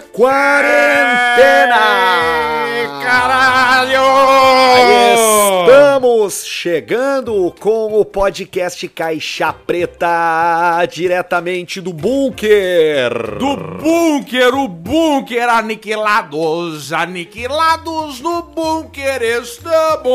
quarentena! 0.00 1.77
Estamos 6.28 6.46
chegando 6.46 7.54
com 7.58 7.98
o 7.98 8.04
podcast 8.04 8.86
Caixa 8.88 9.50
Preta, 9.50 10.84
diretamente 10.90 11.80
do 11.80 11.90
bunker. 11.90 13.38
Do 13.38 13.56
bunker, 13.56 14.54
o 14.54 14.68
bunker 14.68 15.48
aniquilados, 15.48 16.92
aniquilados 16.92 18.20
no 18.20 18.42
bunker 18.42 19.22
estamos. 19.22 20.12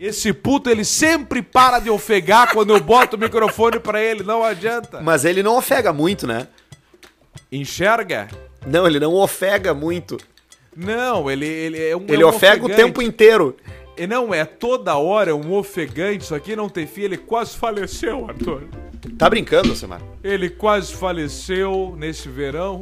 Esse 0.00 0.32
puto, 0.32 0.68
ele 0.70 0.84
sempre 0.84 1.40
para 1.42 1.78
de 1.78 1.88
ofegar 1.90 2.52
quando 2.52 2.74
eu 2.74 2.80
boto 2.80 3.16
o 3.16 3.18
microfone 3.20 3.78
pra 3.78 4.02
ele, 4.02 4.22
não 4.22 4.42
adianta. 4.42 5.00
Mas 5.02 5.24
ele 5.26 5.42
não 5.42 5.56
ofega 5.56 5.92
muito, 5.92 6.26
né? 6.26 6.48
Enxerga? 7.52 8.28
Não, 8.66 8.86
ele 8.86 8.98
não 8.98 9.12
ofega 9.14 9.72
muito. 9.74 10.16
Não, 10.76 11.30
ele, 11.30 11.46
ele 11.46 11.82
é 11.82 11.96
um 11.96 12.04
Ele 12.08 12.22
é 12.22 12.26
um 12.26 12.28
ofega 12.28 12.64
o 12.64 12.68
tempo 12.68 13.00
inteiro. 13.02 13.56
E 13.96 14.06
não 14.06 14.34
é 14.34 14.44
toda 14.44 14.96
hora 14.96 15.36
um 15.36 15.52
ofegante, 15.52 16.24
isso 16.24 16.34
aqui 16.34 16.56
não 16.56 16.68
tem 16.68 16.84
fim, 16.86 17.02
ele 17.02 17.16
quase 17.16 17.56
faleceu, 17.56 18.26
Arthur. 18.28 18.64
Tá 19.16 19.30
brincando, 19.30 19.70
Alcemar? 19.70 20.02
Ele 20.22 20.50
quase 20.50 20.92
faleceu 20.94 21.94
nesse 21.96 22.28
verão. 22.28 22.80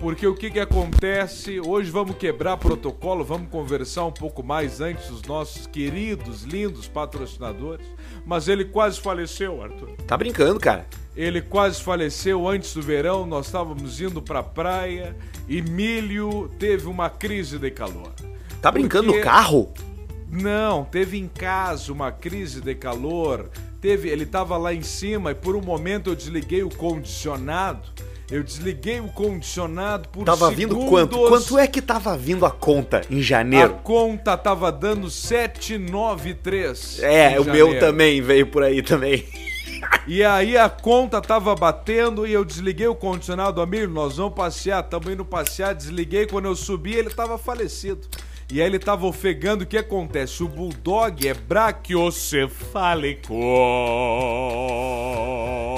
Porque 0.00 0.26
o 0.26 0.34
que 0.34 0.50
que 0.50 0.60
acontece? 0.60 1.60
Hoje 1.60 1.90
vamos 1.90 2.16
quebrar 2.16 2.58
protocolo, 2.58 3.24
vamos 3.24 3.48
conversar 3.48 4.04
um 4.04 4.12
pouco 4.12 4.42
mais 4.42 4.80
antes 4.80 5.08
dos 5.08 5.22
nossos 5.22 5.66
queridos, 5.66 6.42
lindos 6.42 6.86
patrocinadores. 6.86 7.86
Mas 8.26 8.46
ele 8.48 8.66
quase 8.66 9.00
faleceu, 9.00 9.62
Arthur. 9.62 9.92
Tá 10.06 10.16
brincando, 10.18 10.60
cara. 10.60 10.84
Ele 11.16 11.40
quase 11.40 11.80
faleceu 11.82 12.48
antes 12.48 12.74
do 12.74 12.82
verão, 12.82 13.24
nós 13.24 13.46
estávamos 13.46 14.00
indo 14.00 14.20
pra 14.20 14.42
praia 14.42 15.14
e 15.48 15.62
Milho 15.62 16.50
teve 16.58 16.86
uma 16.88 17.08
crise 17.08 17.58
de 17.58 17.70
calor. 17.70 18.12
Tá 18.60 18.70
brincando 18.70 19.04
Porque- 19.06 19.18
no 19.20 19.24
carro? 19.24 19.72
Não, 20.28 20.84
teve 20.84 21.16
em 21.16 21.28
casa 21.28 21.92
uma 21.92 22.10
crise 22.10 22.60
de 22.60 22.74
calor. 22.74 23.48
Teve, 23.80 24.08
ele 24.08 24.26
tava 24.26 24.56
lá 24.56 24.74
em 24.74 24.82
cima 24.82 25.30
e 25.30 25.34
por 25.34 25.54
um 25.54 25.60
momento 25.60 26.10
eu 26.10 26.16
desliguei 26.16 26.64
o 26.64 26.68
condicionado. 26.70 27.86
Eu 28.30 28.42
desliguei 28.42 28.98
o 29.00 29.08
condicionado 29.08 30.08
por 30.08 30.24
Tava 30.24 30.48
segundos. 30.48 30.76
vindo 30.78 30.88
quanto? 30.90 31.18
Quanto 31.28 31.58
é 31.58 31.66
que 31.68 31.80
tava 31.82 32.16
vindo 32.16 32.44
a 32.46 32.50
conta 32.50 33.02
em 33.10 33.18
A 33.18 33.22
janeiro? 33.22 33.74
conta 33.84 34.36
tava 34.36 34.72
dando 34.72 35.08
793. 35.10 37.00
É, 37.02 37.38
o 37.38 37.44
meu 37.44 37.66
janeiro. 37.68 37.80
também 37.86 38.20
veio 38.22 38.46
por 38.46 38.62
aí 38.62 38.82
também. 38.82 39.24
E 40.06 40.22
aí 40.22 40.56
a 40.56 40.68
conta 40.68 41.20
tava 41.20 41.54
batendo 41.54 42.26
e 42.26 42.32
eu 42.32 42.44
desliguei 42.44 42.86
o 42.86 42.94
condicionado, 42.94 43.60
amigo, 43.60 43.92
nós 43.92 44.18
vamos 44.18 44.34
passear, 44.34 44.82
tamo 44.82 45.10
indo 45.10 45.24
passear, 45.24 45.74
desliguei, 45.74 46.26
quando 46.26 46.44
eu 46.44 46.54
subi 46.54 46.94
ele 46.94 47.10
tava 47.10 47.38
falecido. 47.38 48.06
E 48.52 48.60
aí 48.60 48.66
ele 48.66 48.78
tava 48.78 49.06
ofegando, 49.06 49.64
o 49.64 49.66
que 49.66 49.78
acontece? 49.78 50.42
O 50.42 50.48
Bulldog 50.48 51.26
é 51.26 51.32
braquiocefálico. 51.32 53.34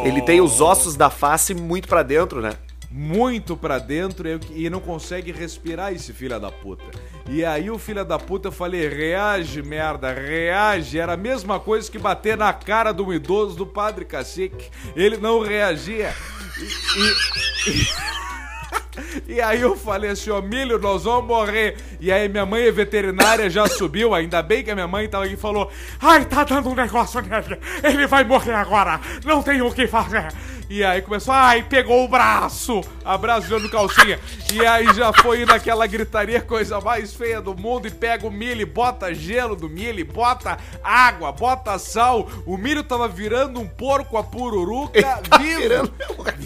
Ele 0.05 0.21
tem 0.23 0.41
os 0.41 0.61
ossos 0.61 0.97
da 0.97 1.09
face 1.09 1.55
muito 1.55 1.87
pra 1.87 2.03
dentro, 2.03 2.41
né? 2.41 2.55
Muito 2.99 3.55
pra 3.59 3.79
dentro 3.79 4.27
e- 4.27 4.65
e 4.65 4.71
não 4.71 4.81
consegue 4.81 5.31
respirar 5.31 5.93
esse 5.93 6.15
filho 6.15 6.41
da 6.41 6.51
puta. 6.51 6.83
E 7.29 7.45
aí 7.45 7.71
o 7.71 7.79
filho 7.79 8.03
da 8.07 8.19
puta 8.19 8.49
eu 8.49 8.53
falei, 8.53 8.89
reage, 8.89 9.63
merda, 9.63 10.15
reage. 10.15 10.99
Era 10.99 11.13
a 11.13 11.17
mesma 11.17 11.61
coisa 11.61 11.91
que 11.91 11.99
bater 11.99 12.39
na 12.39 12.55
cara 12.55 12.95
um 13.03 13.13
idoso 13.13 13.55
do 13.55 13.67
padre 13.67 14.07
cacique. 14.07 14.71
Ele 14.97 15.19
não 15.19 15.41
reagia. 15.43 16.15
E, 16.59 17.81
e- 19.29 19.35
e 19.37 19.41
aí 19.45 19.61
eu 19.61 19.77
falei 19.77 20.11
assim, 20.13 20.31
ó, 20.31 20.41
Milho, 20.41 20.79
nós 20.79 21.05
vamos 21.05 21.27
morrer. 21.27 21.77
E 22.01 22.11
aí 22.11 22.31
minha 22.31 22.47
mãe 22.47 22.63
é 22.65 22.73
veterinária, 22.73 23.51
já 23.51 23.67
subiu, 23.67 24.15
ainda 24.15 24.43
bem 24.43 24.65
que 24.65 24.71
a 24.71 24.75
minha 24.75 24.89
mãe 24.89 25.07
tava 25.07 25.25
aqui 25.27 25.35
e 25.35 25.37
falou, 25.37 25.71
ai, 26.01 26.25
tá 26.25 26.45
dando 26.45 26.71
um 26.71 26.75
negócio 26.75 27.21
nele, 27.21 27.61
ele 27.83 28.07
vai 28.07 28.25
morrer 28.25 28.55
agora, 28.55 28.99
não 29.23 29.43
tem 29.43 29.61
o 29.61 29.71
que 29.71 29.87
fazer. 29.87 30.29
E 30.69 30.85
aí 30.85 31.01
começou, 31.01 31.33
ai, 31.33 31.63
pegou 31.63 32.05
o 32.05 32.09
braço, 32.09 32.81
abraço 33.05 33.47
jogando 33.47 33.71
calcinha. 33.71 34.19
E 34.53 34.67
aí 34.67 34.93
já 34.95 35.13
foi 35.13 35.43
indo 35.43 35.53
aquela 35.53 35.87
gritaria, 35.87 36.41
coisa 36.41 36.81
mais 36.81 37.15
feia 37.15 37.41
do 37.41 37.55
mundo, 37.55 37.87
e 37.87 37.91
pega 37.91 38.27
o 38.27 38.31
milho, 38.33 38.63
e 38.63 38.65
bota 38.65 39.15
gelo 39.15 39.55
do 39.55 39.69
milho, 39.69 40.01
e 40.01 40.05
bota 40.05 40.59
água, 40.83 41.31
bota 41.31 41.79
sal. 41.79 42.29
O 42.45 42.57
milho 42.57 42.83
tava 42.83 43.07
virando 43.07 43.61
um 43.61 43.67
porco 43.69 44.17
a 44.19 44.25
pururuca, 44.25 45.01
Tá 45.01 45.39
vivo. 45.39 45.61
virando 45.61 45.93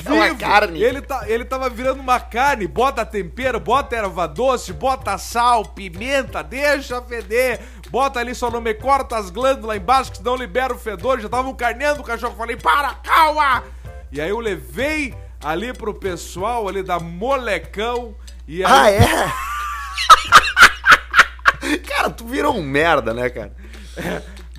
uma 0.07 0.25
vivo. 0.27 0.39
carne. 0.39 0.83
Ele, 0.83 1.01
tá, 1.01 1.25
ele 1.27 1.45
tava 1.47 1.71
virando 1.71 2.01
uma 2.01 2.21
carne, 2.21 2.67
bota 2.67 3.07
tempero, 3.07 3.59
bota 3.59 3.97
erva 3.97 4.29
doce, 4.29 4.73
bota 4.75 5.17
sal, 5.17 5.65
pimenta, 5.65 6.43
deixa 6.43 7.01
feder. 7.01 7.61
Bota 7.89 8.21
ali 8.21 8.35
só 8.35 8.51
não 8.51 8.61
me 8.61 8.75
corta 8.75 9.17
as 9.17 9.31
glândulas 9.31 9.79
embaixo, 9.79 10.11
que 10.13 10.19
senão 10.19 10.37
libera 10.37 10.75
o 10.75 10.79
fedor. 10.79 11.21
Já 11.21 11.29
tava 11.29 11.53
carneando 11.55 12.03
o 12.03 12.05
cachorro. 12.05 12.37
Falei, 12.37 12.57
para, 12.57 12.95
calma! 12.97 13.65
E 14.13 14.21
aí 14.21 14.29
eu 14.31 14.41
levei 14.41 15.15
ali 15.43 15.73
pro 15.73 15.95
pessoal 15.95 16.69
ali 16.69 16.83
da 16.83 16.99
Molecão. 16.99 18.15
E 18.47 18.65
aí, 18.65 18.71
Ah, 18.71 18.91
é? 18.91 19.33
cara, 21.87 22.11
tu 22.11 22.27
virou 22.27 22.57
um 22.57 22.63
merda, 22.63 23.15
né, 23.15 23.31
cara? 23.31 23.53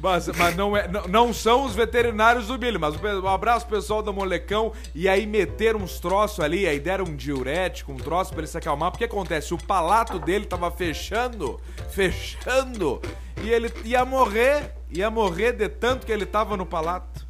Mas, 0.01 0.27
mas 0.30 0.56
não, 0.56 0.75
é, 0.75 0.88
não, 0.88 1.03
não 1.07 1.33
são 1.33 1.63
os 1.63 1.75
veterinários 1.75 2.48
do 2.48 2.57
milho, 2.57 2.80
mas 2.80 2.95
um 2.95 3.27
abraço 3.27 3.68
pessoal 3.68 4.01
da 4.01 4.12
Molecão. 4.12 4.74
E 4.95 5.07
aí 5.07 5.27
meteram 5.27 5.80
uns 5.80 6.00
troços 6.00 6.39
ali, 6.39 6.68
aí 6.68 6.80
deram 6.80 7.06
um 7.06 7.15
diurético, 7.15 7.92
um 7.92 7.98
troço 7.98 8.31
pra 8.31 8.39
ele 8.39 8.48
se 8.48 8.57
acalmar. 8.57 8.89
Porque 8.89 9.03
acontece, 9.03 9.53
o 9.53 9.57
palato 9.63 10.18
dele 10.18 10.45
tava 10.45 10.71
fechando, 10.71 11.59
fechando. 11.92 13.00
E 13.44 13.50
ele 13.50 13.71
ia 13.86 14.03
morrer, 14.03 14.74
ia 14.89 15.09
morrer 15.12 15.51
de 15.53 15.69
tanto 15.69 16.06
que 16.06 16.12
ele 16.12 16.25
tava 16.25 16.57
no 16.57 16.65
palato. 16.65 17.20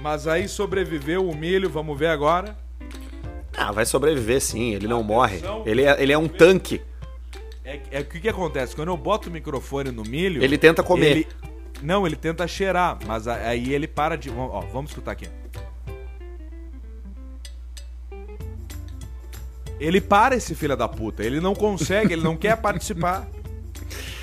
Mas 0.00 0.26
aí 0.26 0.48
sobreviveu 0.48 1.28
o 1.28 1.36
milho, 1.36 1.68
vamos 1.68 1.98
ver 1.98 2.08
agora. 2.08 2.56
Ah, 3.54 3.70
vai 3.70 3.84
sobreviver 3.84 4.40
sim, 4.40 4.74
ele 4.74 4.88
não 4.88 5.02
morre. 5.02 5.42
Ele 5.66 5.82
é, 5.82 6.02
ele 6.02 6.12
é 6.12 6.18
um 6.18 6.26
tanque. 6.26 6.80
É, 7.64 7.80
é 7.90 8.00
o 8.00 8.04
que, 8.04 8.20
que 8.20 8.28
acontece? 8.28 8.74
Quando 8.74 8.88
eu 8.88 8.96
boto 8.96 9.28
o 9.28 9.32
microfone 9.32 9.90
no 9.90 10.02
milho. 10.02 10.42
Ele 10.42 10.56
tenta 10.56 10.82
comer. 10.82 11.10
Ele, 11.10 11.28
não, 11.82 12.06
ele 12.06 12.16
tenta 12.16 12.48
cheirar, 12.48 12.98
mas 13.06 13.28
aí 13.28 13.74
ele 13.74 13.86
para 13.86 14.16
de. 14.16 14.30
Ó, 14.30 14.60
vamos 14.72 14.90
escutar 14.90 15.12
aqui. 15.12 15.28
Ele 19.78 20.00
para 20.00 20.34
esse 20.34 20.54
filho 20.54 20.76
da 20.76 20.88
puta. 20.88 21.22
Ele 21.22 21.40
não 21.40 21.54
consegue, 21.54 22.12
ele 22.12 22.22
não 22.22 22.36
quer 22.36 22.56
participar. 22.56 23.28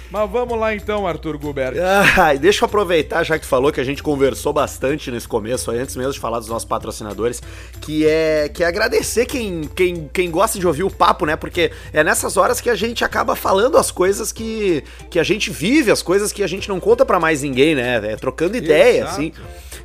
Mas 0.09 0.29
vamos 0.29 0.57
lá 0.57 0.73
então, 0.73 1.05
Arthur 1.05 1.37
Gubert. 1.37 1.75
Ah, 2.17 2.33
deixa 2.33 2.63
eu 2.63 2.67
aproveitar, 2.67 3.23
já 3.23 3.37
que 3.37 3.45
falou 3.45 3.71
que 3.71 3.79
a 3.79 3.83
gente 3.83 4.01
conversou 4.01 4.53
bastante 4.53 5.11
nesse 5.11 5.27
começo, 5.27 5.69
antes 5.71 5.95
mesmo 5.95 6.13
de 6.13 6.19
falar 6.19 6.39
dos 6.39 6.47
nossos 6.47 6.67
patrocinadores, 6.67 7.41
que 7.81 8.05
é, 8.07 8.49
que 8.49 8.63
é 8.63 8.67
agradecer 8.67 9.25
quem, 9.25 9.69
quem, 9.75 10.09
quem 10.11 10.31
gosta 10.31 10.57
de 10.57 10.65
ouvir 10.65 10.83
o 10.83 10.89
papo, 10.89 11.25
né? 11.25 11.35
Porque 11.35 11.71
é 11.91 12.03
nessas 12.03 12.37
horas 12.37 12.61
que 12.61 12.69
a 12.69 12.75
gente 12.75 13.03
acaba 13.03 13.35
falando 13.35 13.77
as 13.77 13.91
coisas 13.91 14.31
que, 14.31 14.83
que 15.09 15.19
a 15.19 15.23
gente 15.23 15.51
vive, 15.51 15.91
as 15.91 16.01
coisas 16.01 16.31
que 16.31 16.43
a 16.43 16.47
gente 16.47 16.69
não 16.69 16.79
conta 16.79 17.05
pra 17.05 17.19
mais 17.19 17.41
ninguém, 17.41 17.75
né? 17.75 18.13
É 18.13 18.15
trocando 18.15 18.55
ideia, 18.55 19.01
Exato. 19.01 19.11
assim. 19.11 19.33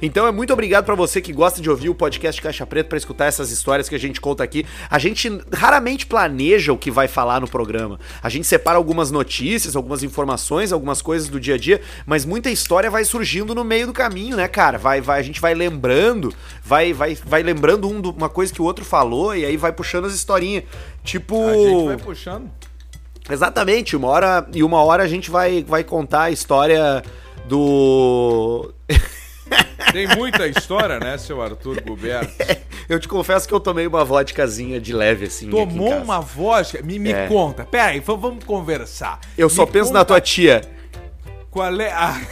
Então 0.04 0.26
é 0.26 0.32
muito 0.32 0.52
obrigado 0.52 0.84
pra 0.84 0.96
você 0.96 1.20
que 1.20 1.32
gosta 1.32 1.62
de 1.62 1.70
ouvir 1.70 1.88
o 1.88 1.94
podcast 1.94 2.42
Caixa 2.42 2.66
Preta 2.66 2.88
pra 2.88 2.98
escutar 2.98 3.26
essas 3.26 3.52
histórias 3.52 3.88
que 3.88 3.94
a 3.94 3.98
gente 3.98 4.20
conta 4.20 4.42
aqui. 4.42 4.66
A 4.90 4.98
gente 4.98 5.30
raramente 5.54 6.06
planeja 6.06 6.72
o 6.72 6.76
que 6.76 6.90
vai 6.90 7.06
falar 7.06 7.40
no 7.40 7.46
programa. 7.48 8.00
A 8.20 8.28
gente 8.28 8.44
separa 8.46 8.76
algumas 8.76 9.12
notícias, 9.12 9.76
algumas 9.76 10.02
informações, 10.02 10.72
algumas 10.72 11.00
coisas 11.00 11.28
do 11.28 11.38
dia 11.38 11.54
a 11.54 11.58
dia, 11.58 11.80
mas 12.04 12.24
muita 12.24 12.50
história 12.50 12.90
vai 12.90 13.04
surgindo 13.04 13.54
no 13.54 13.62
meio 13.62 13.86
do 13.86 13.92
caminho, 13.92 14.36
né, 14.36 14.48
cara? 14.48 14.76
Vai, 14.76 15.00
vai, 15.00 15.20
a 15.20 15.22
gente 15.22 15.40
vai 15.40 15.54
lembrando, 15.54 16.34
vai, 16.64 16.92
vai, 16.92 17.14
vai 17.14 17.42
lembrando 17.44 17.88
um, 17.88 18.00
do- 18.00 18.10
uma 18.10 18.28
coisa 18.28 18.52
que 18.52 18.60
o 18.60 18.64
outro 18.64 18.84
falou 18.84 19.36
e 19.36 19.44
aí 19.44 19.56
vai 19.56 19.70
puxando 19.72 20.06
as 20.06 20.14
historinhas. 20.14 20.64
Tipo, 21.04 21.46
A 21.46 21.54
gente 21.54 21.86
vai 21.86 21.96
puxando. 21.96 22.50
Exatamente, 23.30 23.94
uma 23.94 24.08
hora 24.08 24.48
e 24.52 24.64
uma 24.64 24.82
hora 24.82 25.04
a 25.04 25.08
gente 25.08 25.30
vai, 25.30 25.62
vai 25.62 25.84
contar 25.84 26.22
a 26.24 26.30
história 26.32 27.04
do. 27.46 28.74
Tem 29.90 30.06
muita 30.06 30.46
história, 30.46 31.00
né, 31.00 31.18
seu 31.18 31.42
Arthur 31.42 31.82
Gubert? 31.82 32.30
eu 32.88 33.00
te 33.00 33.08
confesso 33.08 33.48
que 33.48 33.54
eu 33.54 33.60
tomei 33.60 33.86
uma 33.86 34.04
vodkazinha 34.04 34.80
de 34.80 34.92
leve, 34.92 35.26
assim. 35.26 35.50
Tomou 35.50 35.96
uma 35.98 36.20
voz. 36.20 36.72
Me, 36.84 36.98
me 36.98 37.12
É. 37.12 37.26
conta. 37.26 37.64
Pera 37.64 37.90
aí, 37.90 38.00
vamos 38.00 38.44
conversar. 38.44 39.18
Eu 39.36 39.48
só 39.48 39.66
Me 39.66 39.72
penso 39.72 39.92
na 39.92 40.00
conta 40.00 40.04
tua 40.06 40.20
tia. 40.20 40.60
Qual 41.50 41.80
é 41.80 41.90
a. 41.92 42.20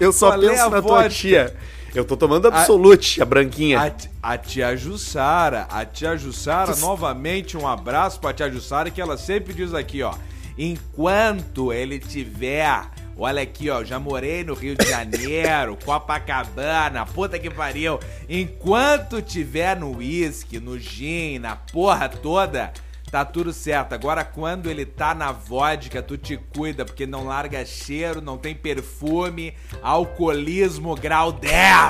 Eu 0.00 0.12
só 0.12 0.30
Qual 0.30 0.42
é 0.44 0.48
penso 0.48 0.62
a 0.62 0.70
na 0.70 0.82
tua 0.82 1.02
vodka? 1.02 1.08
tia. 1.10 1.56
Eu 1.94 2.04
tô 2.04 2.16
tomando 2.16 2.46
Absolute, 2.48 3.20
a, 3.20 3.24
branquinha. 3.24 3.80
A, 4.22 4.32
a 4.34 4.38
tia 4.38 4.76
Jussara, 4.76 5.66
a 5.70 5.84
tia 5.84 6.16
Jussara, 6.16 6.76
novamente 6.76 7.56
um 7.56 7.66
abraço 7.66 8.20
pra 8.20 8.32
tia 8.32 8.50
Jussara, 8.50 8.90
que 8.90 9.00
ela 9.00 9.16
sempre 9.16 9.52
diz 9.54 9.74
aqui, 9.74 10.02
ó. 10.02 10.14
Enquanto 10.56 11.72
ele 11.72 11.98
tiver. 11.98 12.82
Olha 13.20 13.42
aqui, 13.42 13.68
ó, 13.68 13.82
já 13.82 13.98
morei 13.98 14.44
no 14.44 14.54
Rio 14.54 14.76
de 14.76 14.88
Janeiro, 14.88 15.76
Copacabana, 15.84 17.04
puta 17.04 17.36
que 17.36 17.50
pariu. 17.50 17.98
Enquanto 18.28 19.20
tiver 19.20 19.76
no 19.76 19.96
uísque, 19.96 20.60
no 20.60 20.78
gin, 20.78 21.40
na 21.40 21.56
porra 21.56 22.08
toda, 22.08 22.72
tá 23.10 23.24
tudo 23.24 23.52
certo. 23.52 23.92
Agora, 23.92 24.24
quando 24.24 24.70
ele 24.70 24.86
tá 24.86 25.16
na 25.16 25.32
vodka, 25.32 26.00
tu 26.00 26.16
te 26.16 26.36
cuida, 26.36 26.84
porque 26.84 27.06
não 27.06 27.26
larga 27.26 27.66
cheiro, 27.66 28.20
não 28.20 28.38
tem 28.38 28.54
perfume, 28.54 29.52
alcoolismo 29.82 30.94
grau 30.94 31.32
10. 31.32 31.88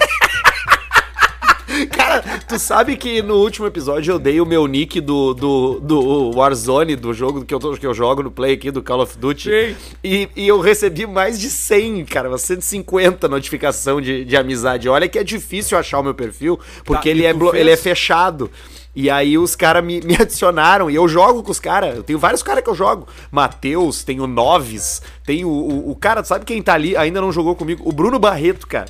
Cara, 1.92 2.22
tu 2.48 2.58
sabe 2.58 2.96
que 2.96 3.20
no 3.22 3.34
último 3.36 3.66
episódio 3.66 4.12
eu 4.12 4.18
dei 4.18 4.40
o 4.40 4.46
meu 4.46 4.66
nick 4.66 5.00
do, 5.00 5.34
do, 5.34 5.80
do 5.80 6.30
Warzone, 6.36 6.96
do 6.96 7.12
jogo 7.12 7.44
que 7.44 7.54
eu, 7.54 7.58
tô- 7.58 7.72
que 7.76 7.86
eu 7.86 7.92
jogo 7.94 8.22
no 8.22 8.30
play 8.30 8.54
aqui, 8.54 8.70
do 8.70 8.82
Call 8.82 9.00
of 9.02 9.18
Duty. 9.18 9.50
Sim. 9.50 9.76
E, 10.02 10.28
e 10.34 10.48
eu 10.48 10.60
recebi 10.60 11.06
mais 11.06 11.38
de 11.38 11.50
100, 11.50 12.04
cara, 12.06 12.28
umas 12.28 12.42
150 12.42 13.28
notificação 13.28 14.00
de, 14.00 14.24
de 14.24 14.36
amizade. 14.36 14.88
Olha 14.88 15.08
que 15.08 15.18
é 15.18 15.24
difícil 15.24 15.76
achar 15.76 15.98
o 16.00 16.02
meu 16.02 16.14
perfil, 16.14 16.58
porque 16.84 17.08
Tá, 17.10 17.10
ele, 17.10 17.24
é, 17.24 17.34
fez? 17.34 17.54
ele 17.54 17.70
é 17.70 17.76
fechado. 17.76 18.50
E 18.96 19.08
aí 19.10 19.38
os 19.38 19.54
caras 19.54 19.84
me, 19.84 20.00
me 20.00 20.14
adicionaram 20.16 20.90
e 20.90 20.94
eu 20.96 21.06
jogo 21.06 21.42
com 21.42 21.50
os 21.52 21.60
caras. 21.60 21.96
Eu 21.96 22.02
tenho 22.02 22.18
vários 22.18 22.42
caras 22.42 22.64
que 22.64 22.70
eu 22.70 22.74
jogo. 22.74 23.06
Matheus, 23.30 24.02
tenho 24.02 24.26
Noves, 24.26 25.00
tem 25.24 25.44
o, 25.44 25.48
o, 25.48 25.90
o 25.90 25.94
cara, 25.94 26.24
sabe 26.24 26.44
quem 26.44 26.60
tá 26.62 26.74
ali, 26.74 26.96
ainda 26.96 27.20
não 27.20 27.30
jogou 27.30 27.54
comigo? 27.54 27.82
O 27.86 27.92
Bruno 27.92 28.18
Barreto, 28.18 28.66
cara. 28.66 28.86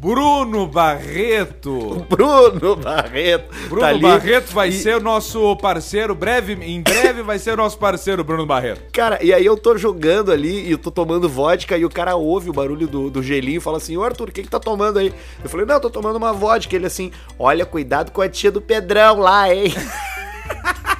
Bruno 0.00 0.66
Barreto. 0.66 2.06
Bruno 2.08 2.74
Barreto. 2.74 3.54
Bruno 3.68 3.82
tá. 3.86 3.98
Barreto 3.98 4.50
vai 4.54 4.70
E- 4.70 4.72
ser 4.72 4.96
o 4.96 5.00
nosso 5.00 5.54
parceiro 5.56 6.14
breve, 6.14 6.54
em 6.54 6.80
breve 6.80 7.20
vai 7.22 7.38
ser 7.38 7.52
o 7.52 7.56
nosso 7.58 7.76
parceiro 7.76 8.24
Bruno 8.24 8.46
Barreto. 8.46 8.80
Cara, 8.94 9.22
e 9.22 9.30
aí 9.34 9.44
eu 9.44 9.58
tô 9.58 9.76
jogando 9.76 10.32
ali 10.32 10.66
e 10.68 10.72
eu 10.72 10.78
tô 10.78 10.90
tomando 10.90 11.28
vodka 11.28 11.76
e 11.76 11.84
o 11.84 11.90
cara 11.90 12.16
ouve 12.16 12.48
o 12.48 12.52
barulho 12.54 12.86
do, 12.88 13.10
do 13.10 13.22
gelinho 13.22 13.58
e 13.58 13.60
fala 13.60 13.76
assim, 13.76 13.94
ô 13.98 14.02
Arthur, 14.02 14.30
o 14.30 14.32
que 14.32 14.42
que 14.42 14.48
tá 14.48 14.58
tomando 14.58 14.98
aí? 14.98 15.12
Eu 15.44 15.50
falei, 15.50 15.66
não, 15.66 15.74
eu 15.74 15.80
tô 15.80 15.90
tomando 15.90 16.16
uma 16.16 16.32
vodka. 16.32 16.74
Ele 16.74 16.86
assim, 16.86 17.12
olha, 17.38 17.66
cuidado 17.66 18.10
com 18.10 18.22
a 18.22 18.28
tia 18.28 18.50
do 18.50 18.62
Pedrão 18.62 19.18
lá, 19.18 19.54
hein? 19.54 19.64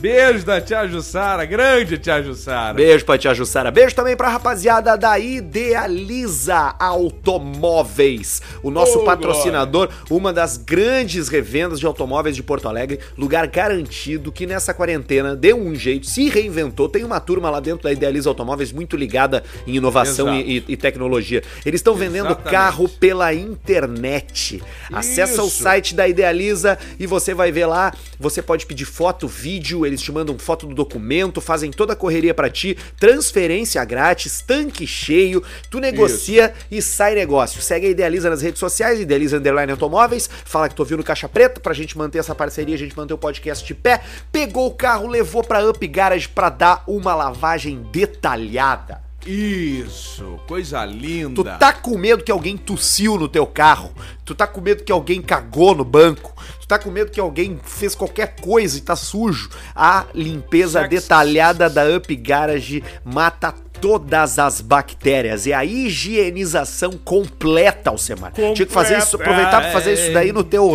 Beijo 0.00 0.46
da 0.46 0.60
tia 0.60 0.86
Jussara, 0.86 1.44
grande 1.44 1.98
tia 1.98 2.22
Jussara. 2.22 2.74
Beijo 2.74 3.04
pra 3.04 3.18
tia 3.18 3.34
Jussara. 3.34 3.70
Beijo 3.72 3.96
também 3.96 4.16
pra 4.16 4.28
rapaziada 4.28 4.96
da 4.96 5.18
Idealiza 5.18 6.74
Automóveis, 6.78 8.40
o 8.62 8.70
nosso 8.70 9.00
Ô, 9.00 9.04
patrocinador, 9.04 9.88
uma 10.08 10.32
das 10.32 10.56
grandes 10.56 11.28
revendas 11.28 11.80
de 11.80 11.86
automóveis 11.86 12.36
de 12.36 12.44
Porto 12.44 12.68
Alegre, 12.68 13.00
lugar 13.16 13.48
garantido 13.48 14.30
que 14.30 14.46
nessa 14.46 14.72
quarentena 14.72 15.34
deu 15.34 15.58
um 15.58 15.74
jeito, 15.74 16.06
se 16.06 16.28
reinventou. 16.28 16.88
Tem 16.88 17.02
uma 17.02 17.18
turma 17.18 17.50
lá 17.50 17.58
dentro 17.58 17.82
da 17.82 17.92
Idealiza 17.92 18.28
Automóveis 18.28 18.70
muito 18.70 18.96
ligada 18.96 19.42
em 19.66 19.74
inovação 19.76 20.32
e, 20.32 20.58
e- 20.58 20.64
e 20.68 20.76
tecnologia. 20.76 21.42
Eles 21.66 21.80
estão 21.80 21.94
vendendo 21.96 22.36
carro 22.36 22.88
pela 22.88 23.34
internet. 23.34 24.62
Acessa 24.92 25.42
o 25.42 25.46
Isso. 25.48 25.62
site 25.62 25.94
da 25.94 26.06
Idealiza 26.06 26.78
e 27.00 27.06
você 27.06 27.34
vai 27.34 27.50
ver 27.50 27.66
lá. 27.66 27.92
Você 28.20 28.40
pode 28.40 28.64
pedir 28.64 28.84
foto, 28.84 29.26
vídeo, 29.26 29.84
eles 29.88 30.00
te 30.00 30.12
mandam 30.12 30.38
foto 30.38 30.66
do 30.66 30.74
documento, 30.74 31.40
fazem 31.40 31.70
toda 31.70 31.92
a 31.92 31.96
correria 31.96 32.34
pra 32.34 32.48
ti, 32.48 32.76
transferência 32.98 33.84
grátis, 33.84 34.40
tanque 34.40 34.86
cheio, 34.86 35.42
tu 35.70 35.80
negocia 35.80 36.54
e 36.70 36.80
sai 36.80 37.14
negócio. 37.14 37.60
Segue 37.60 37.86
a 37.86 37.90
Idealiza 37.90 38.30
nas 38.30 38.42
redes 38.42 38.60
sociais, 38.60 39.00
Idealiza 39.00 39.38
Underline 39.38 39.72
Automóveis, 39.72 40.28
fala 40.44 40.68
que 40.68 40.74
tu 40.74 40.80
ouviu 40.80 40.96
no 40.96 41.04
Caixa 41.04 41.28
Preta 41.28 41.60
pra 41.60 41.74
gente 41.74 41.96
manter 41.96 42.18
essa 42.18 42.34
parceria, 42.34 42.74
a 42.74 42.78
gente 42.78 42.96
manter 42.96 43.14
o 43.14 43.18
podcast 43.18 43.66
de 43.66 43.74
pé. 43.74 44.00
Pegou 44.30 44.66
o 44.66 44.74
carro, 44.74 45.06
levou 45.06 45.42
pra 45.42 45.66
Up 45.68 45.86
Garage 45.86 46.28
pra 46.28 46.48
dar 46.48 46.84
uma 46.86 47.14
lavagem 47.14 47.82
detalhada. 47.92 49.07
Isso, 49.26 50.38
coisa 50.46 50.84
linda. 50.84 51.34
Tu 51.34 51.44
tá 51.58 51.72
com 51.72 51.98
medo 51.98 52.24
que 52.24 52.32
alguém 52.32 52.56
tossiu 52.56 53.18
no 53.18 53.28
teu 53.28 53.46
carro? 53.46 53.92
Tu 54.24 54.34
tá 54.34 54.46
com 54.46 54.60
medo 54.60 54.84
que 54.84 54.92
alguém 54.92 55.20
cagou 55.20 55.74
no 55.74 55.84
banco? 55.84 56.34
Tu 56.60 56.66
tá 56.68 56.78
com 56.78 56.90
medo 56.90 57.10
que 57.10 57.20
alguém 57.20 57.58
fez 57.62 57.94
qualquer 57.94 58.36
coisa 58.40 58.78
e 58.78 58.80
tá 58.80 58.96
sujo? 58.96 59.50
A 59.74 60.06
limpeza 60.14 60.80
Sex- 60.80 60.90
detalhada 61.02 61.68
da 61.68 61.84
Up 61.96 62.14
Garage 62.16 62.82
mata 63.04 63.52
todas 63.80 64.38
as 64.38 64.60
bactérias. 64.60 65.46
É 65.46 65.52
a 65.52 65.64
higienização 65.64 66.92
completa, 66.92 67.90
Alcemar. 67.90 68.32
Tinha 68.32 68.54
que 68.54 68.66
fazer 68.66 68.98
isso, 68.98 69.18
Completa, 69.18 69.30
aproveitar 69.32 69.60
pra 69.62 69.72
fazer 69.72 69.90
é. 69.90 69.94
isso 69.94 70.12
daí 70.12 70.32
no 70.32 70.42
teu 70.44 70.70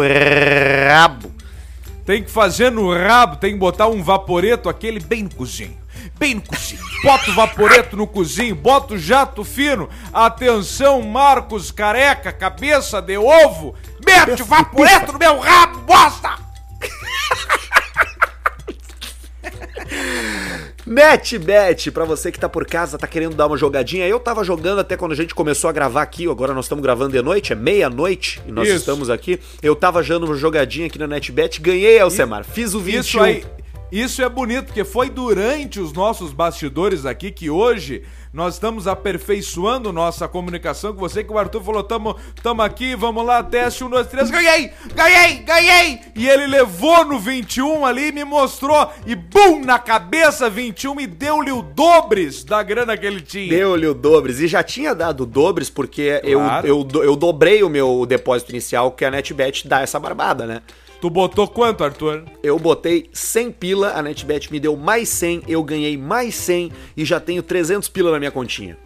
rabo. 0.90 1.32
Tem 2.06 2.22
que 2.22 2.30
fazer 2.30 2.70
no 2.70 2.94
rabo, 2.94 3.38
tem 3.38 3.54
que 3.54 3.60
botar 3.60 3.88
um 3.88 4.04
vaporeto, 4.04 4.68
aquele 4.70 5.00
bem 5.00 5.24
no 5.24 5.34
cozinho. 5.34 5.82
Bem 6.24 6.36
no 6.36 6.42
cozinho. 6.42 6.80
Bota 7.03 7.32
o 7.32 7.34
vaporeto 7.34 7.98
no 7.98 8.08
cozinho, 8.08 8.56
bota 8.56 8.94
o 8.94 8.98
jato 8.98 9.44
fino. 9.44 9.89
Atenção, 10.13 11.01
Marcos 11.01 11.70
Careca, 11.70 12.32
cabeça 12.32 13.01
de 13.01 13.18
ovo. 13.18 13.75
Mete 14.06 14.42
o 14.42 14.46
vaporeto 14.46 15.12
no 15.12 15.20
meu 15.20 15.38
rabo, 15.39 15.80
bosta! 15.80 16.38
NetBet, 20.88 21.92
pra 21.92 22.06
você 22.06 22.32
que 22.32 22.39
tá 22.39 22.48
por 22.48 22.65
casa, 22.65 22.98
tá 22.98 23.06
querendo 23.06 23.36
dar 23.36 23.48
uma 23.48 23.58
jogadinha. 23.58 24.08
Eu 24.08 24.18
tava 24.18 24.46
jogando 24.46 24.80
até 24.80 24.96
quando 24.96 25.12
a 25.12 25.15
gente 25.15 25.36
começou 25.36 25.70
a 25.70 25.74
gravar 25.74 26.03
aqui, 26.03 26.25
agora 26.30 26.53
nós 26.53 26.63
estamos 26.63 26.82
gravando 26.82 27.12
de 27.12 27.22
noite, 27.22 27.51
é 27.51 27.56
meia-noite 27.56 28.42
e 28.48 28.51
nós 28.51 28.70
Isso. 28.70 28.77
estamos 28.77 29.10
aqui. 29.10 29.42
Eu 29.62 29.75
tava 29.75 30.01
jogando 30.01 30.24
uma 30.24 30.38
jogadinha 30.38 30.88
aqui 30.88 30.98
na 30.98 31.06
NetBet, 31.06 31.60
ganhei, 31.60 32.00
Alcemar, 32.00 32.46
fiz 32.46 32.74
o 32.74 32.80
21. 32.80 33.01
Isso 33.01 33.20
aí, 33.20 33.46
isso 34.02 34.24
é 34.24 34.28
bonito, 34.30 34.66
porque 34.66 34.84
foi 34.84 35.10
durante 35.10 35.80
os 35.80 35.94
nossos 35.94 36.34
bastidores 36.34 37.06
aqui 37.06 37.32
que 37.32 37.50
hoje 37.50 38.04
nós 38.34 38.56
estamos 38.56 38.88
aperfeiçoando 38.88 39.94
nossa 39.94 40.28
comunicação 40.28 40.94
com 40.94 41.00
você, 41.00 41.24
que 41.24 41.32
o 41.32 41.38
Arthur 41.38 41.64
falou, 41.64 41.84
tamo, 41.84 42.16
tamo 42.42 42.64
aqui, 42.64 42.96
vamos 42.96 43.24
lá, 43.24 43.44
teste, 43.44 43.84
um, 43.84 43.90
dois, 43.92 44.08
três, 44.08 44.32
ganhei, 44.32 44.72
ganhei, 44.96 45.36
ganhei! 45.44 46.00
E 46.16 46.28
ele 46.28 46.48
levou 46.48 47.06
no 47.06 47.20
21 47.20 47.86
ali, 47.86 48.12
me 48.12 48.24
mostrou, 48.24 48.90
e 49.06 49.14
bum, 49.16 49.64
na 49.64 49.78
cabeça 49.78 50.50
21 50.50 51.00
e 51.02 51.06
deu-lhe 51.06 51.52
o 51.52 51.62
dobres 51.62 52.44
da 52.44 52.64
grana 52.64 52.98
que 52.98 53.06
ele 53.06 53.22
tinha. 53.22 53.50
Deu-lhe 53.50 53.86
o 53.86 53.94
dobres. 53.94 54.40
E 54.40 54.48
já 54.48 54.64
tinha 54.64 54.96
dado 54.96 55.26
dobres, 55.26 55.70
porque 55.70 56.20
Claro. 56.24 56.68
eu, 56.68 56.88
eu, 56.94 57.04
eu 57.04 57.16
dobrei 57.16 57.62
o 57.62 57.70
meu 57.70 58.06
depósito 58.08 58.52
inicial, 58.52 58.92
que 58.92 59.06
a 59.06 59.12
NetBet 59.12 59.68
dá 59.68 59.82
essa 59.82 60.00
barbada, 60.00 60.48
né? 60.48 60.62
Tu 61.03 61.10
botou 61.10 61.50
quanto, 61.50 61.83
Arthur? 61.83 62.24
Eu 62.41 62.57
botei 62.57 63.10
100 63.12 63.51
pila, 63.51 63.91
a 63.91 64.01
NetBet 64.01 64.50
me 64.50 64.57
deu 64.57 64.77
mais 64.77 65.10
100, 65.10 65.43
eu 65.50 65.62
ganhei 65.62 65.98
mais 65.98 66.33
100 66.33 66.72
e 66.95 67.03
já 67.03 67.19
tenho 67.19 67.43
300 67.43 67.89
pila 67.89 68.10
na 68.10 68.19
minha 68.19 68.31
continha. 68.31 68.77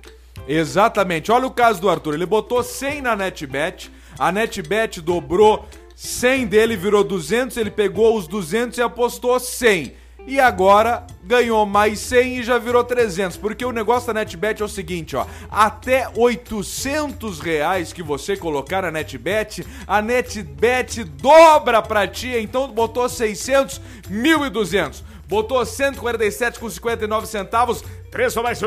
Exatamente. 0.47 1.31
Olha 1.31 1.45
o 1.45 1.51
caso 1.51 1.79
do 1.79 1.87
Arthur. 1.87 2.15
Ele 2.15 2.25
botou 2.25 2.63
100 2.63 3.03
na 3.03 3.15
NetBet, 3.15 3.91
a 4.17 4.31
NetBet 4.31 4.99
dobrou 4.99 5.67
100 5.95 6.47
dele, 6.47 6.75
virou 6.75 7.03
200, 7.03 7.55
ele 7.55 7.69
pegou 7.69 8.17
os 8.17 8.27
200 8.27 8.79
e 8.79 8.81
apostou 8.81 9.39
100. 9.39 9.93
E 10.27 10.41
agora 10.41 11.07
ganhou 11.23 11.65
mais 11.65 12.01
100 12.01 12.39
e 12.39 12.43
já 12.43 12.57
virou 12.57 12.83
300. 12.83 13.37
Porque 13.37 13.63
o 13.63 13.71
negócio 13.71 14.07
da 14.07 14.19
NetBet 14.19 14.61
é 14.61 14.65
o 14.65 14.67
seguinte, 14.67 15.15
ó. 15.15 15.25
Até 15.49 16.09
800 16.13 17.39
reais 17.39 17.93
que 17.93 18.03
você 18.03 18.35
colocar 18.35 18.81
na 18.81 18.91
NetBet, 18.91 19.65
a 19.87 20.01
NetBet 20.01 21.05
dobra 21.05 21.81
pra 21.81 22.05
ti. 22.05 22.27
Então 22.27 22.67
botou 22.67 23.07
600, 23.07 23.81
1.200. 24.11 25.01
Botou 25.29 25.65
147 25.65 26.59
com 26.59 26.69
59 26.69 27.25
centavos. 27.25 27.81
Preço 28.11 28.43
mais 28.43 28.59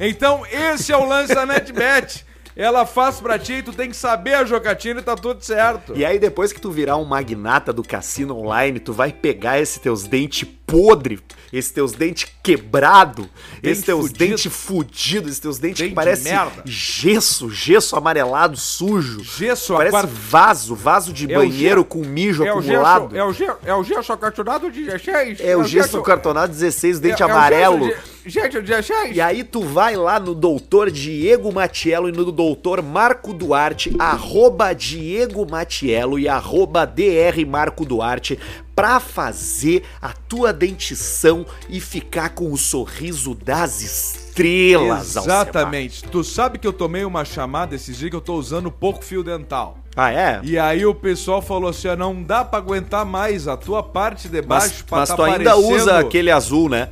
Então 0.00 0.46
esse 0.50 0.92
é 0.92 0.96
o 0.96 1.06
lance 1.06 1.34
da 1.34 1.44
NetBet. 1.46 2.24
Ela 2.58 2.84
faz 2.84 3.20
pra 3.20 3.38
ti 3.38 3.52
e 3.52 3.62
tu 3.62 3.72
tem 3.72 3.88
que 3.88 3.96
saber 3.96 4.34
a 4.34 4.44
jogatina 4.44 4.98
e 4.98 5.02
tá 5.04 5.14
tudo 5.14 5.40
certo. 5.44 5.96
E 5.96 6.04
aí 6.04 6.18
depois 6.18 6.52
que 6.52 6.60
tu 6.60 6.72
virar 6.72 6.96
um 6.96 7.04
magnata 7.04 7.72
do 7.72 7.84
cassino 7.84 8.36
online, 8.36 8.80
tu 8.80 8.92
vai 8.92 9.12
pegar 9.12 9.60
esses 9.60 9.78
teus 9.78 10.02
dentes 10.02 10.48
podre, 10.68 11.18
esses 11.50 11.70
teus 11.70 11.92
dentes 11.92 12.26
quebrado, 12.42 13.28
esses 13.62 13.82
teus 13.84 14.02
fudido. 14.08 14.18
dentes 14.18 14.52
fudidos, 14.52 15.28
esses 15.30 15.40
teus 15.40 15.58
dentes 15.58 15.78
Dente 15.78 15.88
que 15.88 15.94
parecem 15.94 16.32
gesso, 16.64 17.50
gesso 17.50 17.96
amarelado, 17.96 18.56
sujo. 18.56 19.24
Gesso 19.24 19.74
Parece 19.74 19.96
aquar- 19.96 20.06
vaso, 20.06 20.74
vaso 20.74 21.12
de 21.12 21.24
É 21.32 21.36
o 21.36 21.40
banheiro 21.40 21.84
com 21.84 22.04
mijo 22.04 22.44
É 22.44 22.52
o 22.52 22.58
acumulado. 22.58 23.16
é 23.16 23.24
o 23.24 23.32
gesso, 23.32 23.56
é 23.64 23.74
o 23.74 23.82
gesso 23.82 24.12
acartonado 24.12 24.70
de 24.70 24.84
16. 24.84 25.40
É 25.40 25.56
o 25.56 25.64
gesso 25.64 26.02
cartonado 26.02 26.52
16, 26.52 27.00
dente 27.00 27.22
é- 27.22 27.24
é 27.24 27.28
o 27.28 27.30
amarelo. 27.32 27.90
Gesso 28.26 28.60
de 28.60 28.60
16. 28.60 29.16
E 29.16 29.20
aí 29.22 29.42
tu 29.42 29.62
vai 29.62 29.96
lá 29.96 30.20
no 30.20 30.34
doutor 30.34 30.90
Diego 30.90 31.50
Matiello 31.50 32.10
e 32.10 32.12
no 32.12 32.30
doutor 32.30 32.82
Marco 32.82 33.32
Duarte, 33.32 33.90
arroba 33.98 34.74
Diego 34.74 35.50
Matiello 35.50 36.18
e 36.18 36.28
arroba 36.28 36.84
DR 36.84 37.42
Marco 37.46 37.86
Duarte, 37.86 38.38
pra 38.78 39.00
fazer 39.00 39.82
a 40.00 40.12
tua 40.12 40.52
dentição 40.52 41.44
e 41.68 41.80
ficar 41.80 42.28
com 42.28 42.52
o 42.52 42.56
sorriso 42.56 43.34
das 43.34 43.80
estrelas. 43.82 45.16
Exatamente. 45.16 46.04
Tu 46.04 46.22
sabe 46.22 46.60
que 46.60 46.66
eu 46.66 46.72
tomei 46.72 47.04
uma 47.04 47.24
chamada 47.24 47.74
esses 47.74 47.96
dias 47.96 48.08
que 48.08 48.14
eu 48.14 48.20
tô 48.20 48.36
usando 48.36 48.70
pouco 48.70 49.04
fio 49.04 49.24
dental. 49.24 49.78
Ah, 49.96 50.12
é? 50.12 50.38
E 50.44 50.56
aí 50.56 50.86
o 50.86 50.94
pessoal 50.94 51.42
falou 51.42 51.70
assim, 51.70 51.88
ó, 51.88 51.96
não 51.96 52.22
dá 52.22 52.44
pra 52.44 52.60
aguentar 52.60 53.04
mais 53.04 53.48
a 53.48 53.56
tua 53.56 53.82
parte 53.82 54.28
de 54.28 54.40
baixo 54.40 54.68
Mas, 54.68 54.82
pra 54.82 54.98
mas 54.98 55.08
tá 55.08 55.16
tu 55.16 55.22
ainda 55.22 55.50
parecendo 55.50 55.74
usa 55.74 55.98
aquele 55.98 56.30
azul, 56.30 56.68
né? 56.68 56.88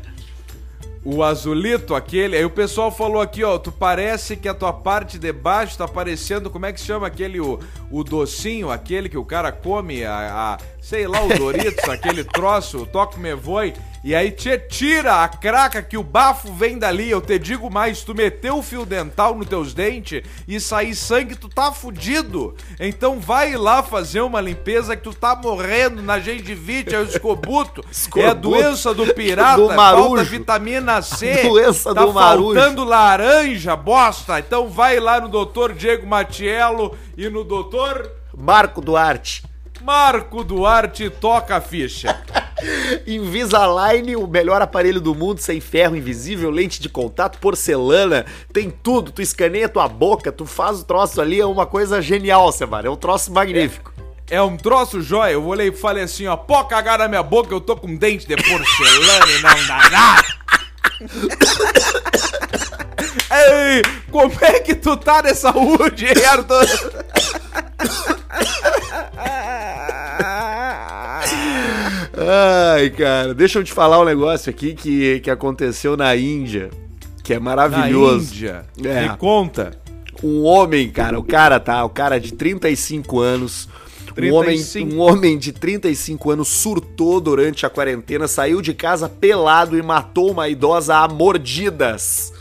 o 1.07 1.23
azulito, 1.23 1.95
aquele. 1.95 2.37
Aí 2.37 2.45
o 2.45 2.51
pessoal 2.51 2.91
falou 2.91 3.23
aqui, 3.23 3.45
ó, 3.45 3.59
tu 3.59 3.71
parece 3.71 4.37
que 4.37 4.49
a 4.49 4.55
tua 4.55 4.73
parte 4.73 5.21
de 5.21 5.33
baixo 5.33 5.79
tá 5.79 5.87
parecendo, 5.87 6.51
como 6.51 6.67
é 6.67 6.73
que 6.73 6.81
chama 6.81 7.07
aquele, 7.07 7.39
o, 7.39 7.61
o 7.93 8.03
docinho, 8.03 8.73
aquele 8.73 9.09
que 9.09 9.17
o 9.17 9.25
cara 9.25 9.53
come, 9.53 10.05
a, 10.05 10.57
a- 10.59 10.59
sei 10.87 11.09
lá, 11.09 11.21
o 11.21 11.37
Doritos, 11.37 11.89
aquele 11.89 12.23
troço, 12.23 12.79
o 12.79 12.87
toque 12.87 13.19
me 13.19 13.35
voe. 13.35 13.75
E 14.05 14.15
aí 14.15 14.31
te 14.31 14.57
tira 14.57 15.25
a 15.25 15.29
craca 15.29 15.83
que 15.83 15.99
o 15.99 16.03
bafo 16.05 16.53
vem 16.53 16.79
dali. 16.79 17.11
Eu 17.11 17.21
te 17.21 17.41
digo 17.41 17.69
mais, 17.69 18.05
tu 18.05 18.15
meteu 18.15 18.59
o 18.59 18.63
fio 18.63 18.87
dental 18.87 19.35
nos 19.35 19.49
teus 19.49 19.75
dentes 19.75 20.23
e 20.47 20.61
sair 20.61 20.95
sangue, 20.95 21.35
tu 21.35 21.49
tá 21.49 21.73
fudido. 21.73 22.55
Então 22.79 23.19
vai 23.19 23.57
lá 23.57 23.83
fazer 23.83 24.21
uma 24.21 24.41
limpeza 24.41 24.95
que 24.97 25.03
tu 25.03 25.13
tá 25.13 25.35
morrendo 25.35 26.01
na 26.03 26.21
gengivite, 26.21 26.95
é 26.95 27.01
o 27.01 27.03
escobuto. 27.03 27.85
É 28.17 28.29
a 28.29 28.35
doença 28.35 28.95
do 28.95 29.13
pirata, 29.13 29.57
Do 29.57 29.69
falta 29.69 30.25
vitamina 30.25 31.03
C. 31.03 31.43
doença 31.49 31.93
tá 31.93 32.05
do 32.05 32.13
marujo. 32.13 32.55
faltando 32.55 32.85
laranja, 32.85 33.75
bosta. 33.75 34.39
Então 34.39 34.69
vai 34.69 35.01
lá 35.01 35.21
no 35.21 35.29
doutor 35.29 35.73
Diego 35.73 36.07
Matiello 36.07 36.97
e 37.17 37.29
no 37.29 37.43
doutor 37.43 38.11
Marco 38.37 38.81
Duarte. 38.81 39.43
Marco 39.83 40.43
Duarte 40.43 41.09
toca 41.11 41.57
a 41.57 41.61
ficha. 41.61 42.19
Invisalign, 43.07 44.17
o 44.17 44.27
melhor 44.27 44.63
aparelho 44.63 45.01
do 45.01 45.15
mundo, 45.15 45.41
sem 45.41 45.61
ferro 45.61 45.95
invisível, 45.97 46.51
lente 46.51 46.81
de 46.81 46.89
contato, 46.89 47.39
porcelana, 47.39 48.27
tem 48.53 48.71
tudo. 48.71 49.13
Tu 49.13 49.23
escaneia 49.23 49.69
tua 49.69 49.89
boca, 49.89 50.33
tu 50.33 50.47
faz 50.47 50.81
o 50.81 50.85
troço 50.85 51.21
ali, 51.21 51.41
é 51.41 51.47
uma 51.47 51.67
coisa 51.67 52.01
genial, 52.01 52.51
Semana. 52.53 52.89
É 52.89 52.91
um 52.91 52.97
troço 52.97 53.33
magnífico. 53.33 53.93
É 54.29 54.43
um 54.43 54.57
troço 54.57 55.01
jóia. 55.01 55.33
Eu 55.33 55.45
olhei 55.47 55.69
e 55.69 55.73
falei 55.73 56.05
assim, 56.05 56.27
ó, 56.27 56.37
pó 56.37 56.65
cagar 56.65 56.99
na 56.99 57.09
minha 57.09 57.23
boca, 57.23 57.55
eu 57.55 57.61
tô 57.61 57.77
com 57.77 57.95
dente 57.95 58.27
de 58.27 58.37
porcelana 58.37 59.31
e 59.31 59.43
não 59.43 59.67
dá 59.67 59.91
nada. 59.91 60.27
Ei, 63.39 63.83
como 64.11 64.33
é 64.41 64.61
que 64.61 64.75
tu 64.75 64.97
tá 64.97 65.21
de 65.21 65.35
saúde, 65.35 66.07
hein, 66.07 66.25
Arthur? 66.25 66.67
Ai, 72.19 72.91
cara, 72.91 73.35
deixa 73.35 73.59
eu 73.59 73.65
te 73.65 73.73
falar 73.73 74.01
um 74.01 74.05
negócio 74.05 74.49
aqui 74.51 74.75
que, 74.75 75.21
que 75.21 75.31
aconteceu 75.31 75.97
na 75.97 76.17
Índia, 76.17 76.71
que 77.23 77.35
é 77.35 77.37
Na 77.37 77.45
maravilhoso. 77.45 78.35
Índia. 78.35 78.65
É. 78.83 79.03
Me 79.03 79.17
conta. 79.17 79.73
Um 80.23 80.43
homem, 80.45 80.89
cara, 80.91 81.19
o 81.19 81.23
cara 81.23 81.61
tá, 81.61 81.85
o 81.85 81.91
cara 81.91 82.19
de 82.19 82.33
35 82.33 83.21
anos. 83.21 83.69
Um 84.19 84.33
homem, 84.33 84.57
35. 84.57 84.95
um 84.95 85.01
homem 85.01 85.37
de 85.37 85.53
35 85.53 86.31
anos 86.31 86.49
surtou 86.49 87.21
durante 87.21 87.67
a 87.67 87.71
quarentena, 87.71 88.27
saiu 88.27 88.63
de 88.63 88.73
casa 88.73 89.11
pelado 89.11 89.77
e 89.77 89.83
matou 89.83 90.31
uma 90.31 90.49
idosa 90.49 90.97
a 90.97 91.07
mordidas. 91.07 92.33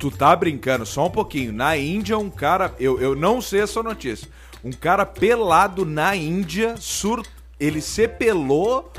Tu 0.00 0.10
tá 0.10 0.34
brincando, 0.34 0.86
só 0.86 1.06
um 1.06 1.10
pouquinho. 1.10 1.52
Na 1.52 1.76
Índia, 1.76 2.16
um 2.16 2.30
cara. 2.30 2.74
Eu, 2.80 2.98
eu 2.98 3.14
não 3.14 3.38
sei 3.42 3.60
essa 3.60 3.82
notícia. 3.82 4.26
Um 4.64 4.72
cara 4.72 5.04
pelado 5.04 5.84
na 5.84 6.16
Índia, 6.16 6.74
sur... 6.78 7.22
ele 7.60 7.82
se 7.82 8.08
pelou 8.08 8.90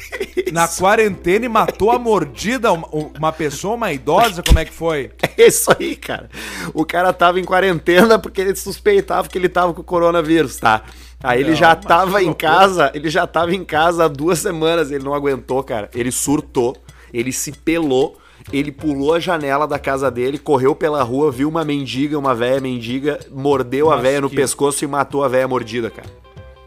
na 0.50 0.66
quarentena 0.66 1.44
e 1.44 1.48
matou 1.48 1.90
a 1.90 1.98
mordida 1.98 2.72
uma, 2.72 2.88
uma 2.88 3.32
pessoa, 3.32 3.74
uma 3.74 3.92
idosa. 3.92 4.42
Como 4.42 4.58
é 4.58 4.64
que 4.64 4.72
foi? 4.72 5.12
É 5.38 5.48
isso 5.48 5.70
aí, 5.78 5.94
cara. 5.94 6.30
O 6.72 6.82
cara 6.86 7.12
tava 7.12 7.38
em 7.38 7.44
quarentena 7.44 8.18
porque 8.18 8.40
ele 8.40 8.56
suspeitava 8.56 9.28
que 9.28 9.36
ele 9.36 9.50
tava 9.50 9.74
com 9.74 9.82
coronavírus, 9.82 10.56
tá? 10.56 10.82
Aí 11.22 11.40
ele 11.40 11.50
Não, 11.50 11.56
já 11.56 11.74
mas 11.74 11.84
tava 11.84 12.22
em 12.22 12.32
casa, 12.32 12.90
ele 12.94 13.10
já 13.10 13.26
tava 13.26 13.54
em 13.54 13.62
casa 13.62 14.06
há 14.06 14.08
duas 14.08 14.38
semanas, 14.38 14.90
ele 14.90 15.04
não 15.04 15.12
aguentou, 15.12 15.62
cara. 15.62 15.90
Ele 15.94 16.10
surtou, 16.10 16.74
ele 17.12 17.32
se 17.32 17.52
pelou, 17.52 18.16
ele 18.52 18.70
pulou 18.70 19.14
a 19.14 19.20
janela 19.20 19.66
da 19.66 19.78
casa 19.78 20.10
dele, 20.10 20.38
correu 20.38 20.74
pela 20.74 21.02
rua, 21.02 21.30
viu 21.32 21.48
uma 21.48 21.64
mendiga, 21.64 22.18
uma 22.18 22.34
velha 22.34 22.60
mendiga, 22.60 23.18
mordeu 23.30 23.90
a 23.90 23.96
velha 23.96 24.20
no 24.20 24.30
que- 24.30 24.36
pescoço 24.36 24.84
e 24.84 24.88
matou 24.88 25.24
a 25.24 25.28
velha 25.28 25.48
mordida, 25.48 25.90
cara. 25.90 26.08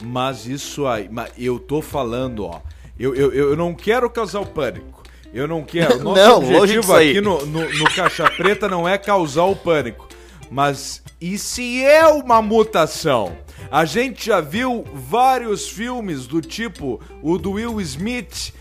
Mas 0.04 0.46
isso 0.46 0.88
aí, 0.88 1.10
eu 1.38 1.60
tô 1.60 1.82
falando, 1.82 2.46
ó. 2.46 2.62
Eu, 2.98 3.16
eu, 3.16 3.32
eu 3.32 3.56
não 3.56 3.74
quero 3.74 4.10
causar 4.10 4.40
o 4.42 4.46
pânico. 4.46 5.04
Eu 5.34 5.48
não 5.48 5.64
quero. 5.64 6.00
Nosso 6.04 6.22
Não, 6.22 6.38
objetivo 6.38 6.94
aqui 6.94 7.22
no, 7.22 7.46
no, 7.46 7.70
no 7.78 7.86
Caixa 7.94 8.30
Preta 8.32 8.68
não 8.68 8.88
é 8.88 8.98
causar 8.98 9.44
o 9.44 9.56
pânico. 9.56 10.08
Mas 10.52 11.04
e 11.22 11.38
se 11.38 11.84
é 11.84 12.08
uma 12.08 12.42
mutação? 12.42 13.38
A 13.70 13.86
gente 13.86 14.26
já 14.26 14.42
viu 14.42 14.84
vários 14.94 15.70
filmes 15.70 16.26
do 16.26 16.42
tipo 16.42 17.00
o 17.22 17.38
do 17.38 17.52
Will 17.52 17.80
Smith, 17.82 18.52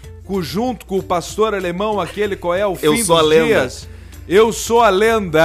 junto 0.42 0.85
com 0.87 0.99
o 0.99 1.02
pastor 1.02 1.54
alemão, 1.54 2.00
aquele 2.00 2.37
qual 2.37 2.54
é 2.54 2.66
o 2.66 2.76
Eu 2.82 2.92
fim 2.94 3.04
sou 3.04 3.16
dos 3.16 3.25
a 3.25 3.28
lenda. 3.28 3.47
dias. 3.47 3.88
Eu 4.28 4.52
sou 4.52 4.82
a 4.82 4.90
lenda, 4.90 5.40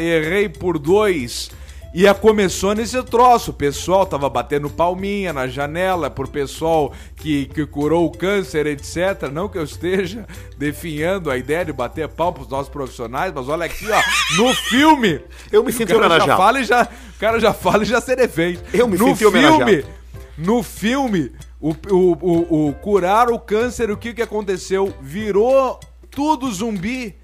errei 0.00 0.48
por 0.48 0.78
dois. 0.78 1.50
E 1.94 2.06
a 2.06 2.12
começou 2.12 2.74
nesse 2.74 3.00
troço. 3.04 3.52
O 3.52 3.54
pessoal 3.54 4.04
tava 4.04 4.28
batendo 4.28 4.68
palminha 4.68 5.32
na 5.32 5.46
janela 5.46 6.10
pro 6.10 6.28
pessoal 6.28 6.92
que, 7.14 7.46
que 7.46 7.64
curou 7.64 8.04
o 8.04 8.10
câncer, 8.10 8.66
etc. 8.66 9.30
Não 9.32 9.48
que 9.48 9.56
eu 9.56 9.64
esteja 9.64 10.26
definhando 10.58 11.30
a 11.30 11.38
ideia 11.38 11.64
de 11.64 11.72
bater 11.72 12.06
pau 12.08 12.32
pros 12.34 12.48
nossos 12.48 12.68
profissionais, 12.68 13.32
mas 13.34 13.48
olha 13.48 13.64
aqui, 13.64 13.86
ó, 13.90 14.02
no 14.36 14.52
filme. 14.52 15.20
Eu 15.50 15.64
me 15.64 15.72
sinto 15.72 15.94
o 15.96 15.98
cara 15.98 16.08
já 16.08 16.14
homenageado. 16.24 16.42
fala 16.42 16.60
e 16.60 16.64
já, 16.64 16.82
o 16.82 17.18
cara 17.18 17.40
já 17.40 17.54
fala 17.54 17.82
e 17.82 17.86
já 17.86 18.00
se 18.00 18.14
defende. 18.14 18.60
Eu 18.74 18.86
me 18.88 18.98
no 18.98 19.16
sinto 19.16 19.28
homenageado. 19.28 19.64
filme, 19.64 19.84
no 20.36 20.62
filme, 20.62 21.32
O, 21.60 21.70
o, 21.90 22.12
o, 22.20 22.68
o 22.68 22.74
curar 22.74 23.30
o 23.30 23.38
câncer, 23.38 23.90
o 23.90 23.96
que 23.96 24.12
que 24.12 24.22
aconteceu? 24.22 24.92
Virou 25.00 25.80
tudo 26.10 26.50
zumbi. 26.52 27.14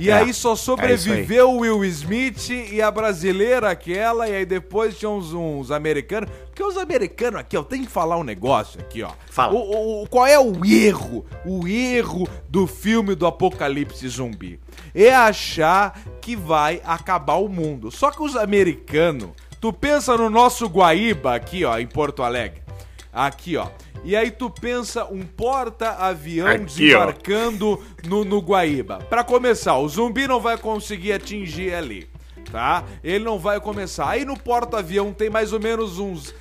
E 0.00 0.10
É, 0.10 0.12
aí 0.14 0.32
só 0.32 0.52
é 0.52 0.56
sobreviveu 0.56 1.50
o 1.50 1.58
Will 1.58 1.84
Smith 1.86 2.50
e 2.50 2.80
a 2.80 2.88
brasileira 2.88 3.68
aquela, 3.68 4.28
e 4.28 4.34
aí 4.36 4.46
depois 4.46 4.96
tinha 4.96 5.10
uns, 5.10 5.32
uns 5.32 5.72
americanos. 5.72 6.30
Porque 6.46 6.62
os 6.62 6.76
americanos 6.76 7.40
aqui, 7.40 7.56
ó, 7.56 7.64
tem 7.64 7.82
que 7.84 7.90
falar 7.90 8.16
um 8.16 8.22
negócio 8.22 8.80
aqui, 8.80 9.02
ó. 9.02 9.10
Fala. 9.28 9.52
O- 9.54 10.02
o- 10.04 10.06
qual 10.08 10.24
é 10.24 10.38
o 10.38 10.64
erro? 10.64 11.26
O 11.44 11.66
erro 11.66 12.28
do 12.48 12.66
filme 12.68 13.16
do 13.16 13.26
apocalipse 13.26 14.06
zumbi? 14.08 14.60
É 14.94 15.12
achar 15.12 16.00
que 16.20 16.36
vai 16.36 16.80
acabar 16.84 17.34
o 17.34 17.48
mundo. 17.48 17.90
Só 17.90 18.12
que 18.12 18.22
os 18.22 18.36
americanos, 18.36 19.30
tu 19.60 19.72
pensa 19.72 20.16
no 20.16 20.30
nosso 20.30 20.66
Guaíba 20.68 21.34
aqui, 21.34 21.64
ó, 21.64 21.76
em 21.76 21.86
Porto 21.88 22.22
Alegre. 22.22 22.62
Aqui, 23.12 23.56
ó. 23.56 23.68
E 24.04 24.14
aí 24.14 24.30
tu 24.30 24.48
pensa 24.50 25.04
um 25.06 25.22
porta-avião 25.22 26.46
ó. 26.46 26.56
desembarcando 26.58 27.82
no, 28.06 28.24
no 28.24 28.40
Guaíba. 28.40 28.98
Pra 29.08 29.24
começar, 29.24 29.76
o 29.78 29.88
zumbi 29.88 30.26
não 30.26 30.40
vai 30.40 30.56
conseguir 30.56 31.12
atingir 31.12 31.74
ali, 31.74 32.08
tá? 32.52 32.84
Ele 33.02 33.24
não 33.24 33.38
vai 33.38 33.60
começar. 33.60 34.08
Aí 34.08 34.24
no 34.24 34.38
porta-avião 34.38 35.12
tem 35.12 35.30
mais 35.30 35.52
ou 35.52 35.60
menos 35.60 35.98
uns 35.98 36.34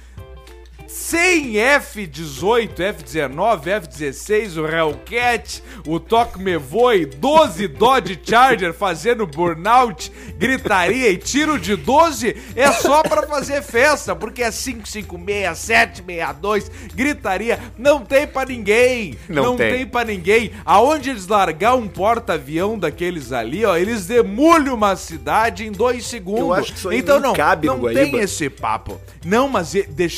100 0.88 1.58
F-18, 1.60 2.80
F-19, 2.80 3.68
F-16, 3.68 4.58
o 4.58 4.66
Hellcat, 4.66 5.62
o 5.86 6.00
Tok 6.00 6.40
Me 6.40 6.58
Voe, 6.58 7.06
12 7.06 7.68
Dodge 7.68 8.20
Charger 8.24 8.74
fazendo 8.74 9.28
burnout, 9.28 10.12
gritaria 10.38 11.10
e 11.10 11.18
tiro 11.18 11.60
de 11.60 11.76
12 11.76 12.36
é 12.56 12.72
só 12.72 13.04
pra 13.04 13.28
fazer 13.28 13.62
festa, 13.62 14.16
porque 14.16 14.42
é 14.42 14.50
556, 14.52 15.58
762, 15.58 16.72
gritaria, 16.96 17.60
não 17.78 18.02
tem 18.04 18.26
pra 18.26 18.46
ninguém, 18.46 19.16
Não 19.28 19.44
não, 19.44 19.58
tem. 19.58 19.72
tem. 19.74 19.86
pra 19.88 20.04
ninguém. 20.06 20.52
Aonde 20.66 21.10
eles 21.10 21.28
largar 21.28 21.76
um 21.76 21.88
porta-avião 21.88 22.78
daqueles 22.80 23.32
ali, 23.32 23.66
ó, 23.66 23.76
eles 23.76 24.06
demolem 24.06 24.72
uma 24.72 24.96
cidade 24.96 25.66
em 25.66 25.72
dois 25.72 26.06
segundos. 26.06 26.42
Eu 26.42 26.54
acho 26.54 26.72
que 26.74 26.78
isso 26.80 26.90
aí 26.90 27.00
então 27.00 27.20
não, 27.20 27.34
cabe 27.34 27.68
não 27.68 27.82
tem 27.82 28.18
esse 28.20 28.50
papo. 28.50 29.00
Não, 29.26 29.48
mas 29.50 29.76
e- 29.76 29.84
de 29.88 30.10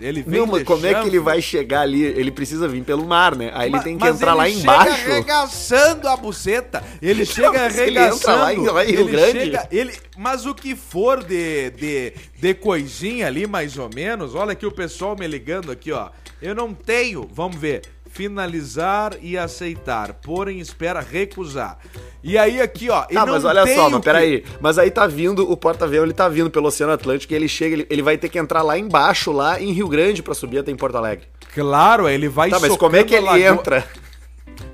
ele 0.00 0.22
vem 0.22 0.40
Não, 0.40 0.46
mas 0.46 0.62
como 0.64 0.84
é 0.86 0.94
que 0.94 1.06
ele 1.08 1.18
vai 1.20 1.40
chegar 1.42 1.80
ali? 1.82 2.02
Ele 2.02 2.30
precisa 2.30 2.66
vir 2.68 2.82
pelo 2.84 3.04
mar, 3.06 3.36
né? 3.36 3.50
Aí 3.54 3.68
ele 3.68 3.76
Ma- 3.76 3.82
tem 3.82 3.96
que 3.98 4.04
mas 4.04 4.16
entrar 4.16 4.34
lá 4.34 4.48
ele 4.48 4.60
embaixo. 4.60 4.96
Chega 4.96 5.12
arregaçando 5.12 6.08
a 6.08 6.16
buceta. 6.16 6.82
Ele 7.00 7.24
chega 7.26 7.52
mas 7.52 7.78
ele 7.78 7.98
arregaçando. 7.98 8.16
entra 8.16 8.34
lá 8.36 8.54
em- 8.54 8.66
lá 8.66 8.84
em 8.84 8.88
Rio 8.90 9.00
ele 9.00 9.10
Grande. 9.10 9.38
chega- 9.40 9.68
ele, 9.70 9.92
mas 10.16 10.46
o 10.46 10.54
que 10.54 10.74
for 10.76 11.22
de, 11.24 11.70
de, 11.70 12.12
de 12.38 12.54
coisinha 12.54 13.26
ali, 13.26 13.46
mais 13.46 13.76
ou 13.78 13.88
menos, 13.94 14.34
olha 14.34 14.52
aqui 14.52 14.66
o 14.66 14.72
pessoal 14.72 15.16
me 15.18 15.26
ligando 15.26 15.70
aqui, 15.72 15.92
ó. 15.92 16.08
Eu 16.40 16.54
não 16.54 16.74
tenho, 16.74 17.28
vamos 17.32 17.56
ver. 17.56 17.82
Finalizar 18.12 19.16
e 19.22 19.38
aceitar, 19.38 20.12
pôr 20.12 20.48
em 20.48 20.60
espera, 20.60 21.00
recusar. 21.00 21.78
E 22.22 22.36
aí 22.36 22.60
aqui, 22.60 22.90
ó. 22.90 23.02
Tá, 23.02 23.24
mas 23.24 23.42
olha 23.42 23.66
só, 23.74 23.88
mas 23.88 24.00
peraí. 24.02 24.44
Mas 24.60 24.78
aí 24.78 24.90
tá 24.90 25.06
vindo, 25.06 25.50
o 25.50 25.56
porta-avião, 25.56 26.04
ele 26.04 26.12
tá 26.12 26.28
vindo 26.28 26.50
pelo 26.50 26.68
Oceano 26.68 26.92
Atlântico 26.92 27.32
e 27.32 27.36
ele 27.36 27.48
chega, 27.48 27.74
ele, 27.74 27.86
ele 27.88 28.02
vai 28.02 28.18
ter 28.18 28.28
que 28.28 28.38
entrar 28.38 28.60
lá 28.60 28.78
embaixo, 28.78 29.32
lá 29.32 29.58
em 29.58 29.72
Rio 29.72 29.88
Grande, 29.88 30.22
pra 30.22 30.34
subir 30.34 30.58
até 30.58 30.70
em 30.70 30.76
Porto 30.76 30.96
Alegre. 30.96 31.26
Claro, 31.54 32.06
ele 32.06 32.28
vai 32.28 32.50
Tá, 32.50 32.60
mas 32.60 32.76
como 32.76 32.96
é 32.96 33.02
que 33.02 33.14
ele 33.14 33.42
entra? 33.42 33.82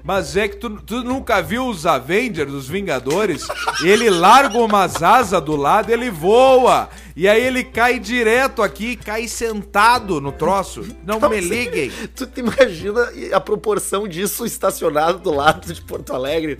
Mas 0.08 0.38
é 0.38 0.48
que 0.48 0.56
tu, 0.56 0.70
tu 0.70 1.04
nunca 1.04 1.42
viu 1.42 1.66
os 1.66 1.84
Avengers, 1.84 2.50
os 2.50 2.66
Vingadores? 2.66 3.46
Ele 3.84 4.08
larga 4.08 4.56
umas 4.56 5.02
asas 5.02 5.42
do 5.42 5.54
lado, 5.54 5.90
ele 5.90 6.10
voa. 6.10 6.88
E 7.14 7.28
aí 7.28 7.44
ele 7.44 7.62
cai 7.62 7.98
direto 7.98 8.62
aqui, 8.62 8.96
cai 8.96 9.28
sentado 9.28 10.18
no 10.18 10.32
troço. 10.32 10.82
Não 11.04 11.20
me 11.28 11.40
liguem. 11.40 11.90
Tu 12.16 12.26
te 12.26 12.40
imagina 12.40 13.06
a 13.34 13.40
proporção 13.40 14.08
disso 14.08 14.46
estacionado 14.46 15.18
do 15.18 15.34
lado 15.34 15.74
de 15.74 15.82
Porto 15.82 16.14
Alegre? 16.14 16.56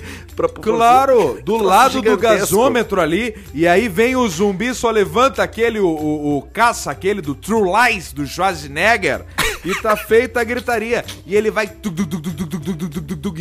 Claro, 0.61 1.41
do 1.47 1.57
lado 1.57 1.93
do 1.93 2.11
gigantesco. 2.11 2.41
gasômetro 2.41 3.01
ali, 3.01 3.35
e 3.55 3.67
aí 3.67 3.89
vem 3.89 4.15
o 4.15 4.29
zumbi, 4.29 4.75
só 4.75 4.91
levanta 4.91 5.43
aquele, 5.43 5.79
o, 5.79 5.87
o, 5.87 6.39
o 6.39 6.43
caça, 6.43 6.91
aquele 6.91 7.23
do 7.23 7.35
True 7.35 7.63
Lies, 7.63 8.13
do 8.13 8.27
Schwarzenegger, 8.27 9.25
e 9.65 9.75
tá 9.77 9.97
feita 9.97 10.41
a 10.41 10.45
gritaria. 10.45 11.05
E 11.25 11.35
ele 11.35 11.51
vai 11.51 11.67
tug, 11.67 12.05
tug, 12.05 12.33
tug, 12.33 12.88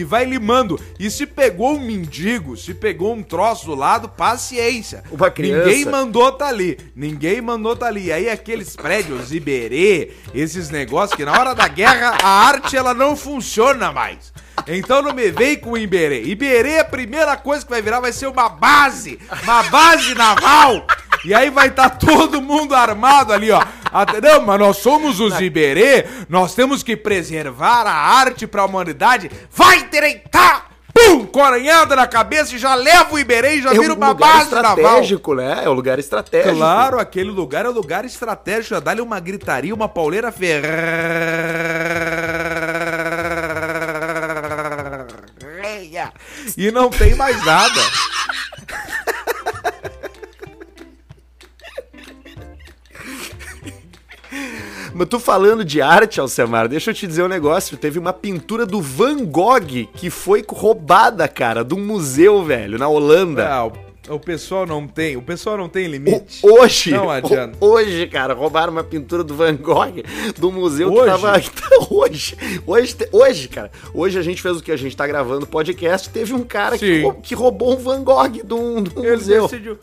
e 0.01 0.03
vai 0.03 0.25
limando. 0.25 0.79
E 0.99 1.09
se 1.09 1.25
pegou 1.25 1.75
um 1.75 1.79
mendigo, 1.79 2.57
se 2.57 2.73
pegou 2.73 3.13
um 3.13 3.23
troço 3.23 3.65
do 3.65 3.75
lado, 3.75 4.09
paciência. 4.09 5.03
Uma 5.11 5.29
criança. 5.29 5.65
Ninguém 5.67 5.85
mandou 5.85 6.31
tá 6.31 6.47
ali. 6.47 6.77
Ninguém 6.95 7.41
mandou 7.41 7.75
tá 7.75 7.87
ali. 7.87 8.05
E 8.05 8.11
aí 8.11 8.29
aqueles 8.29 8.75
prédios, 8.75 9.31
Iberê, 9.31 10.11
esses 10.33 10.69
negócios 10.69 11.15
que 11.15 11.25
na 11.25 11.39
hora 11.39 11.53
da 11.53 11.67
guerra 11.67 12.17
a 12.21 12.27
arte 12.27 12.75
ela 12.75 12.93
não 12.93 13.15
funciona 13.15 13.91
mais. 13.91 14.31
Então 14.67 15.01
não 15.01 15.13
me 15.13 15.31
vem 15.31 15.55
com 15.57 15.77
Iberê. 15.77 16.23
Iberê, 16.23 16.79
a 16.79 16.85
primeira 16.85 17.37
coisa 17.37 17.63
que 17.63 17.69
vai 17.69 17.81
virar 17.81 17.99
vai 17.99 18.11
ser 18.11 18.27
uma 18.27 18.49
base, 18.49 19.19
uma 19.43 19.63
base 19.63 20.13
naval. 20.13 20.85
E 21.27 21.33
aí 21.33 21.49
vai 21.49 21.67
estar 21.67 21.89
todo 21.89 22.41
mundo 22.41 22.73
armado 22.73 23.33
ali, 23.33 23.51
ó. 23.51 23.61
Até- 23.91 24.21
Não, 24.21 24.43
mas 24.43 24.57
nós 24.59 24.77
somos 24.77 25.19
os 25.19 25.37
Iberê, 25.41 26.05
nós 26.29 26.55
temos 26.55 26.81
que 26.83 26.95
preservar 26.95 27.85
a 27.85 27.91
arte 27.93 28.47
pra 28.47 28.63
humanidade. 28.63 29.29
Vai 29.51 29.83
direitar! 29.89 30.67
Pum! 30.93 31.25
Coranhada 31.25 31.97
na 31.97 32.07
cabeça 32.07 32.55
e 32.55 32.57
já 32.57 32.73
leva 32.75 33.13
o 33.13 33.19
Iberê 33.19 33.55
e 33.55 33.61
já 33.61 33.71
É 33.71 33.77
vira 33.77 33.93
um 33.93 33.97
uma 33.97 34.07
lugar 34.09 34.37
base 34.37 34.55
naval. 34.55 34.77
estratégico, 34.77 35.35
né? 35.35 35.61
É 35.65 35.69
um 35.69 35.73
lugar 35.73 35.99
estratégico. 35.99 36.55
Claro, 36.55 36.97
aquele 36.97 37.29
lugar 37.29 37.65
é 37.65 37.69
um 37.69 37.73
lugar 37.73 38.05
estratégico. 38.05 38.75
Já 38.75 38.79
dá-lhe 38.79 39.01
uma 39.01 39.19
gritaria, 39.19 39.75
uma 39.75 39.89
pauleira 39.89 40.31
ferreia. 40.31 40.63
E 46.57 46.71
não 46.71 46.89
tem 46.89 47.15
mais 47.15 47.43
nada. 47.45 47.81
Mas 54.97 55.07
tu 55.07 55.19
falando 55.19 55.63
de 55.63 55.79
arte, 55.81 56.19
Alcemar, 56.19 56.67
deixa 56.67 56.89
eu 56.89 56.93
te 56.95 57.05
dizer 57.05 57.21
um 57.23 57.27
negócio. 57.27 57.77
Teve 57.77 57.99
uma 57.99 58.11
pintura 58.11 58.65
do 58.65 58.81
Van 58.81 59.23
Gogh 59.25 59.87
que 59.93 60.09
foi 60.09 60.43
roubada, 60.47 61.27
cara, 61.27 61.63
de 61.63 61.75
um 61.75 61.79
museu, 61.85 62.43
velho, 62.43 62.79
na 62.79 62.87
Holanda. 62.87 63.47
Ah, 63.47 63.65
o, 63.67 63.73
o 64.15 64.19
pessoal 64.19 64.65
não 64.65 64.87
tem, 64.87 65.15
o 65.15 65.21
pessoal 65.21 65.55
não 65.55 65.69
tem 65.69 65.85
limite. 65.87 66.39
Hoje, 66.41 66.91
Não 66.91 67.11
adianta. 67.11 67.55
ho- 67.59 67.67
hoje, 67.73 68.07
cara, 68.07 68.33
roubaram 68.33 68.71
uma 68.73 68.83
pintura 68.83 69.23
do 69.23 69.35
Van 69.35 69.53
Gogh 69.55 70.01
do 70.39 70.51
museu 70.51 70.91
que 70.91 70.97
Hoje? 70.99 71.05
tava 71.11 71.39
que 71.41 71.51
tá- 71.61 71.87
hoje. 71.91 72.35
Hoje, 72.65 72.95
te- 72.95 73.09
hoje, 73.11 73.47
cara. 73.49 73.69
Hoje 73.93 74.17
a 74.17 74.21
gente 74.23 74.41
fez 74.41 74.57
o 74.57 74.63
que 74.63 74.71
a 74.71 74.77
gente 74.77 74.97
tá 74.97 75.05
gravando 75.05 75.45
podcast, 75.45 76.09
teve 76.09 76.33
um 76.33 76.43
cara 76.43 76.75
que, 76.75 77.03
que 77.21 77.35
roubou 77.35 77.73
um 77.73 77.77
Van 77.77 78.03
Gogh 78.03 78.29
de 78.43 78.53
um, 78.53 78.81
de 78.81 78.97
um 78.97 79.03
Ele 79.03 79.11
museu. 79.17 79.43
decidiu. 79.43 79.77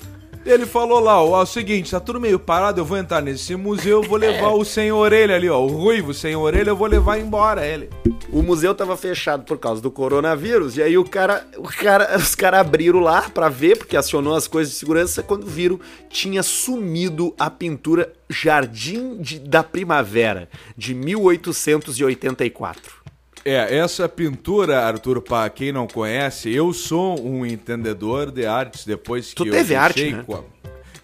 Ele 0.46 0.66
falou 0.66 1.00
lá, 1.00 1.22
ó, 1.22 1.42
o 1.42 1.46
seguinte, 1.46 1.90
tá 1.90 1.98
tudo 1.98 2.20
meio 2.20 2.38
parado, 2.38 2.78
eu 2.78 2.84
vou 2.84 2.98
entrar 2.98 3.22
nesse 3.22 3.56
museu, 3.56 4.02
eu 4.02 4.08
vou 4.08 4.18
levar 4.18 4.50
o 4.50 4.62
sem 4.64 4.92
orelha 4.92 5.34
ali, 5.36 5.48
ó, 5.48 5.58
o 5.58 5.68
ruivo 5.68 6.12
sem 6.12 6.36
orelha, 6.36 6.68
eu 6.70 6.76
vou 6.76 6.86
levar 6.86 7.18
embora 7.18 7.66
ele. 7.66 7.88
O 8.30 8.42
museu 8.42 8.74
tava 8.74 8.94
fechado 8.94 9.44
por 9.44 9.56
causa 9.58 9.80
do 9.80 9.90
coronavírus, 9.90 10.76
e 10.76 10.82
aí 10.82 10.98
o 10.98 11.04
cara, 11.04 11.46
o 11.56 11.62
cara, 11.62 12.14
os 12.18 12.34
caras 12.34 12.60
abriram 12.60 13.00
lá 13.00 13.22
pra 13.30 13.48
ver, 13.48 13.78
porque 13.78 13.96
acionou 13.96 14.34
as 14.34 14.46
coisas 14.46 14.74
de 14.74 14.78
segurança, 14.78 15.22
quando 15.22 15.46
viram, 15.46 15.80
tinha 16.10 16.42
sumido 16.42 17.34
a 17.38 17.48
pintura 17.48 18.12
Jardim 18.28 19.16
de- 19.22 19.38
da 19.38 19.62
Primavera, 19.62 20.50
de 20.76 20.94
1884. 20.94 23.03
É, 23.44 23.76
essa 23.76 24.08
pintura, 24.08 24.80
Arthur, 24.86 25.20
pra 25.20 25.48
quem 25.50 25.70
não 25.70 25.86
conhece, 25.86 26.50
eu 26.54 26.72
sou 26.72 27.20
um 27.20 27.44
entendedor 27.44 28.30
de 28.30 28.46
artes 28.46 28.86
depois 28.86 29.28
que 29.30 29.34
Tu 29.36 29.46
eu 29.46 29.52
teve 29.52 29.74
arte, 29.74 29.96
deixei 29.96 30.14
né? 30.16 30.24
com 30.26 30.36
a- 30.36 30.42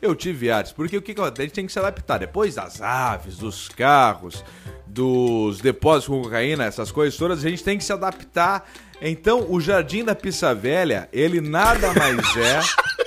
Eu 0.00 0.14
tive 0.14 0.50
artes, 0.50 0.72
porque 0.72 0.96
o 0.96 1.02
que 1.02 1.12
que 1.12 1.20
acontece? 1.20 1.42
A 1.42 1.44
gente 1.44 1.54
tem 1.54 1.66
que 1.66 1.72
se 1.72 1.78
adaptar. 1.78 2.18
Depois 2.18 2.54
das 2.54 2.80
aves, 2.80 3.36
dos 3.36 3.68
carros, 3.68 4.42
dos 4.86 5.60
depósitos 5.60 6.08
com 6.16 6.22
cocaína, 6.22 6.64
essas 6.64 6.90
coisas 6.90 7.18
todas, 7.18 7.44
a 7.44 7.48
gente 7.50 7.62
tem 7.62 7.76
que 7.76 7.84
se 7.84 7.92
adaptar. 7.92 8.66
Então, 9.02 9.44
o 9.50 9.60
Jardim 9.60 10.02
da 10.02 10.14
Pissa 10.14 10.54
Velha, 10.54 11.08
ele 11.12 11.40
nada 11.42 11.92
mais 11.92 12.36
é... 12.36 12.60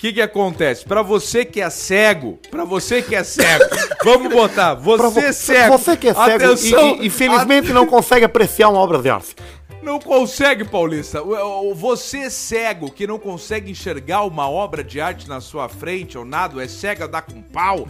O 0.00 0.02
que 0.02 0.14
que 0.14 0.22
acontece? 0.22 0.82
Pra 0.86 1.02
você 1.02 1.44
que 1.44 1.60
é 1.60 1.68
cego, 1.68 2.38
pra 2.50 2.64
você 2.64 3.02
que 3.02 3.14
é 3.14 3.22
cego, 3.22 3.64
vamos 4.02 4.32
botar, 4.32 4.72
você 4.72 5.20
vo- 5.20 5.32
cego, 5.34 5.76
Você 5.76 5.94
que 5.94 6.08
é 6.08 6.14
cego 6.14 6.44
atenção, 6.46 6.96
e, 6.96 7.02
e 7.02 7.06
infelizmente 7.08 7.70
não 7.70 7.84
consegue 7.86 8.24
apreciar 8.24 8.70
uma 8.70 8.78
obra 8.80 8.96
de 9.02 9.10
arte. 9.10 9.36
não 9.82 9.98
consegue, 9.98 10.64
Paulista. 10.64 11.22
Você 11.74 12.30
cego 12.30 12.90
que 12.90 13.06
não 13.06 13.18
consegue 13.18 13.70
enxergar 13.70 14.22
uma 14.24 14.48
obra 14.48 14.82
de 14.82 15.02
arte 15.02 15.28
na 15.28 15.38
sua 15.38 15.68
frente 15.68 16.16
ou 16.16 16.24
nada, 16.24 16.64
é 16.64 16.66
cega, 16.66 17.06
dá 17.06 17.20
com 17.20 17.42
pau. 17.42 17.86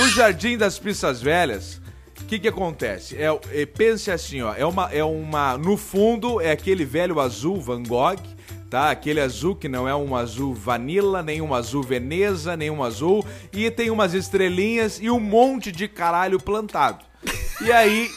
O 0.00 0.08
Jardim 0.10 0.56
das 0.56 0.78
Pistas 0.78 1.20
Velhas, 1.20 1.80
o 2.20 2.24
que 2.24 2.38
que 2.38 2.46
acontece? 2.46 3.16
É, 3.16 3.26
é- 3.50 3.66
pense 3.66 4.12
assim, 4.12 4.42
ó, 4.42 4.54
é 4.56 4.64
uma, 4.64 4.88
é 4.92 5.02
uma, 5.02 5.58
no 5.58 5.76
fundo 5.76 6.40
é 6.40 6.52
aquele 6.52 6.84
velho 6.84 7.18
azul 7.18 7.60
Van 7.60 7.82
Gogh, 7.82 8.20
tá? 8.72 8.90
Aquele 8.90 9.20
azul 9.20 9.54
que 9.54 9.68
não 9.68 9.86
é 9.86 9.94
um 9.94 10.16
azul 10.16 10.54
vanilla, 10.54 11.22
nem 11.22 11.42
um 11.42 11.52
azul 11.52 11.82
Veneza, 11.82 12.56
nem 12.56 12.70
um 12.70 12.82
azul, 12.82 13.22
e 13.52 13.70
tem 13.70 13.90
umas 13.90 14.14
estrelinhas 14.14 14.98
e 14.98 15.10
um 15.10 15.20
monte 15.20 15.70
de 15.70 15.86
caralho 15.86 16.40
plantado. 16.40 17.04
E 17.60 17.70
aí. 17.70 18.10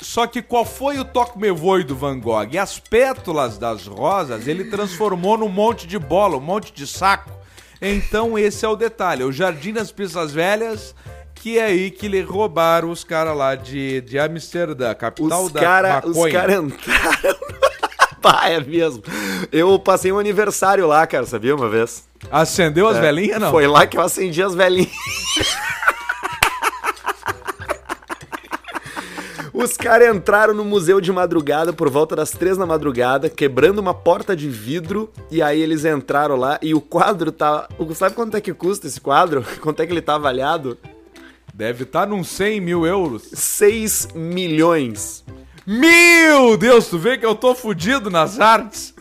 Só 0.00 0.26
que 0.26 0.40
qual 0.40 0.64
foi 0.64 0.98
o 1.00 1.04
toque 1.04 1.36
me 1.36 1.50
voe 1.50 1.82
do 1.82 1.96
Van 1.96 2.18
Gogh? 2.18 2.56
As 2.58 2.78
pétalas 2.78 3.58
das 3.58 3.86
rosas 3.86 4.46
ele 4.46 4.70
transformou 4.70 5.36
num 5.36 5.48
monte 5.48 5.84
de 5.84 5.98
bola, 5.98 6.36
um 6.36 6.40
monte 6.40 6.72
de 6.72 6.86
saco. 6.86 7.30
Então 7.82 8.38
esse 8.38 8.64
é 8.64 8.68
o 8.68 8.76
detalhe. 8.76 9.24
O 9.24 9.32
Jardim 9.32 9.72
das 9.72 9.90
Pistas 9.90 10.32
Velhas, 10.32 10.94
que 11.34 11.58
é 11.58 11.64
aí 11.64 11.90
que 11.90 12.06
lhe 12.06 12.20
roubaram 12.22 12.90
os 12.90 13.02
caras 13.02 13.36
lá 13.36 13.56
de, 13.56 14.00
de 14.02 14.18
Amsterdã, 14.18 14.94
capital 14.94 15.44
Os 15.44 15.52
da 15.52 15.60
caras 15.60 16.04
maconha. 16.06 16.32
cara 16.32 16.54
entraram. 16.54 17.69
Pá, 18.20 18.48
é 18.48 18.60
mesmo. 18.60 19.02
Eu 19.50 19.78
passei 19.78 20.12
um 20.12 20.18
aniversário 20.18 20.86
lá, 20.86 21.06
cara, 21.06 21.24
sabia 21.26 21.54
uma 21.54 21.68
vez? 21.68 22.08
Acendeu 22.30 22.86
as 22.86 22.98
velhinhas, 22.98 23.40
não? 23.40 23.50
Foi 23.50 23.66
lá 23.66 23.86
que 23.86 23.96
eu 23.96 24.02
acendi 24.02 24.42
as 24.42 24.54
velhinhas. 24.54 24.90
Os 29.52 29.76
caras 29.76 30.16
entraram 30.16 30.54
no 30.54 30.64
museu 30.64 31.02
de 31.02 31.12
madrugada 31.12 31.70
por 31.70 31.90
volta 31.90 32.16
das 32.16 32.30
três 32.30 32.56
da 32.56 32.64
madrugada, 32.64 33.28
quebrando 33.28 33.78
uma 33.78 33.92
porta 33.92 34.34
de 34.34 34.48
vidro, 34.48 35.12
e 35.30 35.42
aí 35.42 35.60
eles 35.60 35.84
entraram 35.84 36.34
lá 36.34 36.58
e 36.62 36.72
o 36.74 36.80
quadro 36.80 37.30
tá. 37.30 37.68
Sabe 37.94 38.14
quanto 38.14 38.38
é 38.38 38.40
que 38.40 38.54
custa 38.54 38.86
esse 38.86 38.98
quadro? 38.98 39.44
Quanto 39.60 39.80
é 39.80 39.86
que 39.86 39.92
ele 39.92 40.00
tá 40.00 40.14
avaliado? 40.14 40.78
Deve 41.52 41.82
estar 41.82 42.06
num 42.06 42.24
100 42.24 42.58
mil 42.58 42.86
euros. 42.86 43.22
6 43.34 44.08
milhões. 44.14 45.22
Meu 45.72 46.56
Deus, 46.56 46.88
tu 46.88 46.98
vê 46.98 47.16
que 47.16 47.24
eu 47.24 47.32
tô 47.32 47.54
fudido 47.54 48.10
nas 48.10 48.40
artes? 48.40 48.92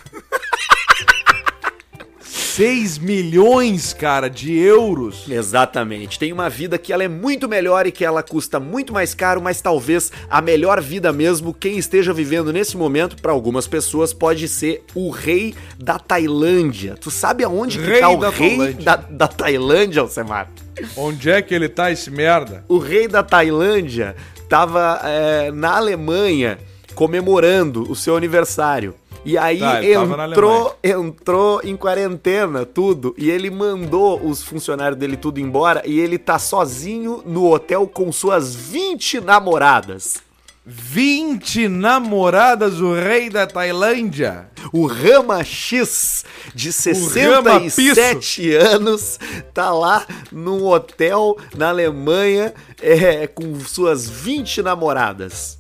6 2.21 2.99
milhões, 2.99 3.91
cara, 3.91 4.29
de 4.29 4.55
euros. 4.55 5.27
Exatamente. 5.27 6.19
Tem 6.19 6.32
uma 6.32 6.47
vida 6.47 6.77
que 6.77 6.93
ela 6.93 7.03
é 7.03 7.08
muito 7.08 7.49
melhor 7.49 7.88
e 7.88 7.91
que 7.91 8.05
ela 8.05 8.21
custa 8.21 8.60
muito 8.60 8.93
mais 8.93 9.15
caro, 9.15 9.41
mas 9.41 9.62
talvez 9.62 10.12
a 10.29 10.41
melhor 10.43 10.79
vida 10.79 11.12
mesmo, 11.12 11.55
quem 11.55 11.79
esteja 11.79 12.13
vivendo 12.13 12.53
nesse 12.53 12.77
momento, 12.77 13.19
para 13.19 13.32
algumas 13.32 13.65
pessoas, 13.65 14.13
pode 14.13 14.47
ser 14.47 14.84
o 14.93 15.10
rei 15.10 15.55
da 15.75 15.97
Tailândia. 15.97 16.95
Tu 17.01 17.10
sabe 17.10 17.43
aonde 17.43 17.79
que 17.79 17.86
Rei 17.86 17.99
tá 17.99 18.10
o 18.10 18.17
da 18.17 18.29
rei 18.29 18.58
Tailândia. 18.58 18.86
da, 18.86 18.95
da 18.95 19.27
Tailândia, 19.27 20.01
Alcemar? 20.03 20.51
Onde 20.95 21.32
é 21.32 21.41
que 21.41 21.55
ele 21.55 21.67
tá, 21.67 21.91
esse 21.91 22.12
merda? 22.12 22.63
O 22.67 22.77
rei 22.77 23.08
da 23.08 23.23
Tailândia 23.23 24.15
tava 24.49 24.99
é, 25.03 25.51
na 25.51 25.77
Alemanha 25.77 26.57
comemorando 26.95 27.89
o 27.89 27.95
seu 27.95 28.17
aniversário. 28.17 28.95
E 29.23 29.38
aí 29.38 29.59
Tá, 29.59 29.83
entrou, 29.85 30.77
entrou 30.83 31.62
em 31.63 31.75
quarentena, 31.75 32.65
tudo. 32.65 33.13
E 33.17 33.29
ele 33.29 33.49
mandou 33.49 34.19
os 34.25 34.41
funcionários 34.41 34.99
dele 34.99 35.15
tudo 35.15 35.39
embora. 35.39 35.83
E 35.85 35.99
ele 35.99 36.17
tá 36.17 36.39
sozinho 36.39 37.21
no 37.25 37.51
hotel 37.51 37.88
com 37.88 38.12
suas 38.12 38.55
20 38.55 39.21
namoradas. 39.21 40.28
20 40.71 41.67
namoradas, 41.67 42.79
o 42.79 42.93
rei 42.93 43.27
da 43.27 43.47
Tailândia. 43.47 44.47
O 44.71 44.86
Rama 44.86 45.43
X, 45.43 46.23
de 46.53 46.69
Rama 46.69 47.60
67 47.60 48.53
anos, 48.55 49.19
tá 49.51 49.71
lá 49.71 50.05
num 50.32 50.63
hotel 50.67 51.36
na 51.58 51.69
Alemanha 51.69 52.53
é, 52.82 53.25
com 53.25 53.60
suas 53.62 54.08
20 54.08 54.62
namoradas. 54.62 55.58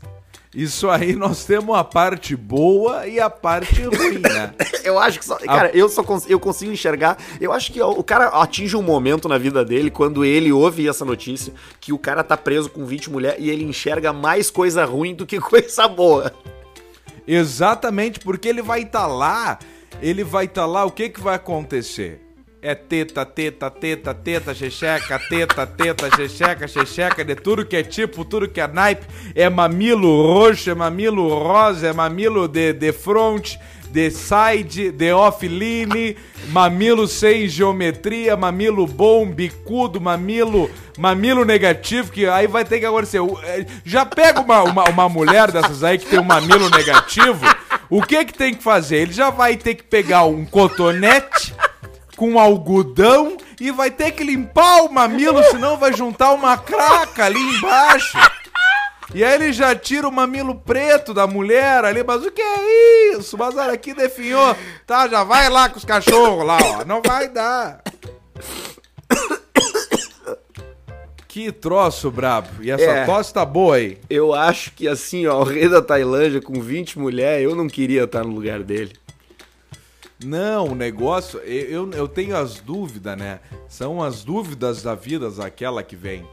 Isso 0.61 0.89
aí 0.89 1.15
nós 1.15 1.45
temos 1.45 1.73
a 1.77 1.83
parte 1.85 2.35
boa 2.35 3.07
e 3.07 3.17
a 3.17 3.29
parte 3.29 3.81
ruim, 3.83 4.19
né? 4.19 4.53
Eu 4.83 4.99
acho 4.99 5.19
que 5.19 5.25
só. 5.25 5.37
Cara, 5.37 5.69
eu 5.73 5.87
só 5.87 6.03
cons- 6.03 6.25
eu 6.29 6.39
consigo 6.39 6.71
enxergar. 6.71 7.17
Eu 7.39 7.53
acho 7.53 7.71
que 7.71 7.81
o 7.81 8.03
cara 8.03 8.27
atinge 8.27 8.75
um 8.75 8.81
momento 8.81 9.29
na 9.29 9.37
vida 9.37 9.63
dele 9.63 9.89
quando 9.91 10.25
ele 10.25 10.51
ouve 10.51 10.87
essa 10.89 11.05
notícia 11.05 11.53
que 11.79 11.93
o 11.93 11.97
cara 11.97 12.23
tá 12.23 12.35
preso 12.35 12.69
com 12.69 12.85
20 12.85 13.09
mulheres 13.11 13.37
e 13.39 13.49
ele 13.49 13.63
enxerga 13.63 14.11
mais 14.11 14.49
coisa 14.49 14.83
ruim 14.83 15.13
do 15.15 15.25
que 15.25 15.39
coisa 15.39 15.87
boa. 15.87 16.33
Exatamente, 17.27 18.19
porque 18.19 18.47
ele 18.49 18.61
vai 18.61 18.81
estar 18.81 19.05
lá, 19.07 19.59
ele 20.01 20.23
vai 20.23 20.45
estar 20.45 20.65
lá, 20.65 20.83
o 20.85 20.91
que 20.91 21.07
que 21.09 21.21
vai 21.21 21.35
acontecer? 21.35 22.19
É 22.61 22.75
teta, 22.75 23.25
teta, 23.25 23.69
teta, 23.69 24.13
teta, 24.13 24.53
xexeca, 24.53 25.17
teta, 25.29 25.65
teta, 25.65 26.13
xexeca, 26.13 26.67
xexeca, 26.67 27.23
de 27.23 27.33
tudo 27.33 27.65
que 27.65 27.77
é 27.77 27.83
tipo, 27.83 28.25
tudo 28.25 28.49
que 28.49 28.59
é 28.59 28.67
naipe, 28.67 29.07
é 29.33 29.49
mamilo 29.49 30.21
roxo, 30.21 30.69
é 30.69 30.75
mamilo 30.75 31.29
rosa, 31.29 31.87
é 31.87 31.93
mamilo 31.93 32.49
de, 32.49 32.73
de 32.73 32.91
front, 32.91 33.55
de 33.89 34.11
side, 34.11 34.91
de 34.91 35.13
offline, 35.13 36.17
mamilo 36.49 37.07
sem 37.07 37.47
geometria, 37.47 38.35
mamilo 38.35 38.85
bom, 38.85 39.25
bicudo, 39.25 40.01
mamilo, 40.01 40.69
mamilo 40.97 41.45
negativo, 41.45 42.11
que 42.11 42.27
aí 42.27 42.45
vai 42.45 42.65
ter 42.65 42.81
que 42.81 42.85
acontecer. 42.85 43.21
É, 43.43 43.65
Já 43.85 44.05
pega 44.05 44.41
uma, 44.41 44.63
uma, 44.63 44.83
uma 44.83 45.07
mulher 45.07 45.49
dessas 45.49 45.81
aí 45.81 45.97
que 45.97 46.07
tem 46.07 46.19
um 46.19 46.25
mamilo 46.25 46.69
negativo, 46.69 47.39
o 47.89 48.03
que 48.03 48.25
que 48.25 48.33
tem 48.33 48.53
que 48.53 48.61
fazer? 48.61 48.97
Ele 48.97 49.13
já 49.13 49.29
vai 49.29 49.55
ter 49.55 49.75
que 49.75 49.83
pegar 49.83 50.25
um 50.25 50.43
cotonete 50.43 51.53
com 52.19 52.37
algodão 52.37 53.37
e 53.61 53.71
vai 53.71 53.89
ter 53.89 54.11
que 54.11 54.25
limpar 54.25 54.83
o 54.83 54.91
mamilo, 54.91 55.41
senão 55.45 55.77
vai 55.77 55.93
juntar 55.93 56.33
uma 56.33 56.57
craca 56.57 57.23
ali 57.23 57.39
embaixo. 57.39 58.17
E 59.15 59.23
aí 59.23 59.35
ele 59.35 59.53
já 59.53 59.73
tira 59.73 60.05
o 60.05 60.11
mamilo 60.11 60.53
preto 60.53 61.13
da 61.13 61.25
mulher 61.25 61.85
ali, 61.85 62.03
mas 62.03 62.25
o 62.25 62.29
que 62.29 62.41
é 62.41 63.13
isso? 63.17 63.37
Mas 63.37 63.55
olha 63.55 63.71
aqui 63.71 63.93
definhou. 63.93 64.53
Tá, 64.85 65.07
já 65.07 65.23
vai 65.23 65.47
lá 65.49 65.69
com 65.69 65.77
os 65.77 65.85
cachorros 65.85 66.45
lá, 66.45 66.57
ó. 66.61 66.83
Não 66.85 67.01
vai 67.01 67.29
dar. 67.29 67.81
Que 71.25 71.51
troço 71.53 72.11
brabo. 72.11 72.49
E 72.61 72.69
essa 72.69 72.83
É. 72.83 73.05
tosse 73.05 73.33
tá 73.33 73.45
boa 73.45 73.77
aí. 73.77 73.97
Eu 74.09 74.33
acho 74.33 74.71
que 74.73 74.89
assim, 74.89 75.25
ó, 75.25 75.39
o 75.39 75.43
rei 75.43 75.69
da 75.69 75.81
Tailândia 75.81 76.41
com 76.41 76.59
20 76.59 76.99
mulheres, 76.99 77.45
eu 77.49 77.55
não 77.55 77.67
queria 77.69 78.03
estar 78.03 78.23
no 78.25 78.33
lugar 78.33 78.61
dele. 78.61 78.91
Não, 80.23 80.69
o 80.69 80.75
negócio, 80.75 81.39
eu, 81.39 81.91
eu, 81.91 82.07
tenho 82.07 82.35
as 82.35 82.59
dúvidas, 82.59 83.17
né? 83.17 83.39
São 83.69 84.03
as 84.03 84.23
dúvidas 84.23 84.83
da 84.83 84.93
vida 84.93 85.29
aquela 85.39 85.81
que 85.81 85.95
vem. 85.95 86.27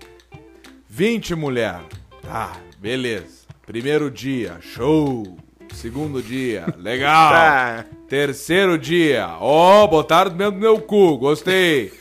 20 0.89 1.35
mulher. 1.37 1.81
Tá, 2.23 2.57
beleza. 2.79 3.47
Primeiro 3.65 4.11
dia, 4.11 4.59
show. 4.61 5.37
Segundo 5.73 6.23
dia, 6.23 6.67
legal. 6.79 7.33
Tá. 7.33 7.85
Terceiro 8.09 8.79
dia, 8.79 9.29
ó, 9.41 9.87
botaram 9.87 10.31
dentro 10.31 10.53
do 10.53 10.61
meu 10.61 10.81
cu, 10.81 11.17
gostei. 11.19 11.93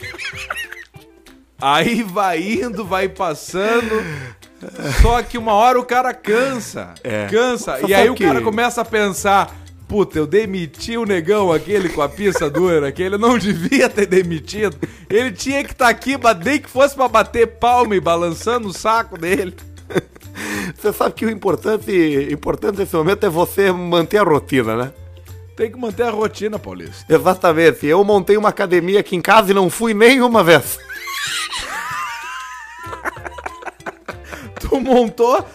Aí 1.62 2.04
vai 2.04 2.41
indo, 2.41 2.84
vai 2.86 3.10
passando. 3.10 4.04
Só 5.02 5.21
que 5.24 5.38
uma 5.38 5.54
hora 5.54 5.80
o 5.80 5.86
cara 5.86 6.13
cansa. 6.13 6.93
É. 7.04 7.28
Cansa. 7.28 7.80
Só 7.80 7.88
e 7.88 7.93
aí 7.93 8.02
sabe 8.06 8.10
o 8.10 8.15
que- 8.15 8.24
cara 8.26 8.41
começa 8.41 8.82
a 8.82 8.86
pensar: 8.86 9.56
puta, 9.88 10.17
eu 10.17 10.28
demiti 10.28 10.98
o 10.98 11.06
negão 11.06 11.52
aquele 11.52 11.89
com 11.89 12.02
a 12.02 12.10
pista 12.10 12.50
dura, 12.50 12.91
que 12.91 13.02
ele 13.02 13.17
não 13.17 13.38
devia 13.39 13.89
ter 13.89 14.06
demitido. 14.06 14.78
Ele 15.10 15.32
tinha 15.32 15.63
que 15.63 15.71
estar 15.71 15.89
aqui, 15.89 16.17
mas 16.21 16.38
nem 16.39 16.60
que 16.60 16.69
fosse 16.69 16.95
pra 16.95 17.08
bater 17.08 17.48
palma 17.48 17.95
e 17.95 18.00
balançando 18.00 18.67
o 18.67 18.74
saco 18.74 19.17
dele. 19.17 19.56
Você 20.76 20.91
sabe 20.91 21.15
que 21.15 21.26
o 21.26 21.30
importante, 21.30 21.91
importante 22.32 22.78
nesse 22.78 22.95
momento 22.95 23.26
é 23.26 23.30
você 23.30 23.71
manter 23.71 24.17
a 24.17 24.24
rotina, 24.24 24.76
né? 24.76 24.91
Tem 25.56 25.71
que 25.71 25.78
manter 25.78 26.04
a 26.04 26.10
rotina, 26.10 26.60
Paulista. 26.60 27.06
Exatamente. 27.08 27.86
Eu 27.86 28.04
montei 28.04 28.36
uma 28.36 28.50
academia 28.50 29.00
aqui 29.00 29.15
em 29.15 29.21
casa 29.21 29.52
e 29.52 29.54
não 29.54 29.69
fui 29.69 29.93
nenhuma 29.93 30.43
vez. 30.43 30.78
Tu 34.60 34.82
montou, 34.82 35.45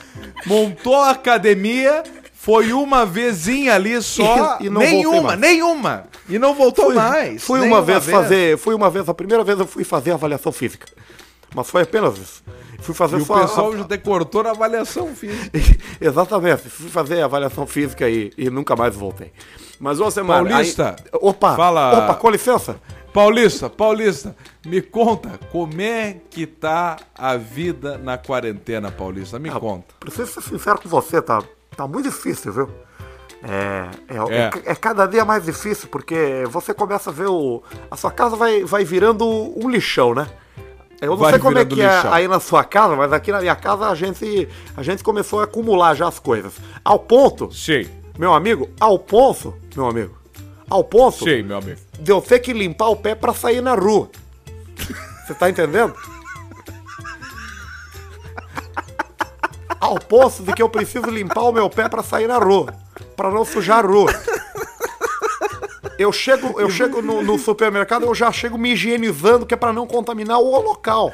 montou 0.46 0.94
a 0.94 1.10
academia, 1.10 2.02
foi 2.42 2.72
uma 2.72 3.04
vezinha 3.04 3.74
ali 3.74 4.00
só, 4.02 4.56
E- 4.60 4.66
e 4.66 4.70
nenhuma, 4.70 5.36
nenhuma. 5.36 6.04
E 6.28 6.38
não 6.38 6.54
voltou 6.54 6.94
mais. 6.94 7.42
Fui 7.44 7.60
uma 7.60 7.82
vez, 7.82 8.06
fazer, 8.06 8.56
fui 8.56 8.74
uma 8.74 8.88
vez, 8.88 9.06
a 9.08 9.12
primeira 9.14 9.44
vez 9.44 9.58
eu 9.58 9.66
fui 9.66 9.84
fazer 9.84 10.12
avaliação 10.12 10.50
física. 10.50 10.86
Mas 11.54 11.68
foi 11.68 11.82
apenas 11.82 12.16
isso. 12.16 12.42
Fui 12.80 12.94
fazer 12.94 13.18
E 13.18 13.22
o 13.22 13.24
só 13.26 13.34
a- 13.34 13.40
pessoal 13.42 13.76
já 13.76 13.84
te 13.84 13.98
cortou 13.98 14.42
na 14.42 14.50
avaliação 14.52 15.14
física. 15.14 15.50
Exatamente, 16.00 16.68
fui 16.70 16.88
fazer 16.88 17.20
avaliação 17.20 17.66
física 17.66 18.08
e, 18.08 18.32
e 18.38 18.48
nunca 18.48 18.74
mais 18.74 18.94
voltei. 18.94 19.32
Mas 19.78 20.00
ô 20.00 20.10
Semana. 20.10 20.48
Paulista, 20.48 20.96
aí- 21.12 21.18
opa, 21.20 21.54
fala- 21.56 21.98
opa, 22.04 22.14
com 22.14 22.30
licença. 22.30 22.76
Paulista, 23.12 23.68
Paulista, 23.68 24.34
me 24.64 24.80
conta, 24.80 25.38
como 25.50 25.80
é 25.80 26.16
que 26.30 26.46
tá 26.46 26.96
a 27.14 27.36
vida 27.36 27.98
na 27.98 28.16
quarentena, 28.16 28.90
Paulista? 28.90 29.36
Me 29.38 29.50
conta. 29.50 29.92
Preciso 29.98 30.26
ser 30.32 30.42
sincero 30.42 30.80
com 30.80 30.88
você, 30.88 31.20
tá, 31.20 31.42
tá 31.76 31.86
muito 31.86 32.08
difícil, 32.08 32.52
viu? 32.52 32.70
É, 33.42 33.88
é, 34.08 34.16
É. 34.34 34.40
é- 34.68 34.72
é 34.72 34.74
cada 34.74 35.06
dia 35.06 35.24
mais 35.24 35.44
difícil, 35.44 35.88
porque 35.88 36.44
você 36.50 36.74
começa 36.74 37.10
a 37.10 37.12
ver 37.12 37.26
o. 37.28 37.62
A 37.90 37.96
sua 37.96 38.10
casa 38.10 38.36
vai, 38.36 38.64
vai 38.64 38.84
virando 38.84 39.24
um 39.26 39.68
lixão, 39.70 40.14
né? 40.14 40.28
Eu 41.00 41.12
não 41.12 41.16
Vai 41.16 41.30
sei 41.32 41.40
como 41.40 41.58
é 41.58 41.64
que 41.64 41.80
é 41.80 41.86
lixão. 41.94 42.12
aí 42.12 42.28
na 42.28 42.38
sua 42.38 42.62
casa, 42.62 42.94
mas 42.94 43.10
aqui 43.12 43.32
na 43.32 43.40
minha 43.40 43.56
casa 43.56 43.88
a 43.88 43.94
gente, 43.94 44.46
a 44.76 44.82
gente 44.82 45.02
começou 45.02 45.40
a 45.40 45.44
acumular 45.44 45.94
já 45.94 46.06
as 46.06 46.18
coisas. 46.18 46.52
Ao 46.84 46.98
ponto, 46.98 47.50
Sim, 47.54 47.88
meu 48.18 48.34
amigo, 48.34 48.68
ao 48.78 48.98
ponto, 48.98 49.54
meu 49.74 49.88
amigo, 49.88 50.14
ao 50.68 50.84
ponto 50.84 51.24
sim, 51.24 51.42
meu 51.42 51.56
amigo. 51.56 51.80
de 51.98 52.12
eu 52.12 52.20
ter 52.20 52.38
que 52.40 52.52
limpar 52.52 52.88
o 52.90 52.96
pé 52.96 53.14
pra 53.14 53.32
sair 53.32 53.62
na 53.62 53.74
rua. 53.74 54.10
Você 55.26 55.32
tá 55.32 55.48
entendendo? 55.48 55.94
Ao 59.80 59.98
ponto 59.98 60.42
de 60.42 60.52
que 60.52 60.62
eu 60.62 60.68
preciso 60.68 61.06
limpar 61.06 61.42
o 61.42 61.52
meu 61.52 61.70
pé 61.70 61.88
pra 61.88 62.02
sair 62.02 62.26
na 62.26 62.38
rua, 62.38 62.74
pra 63.16 63.30
não 63.30 63.44
sujar 63.44 63.84
a 63.84 63.88
rua. 63.88 64.12
Eu 65.98 66.12
chego, 66.12 66.58
eu 66.60 66.70
chego 66.70 67.02
no, 67.02 67.22
no 67.22 67.38
supermercado, 67.38 68.04
eu 68.04 68.14
já 68.14 68.32
chego 68.32 68.56
me 68.56 68.72
higienizando, 68.72 69.44
que 69.44 69.52
é 69.52 69.56
pra 69.56 69.72
não 69.72 69.86
contaminar 69.86 70.38
o 70.38 70.60
local. 70.62 71.12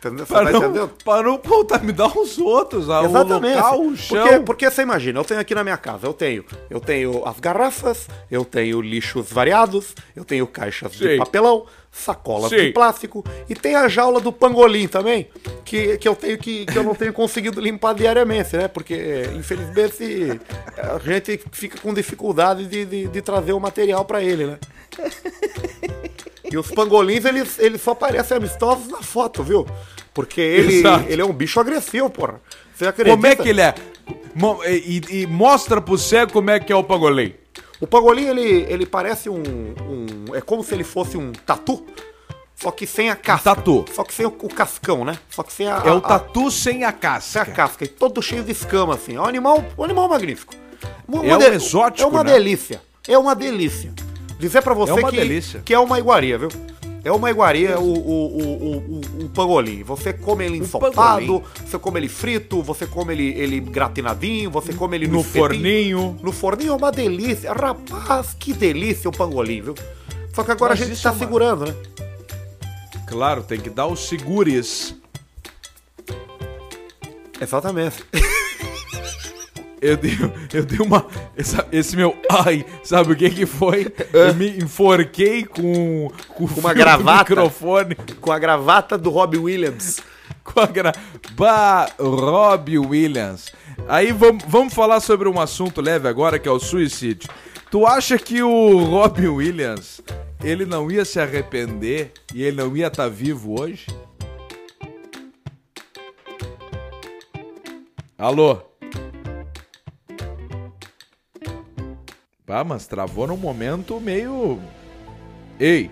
Tá 0.00 0.10
não, 0.10 0.88
pra 0.88 1.22
não 1.22 1.38
contaminar 1.38 2.16
os 2.16 2.38
outros, 2.38 2.90
ah, 2.90 3.02
Exatamente. 3.04 3.54
o 3.54 3.56
local, 3.56 3.80
o 3.80 3.96
chão. 3.96 4.22
Porque, 4.22 4.40
porque 4.40 4.70
você 4.70 4.82
imagina, 4.82 5.18
eu 5.18 5.24
tenho 5.24 5.40
aqui 5.40 5.54
na 5.54 5.64
minha 5.64 5.76
casa, 5.76 6.06
eu 6.06 6.12
tenho, 6.12 6.44
eu 6.68 6.80
tenho 6.80 7.26
as 7.26 7.40
garrafas, 7.40 8.06
eu 8.30 8.44
tenho 8.44 8.80
lixos 8.82 9.32
variados, 9.32 9.94
eu 10.14 10.24
tenho 10.24 10.46
caixas 10.46 10.92
de 10.92 11.12
Sim. 11.12 11.18
papelão, 11.18 11.66
sacolas 11.90 12.50
Sim. 12.50 12.56
de 12.56 12.72
plástico 12.72 13.24
e 13.48 13.54
tem 13.54 13.74
a 13.74 13.88
jaula 13.88 14.20
do 14.20 14.30
pangolim 14.30 14.86
também, 14.86 15.28
que, 15.64 15.96
que 15.96 16.06
eu 16.06 16.14
tenho 16.14 16.36
que, 16.36 16.66
que 16.66 16.76
eu 16.76 16.84
não 16.84 16.94
tenho 16.94 17.12
conseguido 17.12 17.58
limpar 17.58 17.94
diariamente, 17.94 18.54
né? 18.54 18.68
Porque 18.68 19.30
infelizmente 19.34 20.40
a 20.76 20.98
gente 20.98 21.40
fica 21.52 21.80
com 21.80 21.94
dificuldade 21.94 22.66
de, 22.66 22.84
de, 22.84 23.08
de 23.08 23.22
trazer 23.22 23.54
o 23.54 23.60
material 23.60 24.04
pra 24.04 24.22
ele, 24.22 24.46
né? 24.46 24.58
E 26.52 26.56
os 26.56 26.70
pangolins, 26.70 27.24
eles, 27.24 27.58
eles 27.58 27.80
só 27.82 27.94
parecem 27.94 28.36
amistosos 28.36 28.88
na 28.88 29.02
foto, 29.02 29.42
viu? 29.42 29.66
Porque 30.14 30.40
ele, 30.40 30.76
Exato. 30.76 31.04
ele 31.08 31.20
é 31.20 31.24
um 31.24 31.32
bicho 31.32 31.58
agressivo, 31.60 32.08
porra. 32.08 32.40
Você 32.74 32.86
acredita? 32.86 33.16
Como 33.16 33.26
é 33.26 33.34
que 33.36 33.48
ele 33.48 33.60
é? 33.60 33.74
Mo- 34.34 34.62
E, 34.64 35.00
e- 35.10 35.26
mostra 35.26 35.80
pro 35.80 35.98
cego 35.98 36.32
como 36.32 36.50
é 36.50 36.60
que 36.60 36.72
é 36.72 36.76
o 36.76 36.84
pangolim. 36.84 37.34
O 37.80 37.86
pangolim, 37.86 38.26
ele, 38.26 38.66
ele 38.72 38.86
parece 38.86 39.28
um, 39.28 39.42
um- 39.42 40.34
É 40.34 40.40
como 40.40 40.62
se 40.64 40.72
ele 40.74 40.84
fosse 40.84 41.16
um 41.18 41.32
tatu, 41.32 41.84
só 42.54 42.70
que 42.70 42.86
sem 42.86 43.10
a 43.10 43.16
casca. 43.16 43.54
tatu. 43.54 43.84
Só 43.92 44.04
que 44.04 44.14
sem 44.14 44.24
o, 44.24 44.28
o 44.28 44.48
cascão, 44.48 45.04
né? 45.04 45.18
Só 45.28 45.42
que 45.42 45.52
sem 45.52 45.68
a. 45.68 45.82
É 45.84 45.90
o 45.90 45.98
a- 45.98 46.00
tatu 46.00 46.50
sem 46.50 46.84
a 46.84 46.88
Sem 46.88 46.88
a 46.88 46.92
casca. 46.92 47.44
casca. 47.46 47.84
E 47.84 47.88
todo 47.88 48.22
cheio 48.22 48.42
de 48.44 48.52
escama, 48.52 48.94
assim. 48.94 49.16
É 49.16 49.20
um 49.20 49.24
animal, 49.26 49.62
um 49.76 49.84
animal 49.84 50.08
magnífico. 50.08 50.54
Uma- 51.06 51.26
É 51.26 51.34
um 51.34 51.38
de- 51.38 51.46
exótico, 51.46 52.02
É 52.02 52.06
uma 52.10 52.24
né? 52.24 52.32
delícia. 52.32 52.80
É 53.08 53.18
uma 53.18 53.34
delícia. 53.34 53.92
Dizer 54.38 54.62
pra 54.62 54.74
você 54.74 54.92
É 54.92 55.02
que, 55.02 55.16
delícia. 55.16 55.62
que 55.64 55.72
é 55.74 55.78
uma 55.78 55.98
iguaria, 55.98 56.38
viu? 56.38 56.48
É 57.02 57.12
uma 57.12 57.30
iguaria 57.30 57.78
o, 57.78 57.84
o, 57.84 58.36
o, 58.36 58.76
o, 58.76 59.24
o, 59.24 59.28
pangolim. 59.28 59.84
Você 59.84 60.12
come 60.12 60.44
ele 60.44 60.58
ensopado, 60.58 61.42
você 61.64 61.78
come 61.78 62.00
ele 62.00 62.08
frito, 62.08 62.60
você 62.62 62.84
come 62.84 63.14
ele, 63.14 63.28
ele 63.40 63.60
gratinadinho, 63.60 64.50
você 64.50 64.72
come 64.72 64.96
ele 64.96 65.06
No 65.06 65.20
espetinho. 65.20 65.44
forninho. 65.44 66.18
No 66.20 66.32
forninho 66.32 66.72
é 66.72 66.76
uma 66.76 66.90
delícia. 66.90 67.52
Rapaz, 67.52 68.34
que 68.38 68.52
delícia 68.52 69.08
o 69.08 69.12
pangolim, 69.12 69.62
viu? 69.62 69.74
Só 70.34 70.42
que 70.42 70.50
agora 70.50 70.74
Mas 70.74 70.82
a 70.82 70.84
gente 70.84 70.94
isso 70.94 71.02
tá 71.04 71.10
é 71.10 71.12
uma- 71.12 71.18
segurando, 71.18 71.66
né? 71.66 71.74
Claro, 73.06 73.44
tem 73.44 73.60
que 73.60 73.70
dar 73.70 73.86
os 73.86 74.08
segures. 74.08 74.94
Exatamente. 77.40 78.04
Eu 79.86 79.96
dei, 79.96 80.12
eu 80.52 80.64
dei 80.64 80.78
uma. 80.80 81.06
essa- 81.36 81.66
esse 81.70 81.96
meu. 81.96 82.16
Ai, 82.30 82.64
sabe 82.82 83.12
o 83.12 83.16
que 83.16 83.30
que 83.30 83.46
foi? 83.46 83.86
Eu 84.12 84.34
me 84.34 84.48
enforquei 84.58 85.44
com, 85.44 86.10
com, 86.28 86.44
o 86.44 86.48
uma 86.58 86.74
gravata. 86.74 87.30
microfone. 87.30 87.94
Com 88.20 88.32
a 88.32 88.38
gravata 88.38 88.98
do 88.98 89.10
Robbie 89.10 89.38
Williams. 89.38 90.00
Com 90.42 90.58
a 90.60 90.66
gra... 90.66 90.92
Bah, 91.32 91.88
Robbie 92.00 92.78
Williams. 92.78 93.52
Aí 93.88 94.10
vamos, 94.10 94.42
vamos 94.48 94.74
falar 94.74 94.98
sobre 95.00 95.28
um 95.28 95.38
assunto 95.40 95.80
leve 95.80 96.08
agora, 96.08 96.38
que 96.38 96.48
é 96.48 96.52
o 96.52 96.58
suicídio. 96.58 97.28
Tu 97.70 97.86
acha 97.86 98.18
que 98.18 98.42
o 98.42 98.78
Robbie 98.84 99.28
Williams, 99.28 100.00
ele 100.42 100.64
não 100.66 100.90
ia 100.90 101.04
se 101.04 101.20
arrepender 101.20 102.12
e 102.34 102.42
ele 102.42 102.56
não 102.56 102.76
ia 102.76 102.86
estar 102.88 103.08
vivo 103.08 103.60
hoje? 103.60 103.86
Alô? 108.18 108.58
Ah, 112.48 112.62
mas 112.62 112.86
travou 112.86 113.26
num 113.26 113.36
momento 113.36 114.00
meio... 114.00 114.60
Ei! 115.58 115.90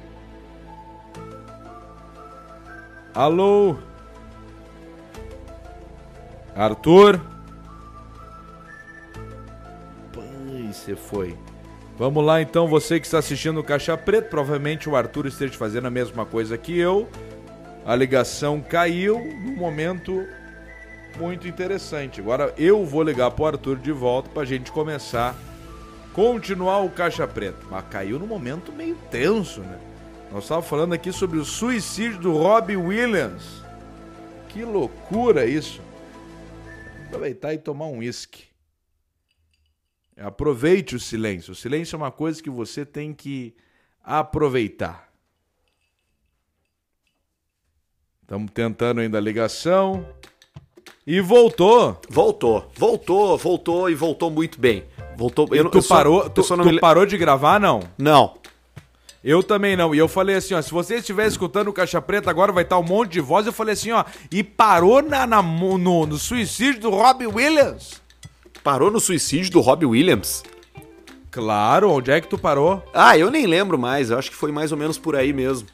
Alô? 3.12 3.76
Arthur? 6.54 7.20
Pai, 10.12 10.72
você 10.72 10.94
foi. 10.94 11.36
Vamos 11.98 12.24
lá 12.24 12.40
então, 12.40 12.68
você 12.68 13.00
que 13.00 13.06
está 13.06 13.18
assistindo 13.18 13.58
o 13.58 13.64
Caixa 13.64 13.96
Preto, 13.96 14.30
provavelmente 14.30 14.88
o 14.88 14.94
Arthur 14.94 15.26
esteja 15.26 15.54
fazendo 15.54 15.86
a 15.86 15.90
mesma 15.90 16.24
coisa 16.24 16.56
que 16.56 16.78
eu. 16.78 17.08
A 17.84 17.96
ligação 17.96 18.60
caiu 18.60 19.18
num 19.18 19.56
momento 19.56 20.24
muito 21.18 21.48
interessante. 21.48 22.20
Agora 22.20 22.54
eu 22.56 22.84
vou 22.84 23.02
ligar 23.02 23.32
pro 23.32 23.46
Arthur 23.46 23.76
de 23.76 23.90
volta 23.90 24.30
pra 24.30 24.44
gente 24.44 24.70
começar 24.70 25.36
continuar 26.14 26.78
o 26.80 26.90
Caixa 26.90 27.26
Preto. 27.26 27.66
Mas 27.70 27.84
caiu 27.88 28.18
num 28.18 28.26
momento 28.26 28.72
meio 28.72 28.96
tenso, 29.10 29.60
né? 29.60 29.78
Nós 30.32 30.44
estávamos 30.44 30.70
falando 30.70 30.94
aqui 30.94 31.12
sobre 31.12 31.38
o 31.38 31.44
suicídio 31.44 32.18
do 32.18 32.32
Robbie 32.32 32.76
Williams. 32.76 33.62
Que 34.48 34.64
loucura 34.64 35.44
isso. 35.44 35.82
Aproveitar 37.06 37.52
e 37.52 37.58
tomar 37.58 37.86
um 37.86 37.98
uísque. 37.98 38.44
Aproveite 40.16 40.94
o 40.94 41.00
silêncio. 41.00 41.52
O 41.52 41.56
silêncio 41.56 41.96
é 41.96 41.98
uma 41.98 42.10
coisa 42.10 42.42
que 42.42 42.50
você 42.50 42.86
tem 42.86 43.12
que 43.12 43.54
aproveitar. 44.02 45.12
Estamos 48.22 48.50
tentando 48.52 49.00
ainda 49.00 49.18
a 49.18 49.20
ligação. 49.20 50.08
E 51.06 51.20
voltou. 51.20 52.00
Voltou, 52.08 52.70
voltou, 52.76 53.36
voltou 53.36 53.90
e 53.90 53.94
voltou 53.94 54.30
muito 54.30 54.58
bem. 54.60 54.84
Voltou. 55.16 55.46
Tu 55.46 55.82
parou, 55.88 56.22
eu 56.24 56.30
tu, 56.30 56.42
só 56.42 56.56
não 56.56 56.64
tu 56.64 56.70
me 56.72 56.80
parou 56.80 57.04
de 57.06 57.16
gravar, 57.18 57.60
não? 57.60 57.80
Não. 57.98 58.34
Eu 59.22 59.42
também 59.42 59.76
não. 59.76 59.94
E 59.94 59.98
eu 59.98 60.08
falei 60.08 60.36
assim, 60.36 60.54
ó, 60.54 60.60
se 60.60 60.70
você 60.70 60.96
estiver 60.96 61.26
escutando 61.26 61.68
o 61.68 61.72
Caixa 61.72 62.00
Preta 62.00 62.28
agora 62.30 62.52
vai 62.52 62.62
estar 62.64 62.78
um 62.78 62.82
monte 62.82 63.12
de 63.12 63.20
voz. 63.20 63.46
Eu 63.46 63.52
falei 63.52 63.72
assim, 63.74 63.90
ó, 63.90 64.04
e 64.30 64.42
parou 64.42 65.00
na, 65.02 65.26
na- 65.26 65.42
no, 65.42 65.78
no 66.06 66.16
suicídio 66.18 66.80
do 66.80 66.90
Robbie 66.90 67.26
Williams. 67.26 68.02
Parou 68.62 68.90
no 68.90 68.98
suicídio 69.00 69.50
do 69.52 69.60
Robbie 69.60 69.86
Williams? 69.86 70.42
Claro, 71.30 71.90
onde 71.90 72.10
é 72.10 72.20
que 72.20 72.28
tu 72.28 72.38
parou? 72.38 72.82
Ah, 72.94 73.16
eu 73.18 73.30
nem 73.30 73.46
lembro 73.46 73.78
mais. 73.78 74.10
Eu 74.10 74.18
acho 74.18 74.30
que 74.30 74.36
foi 74.36 74.52
mais 74.52 74.72
ou 74.72 74.78
menos 74.78 74.98
por 74.98 75.16
aí 75.16 75.32
mesmo. 75.32 75.66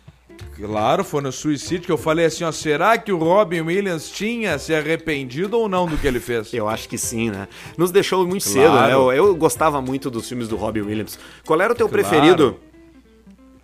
Claro, 0.60 1.02
foi 1.04 1.22
no 1.22 1.32
suicídio 1.32 1.86
que 1.86 1.92
eu 1.92 1.96
falei 1.98 2.26
assim, 2.26 2.44
ó, 2.44 2.52
será 2.52 2.98
que 2.98 3.10
o 3.12 3.16
Robin 3.18 3.62
Williams 3.62 4.10
tinha 4.10 4.58
se 4.58 4.74
arrependido 4.74 5.58
ou 5.58 5.68
não 5.68 5.86
do 5.86 5.96
que 5.96 6.06
ele 6.06 6.20
fez? 6.20 6.52
Eu 6.52 6.68
acho 6.68 6.88
que 6.88 6.98
sim, 6.98 7.30
né? 7.30 7.48
Nos 7.78 7.90
deixou 7.90 8.26
muito 8.26 8.44
Claro. 8.44 8.60
cedo, 8.60 8.80
né? 8.82 8.92
Eu, 8.92 9.12
eu 9.12 9.34
gostava 9.34 9.80
muito 9.80 10.10
dos 10.10 10.28
filmes 10.28 10.48
do 10.48 10.56
Robbie 10.56 10.82
Williams. 10.82 11.18
Qual 11.46 11.60
era 11.60 11.72
o 11.72 11.76
teu 11.76 11.88
Claro. 11.88 12.02
preferido? 12.02 12.60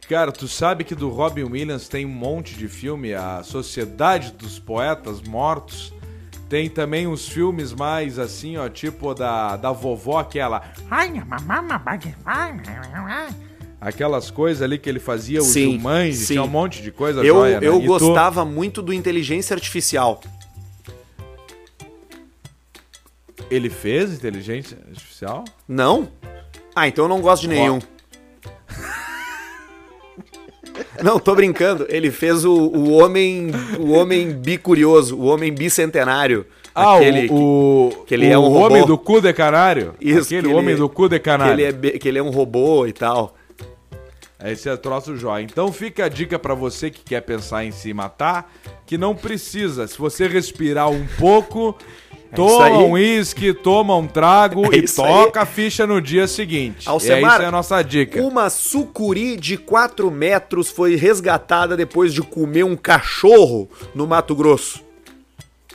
Cara, 0.09 0.31
tu 0.31 0.47
sabe 0.47 0.85
que 0.85 0.95
do 0.95 1.09
Robin 1.09 1.45
Williams 1.45 1.89
tem 1.89 2.07
um 2.07 2.11
monte 2.11 2.55
de 2.55 2.69
filme, 2.69 3.13
a 3.13 3.43
Sociedade 3.43 4.33
dos 4.33 4.59
Poetas 4.59 5.21
Mortos. 5.21 5.93
Tem 6.49 6.71
também 6.71 7.09
uns 7.09 7.29
filmes 7.29 7.73
mais 7.73 8.17
assim, 8.21 8.57
ó, 8.57 8.69
tipo 8.69 9.13
da, 9.15 9.57
da 9.57 9.73
vovó 9.73 10.19
aquela. 10.21 10.63
Aquelas 13.81 14.31
coisas 14.31 14.62
ali 14.62 14.79
que 14.79 14.89
ele 14.89 14.99
fazia, 14.99 15.41
os 15.41 15.47
Sim, 15.49 15.73
Jumanji, 15.75 16.15
sim. 16.17 16.27
tinha 16.35 16.43
um 16.43 16.49
monte 16.49 16.81
de 16.83 16.91
coisa 16.91 17.21
Eu, 17.21 17.35
joia, 17.37 17.61
né? 17.61 17.67
eu 17.67 17.79
E 17.79 17.83
tu? 17.83 17.87
gostava 17.87 18.45
muito 18.45 18.81
do 18.83 18.93
Inteligência 18.93 19.55
Artificial. 19.55 20.21
Ele 23.51 23.69
fez 23.71 24.12
inteligência 24.12 24.79
artificial? 24.89 25.45
Não? 25.69 26.09
Ah, 26.75 26.89
então 26.89 27.05
eu 27.05 27.09
não 27.09 27.21
gosto 27.21 27.43
de 27.43 27.49
nenhum. 27.49 27.79
Não, 31.03 31.19
tô 31.19 31.35
brincando. 31.35 31.87
Ele 31.89 32.11
fez 32.11 32.45
o, 32.45 32.53
o 32.55 32.91
homem 32.93 33.51
o 33.79 33.93
homem 33.93 34.33
bicurioso, 34.33 35.17
o 35.17 35.25
homem 35.27 35.53
bicentenário. 35.53 36.47
Ah, 36.75 36.97
aquele 36.97 37.29
o, 37.31 37.91
o, 37.93 38.05
que 38.07 38.15
ele 38.15 38.27
o 38.29 38.33
é 38.33 38.39
um 38.39 38.43
robô. 38.49 38.67
homem 38.67 38.87
do 38.87 38.99
cu 38.99 39.21
de 39.21 39.33
canário? 39.33 39.95
Isso, 40.01 40.23
Aquele 40.35 40.49
que 40.49 40.55
homem 40.55 40.71
ele- 40.71 40.79
do 40.79 40.89
cu 40.89 41.09
de 41.09 41.19
que 41.19 41.25
canário. 41.25 41.53
ele, 41.67 41.89
é, 41.89 41.99
que 41.99 42.09
ele 42.09 42.19
é 42.19 42.23
um 42.23 42.31
robô 42.31 42.87
e 42.87 42.93
tal. 42.93 43.36
Esse 44.44 44.68
é 44.68 44.77
troço 44.77 45.16
jóia. 45.16 45.42
Então 45.42 45.72
fica 45.72 46.05
a 46.05 46.09
dica 46.09 46.38
pra 46.38 46.55
você 46.55 46.90
que 46.90 47.03
quer 47.03 47.22
pensar 47.22 47.64
em 47.64 47.72
se 47.72 47.92
matar, 47.94 48.53
que 48.85 48.99
não 48.99 49.14
precisa. 49.14 49.87
Se 49.87 49.96
você 49.96 50.29
respirar 50.29 50.90
um 50.90 51.07
pouco, 51.18 51.75
isso 51.81 52.35
toma 52.35 52.66
aí. 52.66 52.72
um 52.72 52.90
uísque, 52.92 53.55
toma 53.55 53.96
um 53.96 54.07
trago 54.07 54.75
É 54.75 54.79
e 54.79 54.83
toca 54.83 55.40
a 55.40 55.46
ficha 55.46 55.87
no 55.87 56.03
dia 56.03 56.27
seguinte. 56.27 56.87
Alcemar, 56.87 57.33
é 57.33 57.35
isso 57.35 57.42
é 57.42 57.46
a 57.46 57.51
nossa 57.51 57.83
dica. 57.83 58.20
Uma 58.20 58.51
sucuri 58.51 59.37
de 59.37 59.57
4 59.57 60.11
metros 60.11 60.68
foi 60.68 60.96
resgatada 60.96 61.75
depois 61.75 62.12
de 62.12 62.20
comer 62.20 62.64
um 62.64 62.77
cachorro 62.77 63.70
no 63.94 64.07
Mato 64.07 64.35
Grosso. 64.35 64.85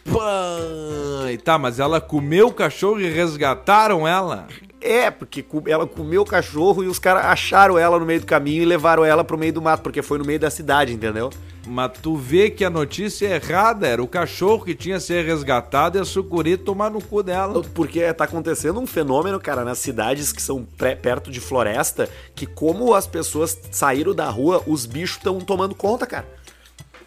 Pai, 0.04 1.38
tá, 1.38 1.58
mas 1.58 1.80
ela 1.80 2.00
comeu 2.00 2.48
o 2.48 2.54
cachorro 2.54 3.00
e 3.00 3.10
resgataram 3.10 4.08
ela? 4.08 4.48
É, 4.82 5.12
porque 5.12 5.46
ela 5.68 5.86
comeu 5.86 6.24
o 6.24 6.26
cachorro 6.26 6.84
e 6.84 6.88
os 6.88 6.98
caras 6.98 7.26
acharam 7.26 7.78
ela 7.78 8.00
no 8.00 8.06
meio 8.06 8.20
do 8.20 8.26
caminho 8.26 8.64
e 8.64 8.66
levaram 8.66 9.06
ela 9.06 9.24
pro 9.24 9.38
meio 9.38 9.54
do 9.54 9.62
mato, 9.62 9.84
porque 9.84 10.02
foi 10.02 10.18
no 10.18 10.26
meio 10.26 10.40
da 10.40 10.50
cidade, 10.50 10.92
entendeu? 10.92 11.30
Mas 11.68 11.92
tu 12.02 12.16
vê 12.16 12.50
que 12.50 12.66
a 12.66 12.70
notícia 12.70 13.28
é 13.28 13.36
errada, 13.36 13.88
era 13.88 14.02
o 14.02 14.08
cachorro 14.08 14.66
que 14.66 14.74
tinha 14.74 14.98
que 14.98 15.04
ser 15.04 15.24
resgatado 15.24 15.98
e 15.98 16.02
a 16.02 16.06
sucuri 16.06 16.58
tomar 16.58 16.90
no 16.90 17.00
cu 17.00 17.22
dela. 17.22 17.62
Porque 17.76 18.12
tá 18.14 18.24
acontecendo 18.24 18.80
um 18.80 18.88
fenômeno, 18.88 19.40
cara, 19.40 19.64
nas 19.64 19.78
cidades 19.78 20.34
que 20.34 20.42
são 20.42 20.66
perto 21.02 21.30
de 21.30 21.40
floresta, 21.40 22.10
que 22.34 22.48
como 22.48 22.96
as 22.96 23.06
pessoas 23.06 23.56
saíram 23.70 24.16
da 24.16 24.28
rua, 24.30 24.64
os 24.66 24.88
bichos 24.88 25.18
estão 25.18 25.40
tomando 25.40 25.76
conta, 25.76 26.08
cara. 26.08 26.26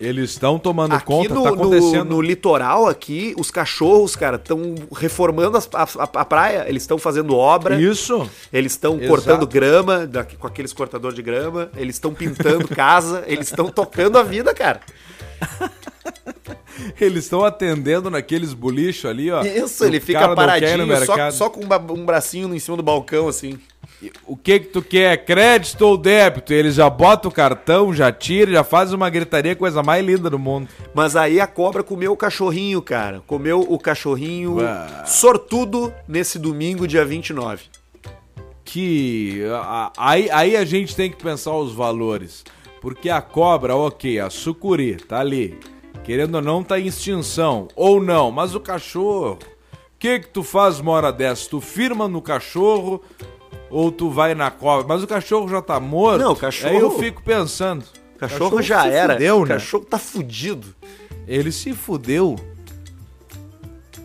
Eles 0.04 0.30
estão 0.30 0.58
tomando 0.58 0.94
Aqui 0.94 1.04
conta, 1.06 1.34
no, 1.34 1.42
tá 1.42 1.50
no- 1.50 1.54
acontecendo. 1.56 2.04
no 2.04 2.20
litoral 2.20 2.86
aqui, 2.86 3.34
os 3.38 3.50
cachorros, 3.50 4.14
cara, 4.14 4.36
estão 4.36 4.74
reformando 4.96 5.56
as- 5.56 5.68
a, 5.72 5.82
a- 6.20 6.24
praia, 6.24 6.64
eles 6.68 6.82
estão 6.82 6.98
fazendo 6.98 7.34
obra. 7.36 7.80
Isso. 7.80 8.28
Eles 8.52 8.72
estão 8.72 8.98
cortando 8.98 9.46
grama, 9.46 10.06
da- 10.06 10.24
com 10.24 10.46
aqueles 10.46 10.72
cortadores 10.72 11.16
de 11.16 11.22
grama, 11.22 11.70
eles 11.76 11.96
estão 11.96 12.12
pintando 12.14 12.68
casa, 12.74 13.24
eles 13.26 13.48
estão 13.48 13.68
tocando 13.68 14.18
a 14.18 14.22
vida, 14.22 14.52
cara. 14.54 14.80
Eles 17.00 17.24
estão 17.24 17.44
atendendo 17.44 18.10
naqueles 18.10 18.52
bolichos 18.52 19.08
ali, 19.08 19.30
ó. 19.30 19.42
Isso, 19.42 19.84
ele 19.84 20.00
fica 20.00 20.26
no 20.26 20.34
paradinho, 20.34 20.86
só, 21.06 21.30
só 21.30 21.48
com 21.50 21.60
um 21.60 21.92
um 22.00 22.04
bracinho 22.04 22.52
em 22.54 22.58
cima 22.58 22.76
do 22.76 22.82
balcão, 22.82 23.28
assim. 23.28 23.58
O 24.26 24.36
que 24.36 24.60
que 24.60 24.66
tu 24.68 24.82
quer? 24.82 25.24
Crédito 25.24 25.82
ou 25.82 25.96
débito? 25.96 26.52
Eles 26.52 26.74
já 26.74 26.88
botam 26.88 27.30
o 27.30 27.34
cartão, 27.34 27.92
já 27.92 28.10
tira, 28.12 28.52
já 28.52 28.64
faz 28.64 28.92
uma 28.92 29.08
gritaria, 29.10 29.54
coisa 29.56 29.82
mais 29.82 30.04
linda 30.04 30.28
do 30.30 30.38
mundo. 30.38 30.68
Mas 30.94 31.16
aí 31.16 31.40
a 31.40 31.46
cobra 31.46 31.82
comeu 31.82 32.12
o 32.12 32.16
cachorrinho, 32.16 32.80
cara. 32.82 33.22
Comeu 33.26 33.60
o 33.60 33.78
cachorrinho 33.78 34.56
Ué. 34.56 35.04
sortudo 35.06 35.92
nesse 36.08 36.38
domingo, 36.38 36.86
dia 36.86 37.04
29. 37.04 37.64
Que 38.64 39.42
aí, 39.96 40.30
aí 40.30 40.56
a 40.56 40.64
gente 40.64 40.96
tem 40.96 41.10
que 41.10 41.22
pensar 41.22 41.54
os 41.54 41.72
valores. 41.72 42.44
Porque 42.80 43.08
a 43.08 43.22
cobra, 43.22 43.74
ok, 43.74 44.20
a 44.20 44.28
sucuri, 44.28 44.96
tá 44.96 45.20
ali. 45.20 45.58
Querendo 46.02 46.34
ou 46.34 46.42
não, 46.42 46.62
tá 46.62 46.78
em 46.78 46.86
extinção. 46.86 47.68
Ou 47.74 48.02
não, 48.02 48.30
mas 48.30 48.54
o 48.54 48.60
cachorro. 48.60 49.38
O 49.72 49.98
que 49.98 50.20
que 50.20 50.28
tu 50.28 50.42
faz 50.42 50.80
uma 50.80 50.92
hora 50.92 51.10
dessa? 51.10 51.48
Tu 51.48 51.62
firma 51.62 52.06
no 52.06 52.20
cachorro 52.20 53.00
ou 53.76 53.90
tu 53.90 54.08
vai 54.10 54.34
na 54.34 54.50
cobra? 54.50 54.86
Mas 54.86 55.02
o 55.02 55.06
cachorro 55.06 55.48
já 55.48 55.60
tá 55.60 55.80
morto. 55.80 56.20
Não, 56.22 56.32
o 56.32 56.36
cachorro- 56.36 56.72
Aí 56.74 56.80
eu 56.80 56.98
fico 56.98 57.22
pensando. 57.22 57.84
O 58.14 58.18
cachorro, 58.18 58.62
já 58.62 58.82
se 58.82 58.88
era. 58.88 59.14
Fudeu, 59.14 59.36
o 59.38 59.42
né? 59.42 59.54
cachorro 59.54 59.84
tá 59.84 59.98
fudido. 59.98 60.74
Ele 61.26 61.50
se 61.50 61.72
fudeu. 61.72 62.36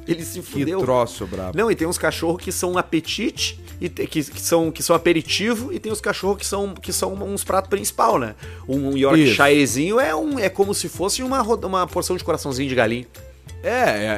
Ele 0.08 0.24
se 0.26 0.40
Que 0.42 0.52
fudeu. 0.60 0.80
troço, 0.80 1.26
brabo. 1.28 1.56
Não, 1.58 1.70
e 1.70 1.76
tem 1.76 1.88
uns 1.88 1.98
cachorros 1.98 2.42
que 2.44 2.52
são 2.52 2.78
apetite, 2.78 3.60
e 3.80 3.88
te- 3.88 4.08
que, 4.08 4.24
que 4.24 4.42
são, 4.42 4.72
que 4.72 4.82
são 4.82 4.96
aperitivo, 4.96 5.72
e 5.72 5.80
tem 5.80 5.92
os 5.92 6.02
cachorros 6.02 6.38
que 6.40 6.46
são, 6.48 6.74
que 6.74 6.92
são 6.92 7.14
uns 7.14 7.44
pratos 7.44 7.70
principal, 7.70 8.18
né? 8.18 8.34
Um 8.68 8.98
Yorkshirezinho 8.98 10.00
é, 10.00 10.16
um, 10.16 10.40
é 10.40 10.50
como 10.50 10.74
se 10.74 10.90
fosse 10.90 11.22
uma, 11.22 11.42
uma 11.44 11.86
porção 11.86 12.18
de 12.18 12.24
coraçãozinho 12.24 12.68
de 12.68 12.74
galinha. 12.74 13.06
É, 13.62 13.70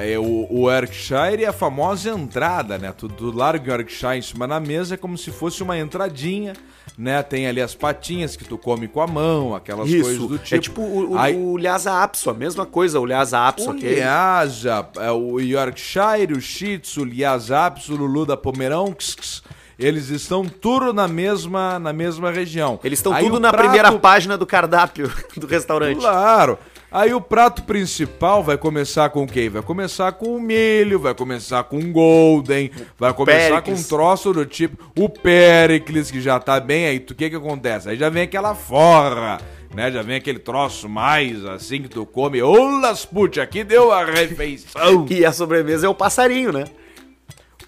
é, 0.10 0.14
é, 0.14 0.20
o, 0.20 0.46
o 0.52 0.70
Yorkshire 0.72 1.44
é 1.44 1.48
a 1.48 1.54
famosa 1.54 2.12
entrada, 2.12 2.78
né? 2.78 2.94
Tu, 2.96 3.08
tu 3.10 3.32
larga 3.36 3.70
o 3.72 3.74
Yorkshire 3.76 4.18
em 4.18 4.22
cima 4.22 4.48
da 4.48 4.60
mesa, 4.60 4.94
é 4.94 4.98
como 4.98 5.18
se 5.18 5.32
fosse 5.32 5.64
uma 5.64 5.76
entradinha, 5.80 6.54
né? 6.96 7.24
Tem 7.24 7.48
ali 7.48 7.60
as 7.60 7.74
patinhas 7.74 8.36
que 8.36 8.44
tu 8.44 8.56
come 8.56 8.88
com 8.88 9.02
a 9.02 9.08
mão, 9.08 9.56
aquelas 9.56 9.90
coisas 9.90 10.18
do 10.20 10.38
tipo. 10.38 10.56
É 10.56 10.60
tipo 10.60 10.82
o, 10.82 11.14
o, 11.14 11.18
Aí- 11.18 11.36
o 11.36 11.58
Lhasa 11.58 12.04
Apso, 12.04 12.30
a 12.30 12.34
mesma 12.36 12.68
coisa, 12.68 13.00
o 13.00 13.06
Lhasa 13.06 13.40
Apso. 13.48 13.70
o 13.70 13.72
aquele. 13.72 14.00
Lhasa, 14.02 14.88
é, 15.00 15.10
o 15.12 15.40
Yorkshire, 15.40 16.34
o 16.34 16.40
Shih 16.42 16.78
Tzu, 16.78 17.02
o 17.02 17.06
Lhasa 17.06 17.66
Apso, 17.66 17.94
o 17.94 17.98
Lulu 17.98 18.28
da 18.28 18.38
Pomerão, 18.38 18.94
ks, 18.94 19.16
ks, 19.16 19.44
eles 19.80 20.10
estão 20.10 20.46
tudo 20.46 20.94
na 20.94 21.08
mesma, 21.08 21.80
na 21.80 21.92
mesma 21.92 22.30
região. 22.30 22.80
Eles 22.84 23.00
estão 23.00 23.12
Aí 23.14 23.24
tudo 23.24 23.38
o 23.38 23.40
na 23.40 23.50
prato- 23.50 23.64
primeira 23.64 23.92
página 23.94 24.38
do 24.38 24.46
cardápio 24.46 25.12
do 25.36 25.48
restaurante. 25.48 25.98
Claro. 26.00 26.60
Aí 26.92 27.14
o 27.14 27.22
prato 27.22 27.64
principal 27.64 28.44
vai 28.44 28.58
começar 28.58 29.10
com 29.12 29.24
o 29.24 29.28
quê? 29.28 29.48
Vai 29.48 29.62
começar 29.62 30.12
com 30.12 30.36
o 30.36 30.42
milho, 30.42 31.00
vai 31.00 31.16
começar 31.16 31.64
com 31.64 31.78
o 31.78 31.92
golden, 31.92 32.70
vai 33.00 33.14
começar 33.14 33.62
Péricles. 33.62 33.64
com 33.64 33.86
um 33.86 33.98
troço 33.98 34.34
do 34.34 34.46
tipo 34.46 34.92
o 35.00 35.08
Pericles, 35.08 36.12
que 36.12 36.20
já 36.20 36.38
tá 36.38 36.60
bem 36.60 36.88
aí. 36.88 36.98
O 36.98 37.16
que 37.16 37.30
que 37.30 37.36
acontece? 37.38 37.88
Aí 37.88 37.96
já 37.96 38.10
vem 38.10 38.24
aquela 38.24 38.54
forra, 38.54 39.40
né? 39.74 39.90
Já 39.90 40.02
vem 40.02 40.18
aquele 40.18 40.40
troço 40.40 40.90
mais 40.90 41.46
assim 41.46 41.82
que 41.82 41.88
tu 41.88 42.06
come. 42.06 42.42
Olas, 42.42 43.06
putz, 43.06 43.38
aqui 43.38 43.64
deu 43.64 43.90
a 43.94 44.04
refeição. 44.04 45.06
E 45.10 45.26
a 45.26 45.32
sobremesa 45.32 45.86
é 45.86 45.90
o 45.90 45.96
passarinho, 45.96 46.52
né? 46.52 46.66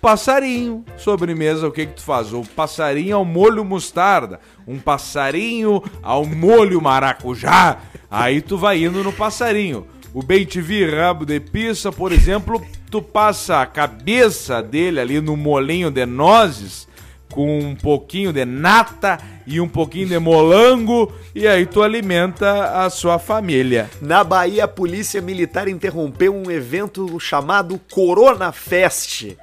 Passarinho. 0.03 0.83
Sobremesa, 0.97 1.65
o 1.65 1.71
que 1.71 1.85
que 1.85 1.93
tu 1.93 2.01
faz? 2.01 2.33
O 2.33 2.43
passarinho 2.43 3.15
ao 3.15 3.23
molho 3.23 3.63
mostarda. 3.63 4.37
Um 4.67 4.77
passarinho 4.77 5.81
ao 6.01 6.25
molho 6.25 6.81
maracujá. 6.81 7.77
Aí 8.11 8.41
tu 8.41 8.57
vai 8.57 8.83
indo 8.83 9.01
no 9.01 9.13
passarinho. 9.13 9.87
O 10.13 10.21
bem 10.21 10.43
te 10.43 10.59
vi 10.59 10.85
rabo 10.85 11.25
de 11.25 11.39
pizza, 11.39 11.89
por 11.89 12.11
exemplo, 12.11 12.61
tu 12.91 13.01
passa 13.01 13.61
a 13.61 13.65
cabeça 13.65 14.61
dele 14.61 14.99
ali 14.99 15.21
no 15.21 15.37
molinho 15.37 15.89
de 15.89 16.05
nozes 16.05 16.85
com 17.33 17.59
um 17.59 17.75
pouquinho 17.75 18.31
de 18.31 18.45
nata 18.45 19.17
e 19.47 19.59
um 19.59 19.67
pouquinho 19.67 20.07
de 20.07 20.19
molango 20.19 21.11
e 21.33 21.47
aí 21.47 21.65
tu 21.65 21.81
alimenta 21.81 22.85
a 22.85 22.89
sua 22.89 23.17
família. 23.17 23.89
Na 23.99 24.23
Bahia, 24.23 24.65
a 24.65 24.67
polícia 24.67 25.19
militar 25.19 25.67
interrompeu 25.67 26.35
um 26.35 26.51
evento 26.51 27.19
chamado 27.19 27.79
Corona 27.91 28.51
Fest. 28.51 29.35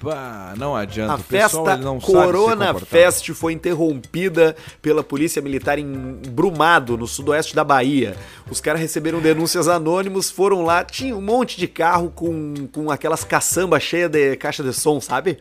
Pá, 0.00 0.54
não 0.56 0.74
adianta, 0.74 1.12
A 1.12 1.16
o 1.16 1.22
pessoal 1.22 1.66
festa 1.66 1.82
não 1.82 2.00
Corona. 2.00 2.74
Fest 2.74 3.32
foi 3.32 3.52
interrompida 3.52 4.56
pela 4.80 5.02
polícia 5.02 5.40
militar 5.40 5.78
em 5.78 6.20
Brumado, 6.28 6.96
no 6.96 7.06
sudoeste 7.06 7.54
da 7.54 7.64
Bahia. 7.64 8.16
Os 8.50 8.60
caras 8.60 8.80
receberam 8.80 9.20
denúncias 9.20 9.68
anônimos, 9.68 10.30
foram 10.30 10.62
lá, 10.62 10.84
tinha 10.84 11.16
um 11.16 11.20
monte 11.20 11.58
de 11.58 11.68
carro 11.68 12.10
com, 12.10 12.54
com 12.72 12.90
aquelas 12.90 13.24
caçambas 13.24 13.82
cheias 13.82 14.10
de 14.10 14.36
caixa 14.36 14.62
de 14.62 14.72
som, 14.72 15.00
sabe? 15.00 15.38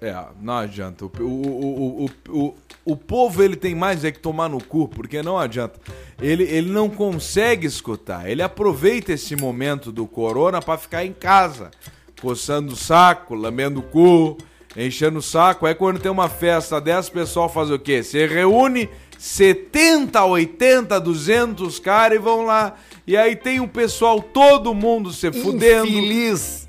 É, 0.00 0.14
não 0.40 0.58
adianta. 0.58 1.06
O, 1.06 1.10
o, 1.20 2.04
o, 2.04 2.10
o, 2.28 2.54
o, 2.84 2.96
povo 2.96 3.42
ele 3.42 3.56
tem 3.56 3.74
mais 3.74 4.04
é 4.04 4.12
que 4.12 4.18
tomar 4.18 4.50
no 4.50 4.62
cu, 4.62 4.86
porque 4.86 5.22
não 5.22 5.38
adianta. 5.38 5.80
Ele, 6.20 6.44
ele 6.44 6.70
não 6.70 6.90
consegue 6.90 7.66
escutar. 7.66 8.28
Ele 8.28 8.42
aproveita 8.42 9.12
esse 9.12 9.34
momento 9.34 9.90
do 9.90 10.06
corona 10.06 10.60
pra 10.60 10.76
ficar 10.76 11.06
em 11.06 11.12
casa, 11.14 11.70
coçando 12.24 12.72
o 12.72 12.76
saco, 12.76 13.34
lambendo 13.34 13.80
o 13.80 13.82
cu, 13.82 14.38
enchendo 14.74 15.18
o 15.18 15.22
saco. 15.22 15.66
Aí 15.66 15.74
quando 15.74 16.00
tem 16.00 16.10
uma 16.10 16.28
festa 16.28 16.80
dessa, 16.80 17.10
o 17.10 17.12
pessoal 17.12 17.48
faz 17.50 17.70
o 17.70 17.78
quê? 17.78 18.02
Se 18.02 18.26
reúne 18.26 18.88
70, 19.18 20.24
80, 20.24 20.98
200 20.98 21.78
caras 21.78 22.16
e 22.18 22.20
vão 22.20 22.46
lá. 22.46 22.74
E 23.06 23.14
aí 23.16 23.36
tem 23.36 23.60
o 23.60 23.68
pessoal, 23.68 24.20
todo 24.22 24.72
mundo 24.74 25.12
se 25.12 25.30
fudendo. 25.30 25.86
Infeliz. 25.86 26.64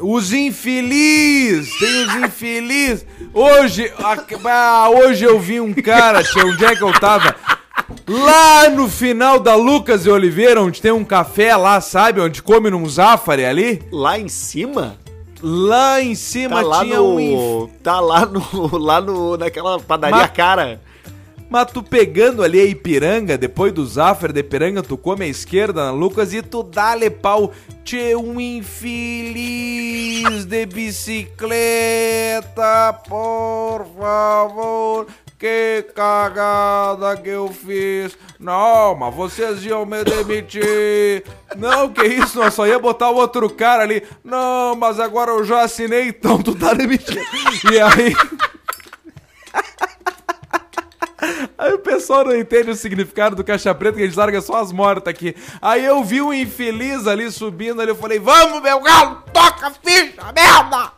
Os 0.00 0.32
infelizes, 0.32 1.76
tem 1.78 2.06
os 2.06 2.14
infelizes. 2.16 3.04
Hoje, 3.34 3.92
a- 3.98 4.24
ah, 4.44 4.90
hoje 4.90 5.24
eu 5.24 5.38
vi 5.40 5.60
um 5.60 5.74
cara, 5.74 6.22
tia, 6.24 6.46
onde 6.46 6.64
é 6.64 6.74
que 6.76 6.82
eu 6.84 6.92
tava? 7.00 7.34
Lá 8.08 8.70
no 8.70 8.88
final 8.88 9.38
da 9.38 9.54
Lucas 9.54 10.06
e 10.06 10.10
Oliveira, 10.10 10.62
onde 10.62 10.80
tem 10.80 10.90
um 10.90 11.04
café 11.04 11.54
lá, 11.54 11.78
sabe? 11.78 12.22
Onde 12.22 12.42
come 12.42 12.70
num 12.70 12.88
Zafari 12.88 13.44
ali. 13.44 13.82
Lá 13.92 14.18
em 14.18 14.28
cima? 14.28 14.96
Lá 15.42 16.00
em 16.00 16.14
cima 16.14 16.64
Tá 16.64 16.80
tinha 16.80 17.02
um 17.02 17.20
inf... 17.20 17.38
no. 17.38 17.68
Tá 17.82 18.00
lá 18.00 18.24
no. 18.24 18.42
Lá 18.78 19.00
no. 19.00 19.36
naquela 19.36 19.78
padaria 19.78 20.26
cara. 20.26 20.80
Mas 21.50 21.70
tu 21.70 21.82
pegando 21.82 22.42
ali 22.42 22.60
a 22.60 22.64
Ipiranga, 22.64 23.38
depois 23.38 23.72
do 23.72 23.86
Zafari 23.86 24.32
da 24.34 24.40
Ipiranga, 24.40 24.82
tu 24.82 24.98
come 24.98 25.24
à 25.24 25.28
esquerda 25.28 25.84
na 25.84 25.90
Lucas 25.90 26.34
e 26.34 26.42
tu 26.42 26.62
dá-lhe 26.62 27.08
pau. 27.10 27.52
Tchê, 27.84 28.14
um 28.16 28.38
infeliz 28.40 28.84
de 30.44 30.66
bicicleta, 30.66 31.32
por 33.08 33.86
favor. 33.98 35.06
Que 35.38 35.86
cagada 35.94 37.16
que 37.16 37.28
eu 37.28 37.48
fiz. 37.48 38.18
Não, 38.40 38.96
mas 38.96 39.14
vocês 39.14 39.64
iam 39.64 39.86
me 39.86 40.02
demitir. 40.02 41.22
Não, 41.56 41.92
que 41.92 42.04
isso, 42.04 42.40
nós 42.40 42.54
só 42.54 42.66
ia 42.66 42.78
botar 42.78 43.10
o 43.10 43.14
outro 43.14 43.48
cara 43.48 43.84
ali. 43.84 44.02
Não, 44.24 44.74
mas 44.74 44.98
agora 44.98 45.30
eu 45.30 45.44
já 45.44 45.62
assinei, 45.62 46.08
então 46.08 46.42
tu 46.42 46.56
tá 46.56 46.74
demitido. 46.74 47.20
E 47.72 47.80
aí... 47.80 48.16
Aí 51.58 51.74
o 51.74 51.78
pessoal 51.80 52.24
não 52.24 52.36
entende 52.36 52.70
o 52.70 52.76
significado 52.76 53.34
do 53.34 53.42
caixa 53.42 53.74
preta, 53.74 53.96
que 53.96 54.04
a 54.04 54.06
gente 54.06 54.16
larga 54.16 54.40
só 54.40 54.56
as 54.56 54.70
mortas 54.70 55.12
aqui. 55.12 55.34
Aí 55.60 55.84
eu 55.84 56.04
vi 56.04 56.22
um 56.22 56.32
infeliz 56.32 57.06
ali 57.06 57.30
subindo 57.30 57.82
ali, 57.82 57.90
eu 57.90 57.96
falei, 57.96 58.20
vamos, 58.20 58.62
meu 58.62 58.80
galo, 58.80 59.24
toca 59.32 59.72
ficha, 59.82 60.32
merda! 60.32 60.97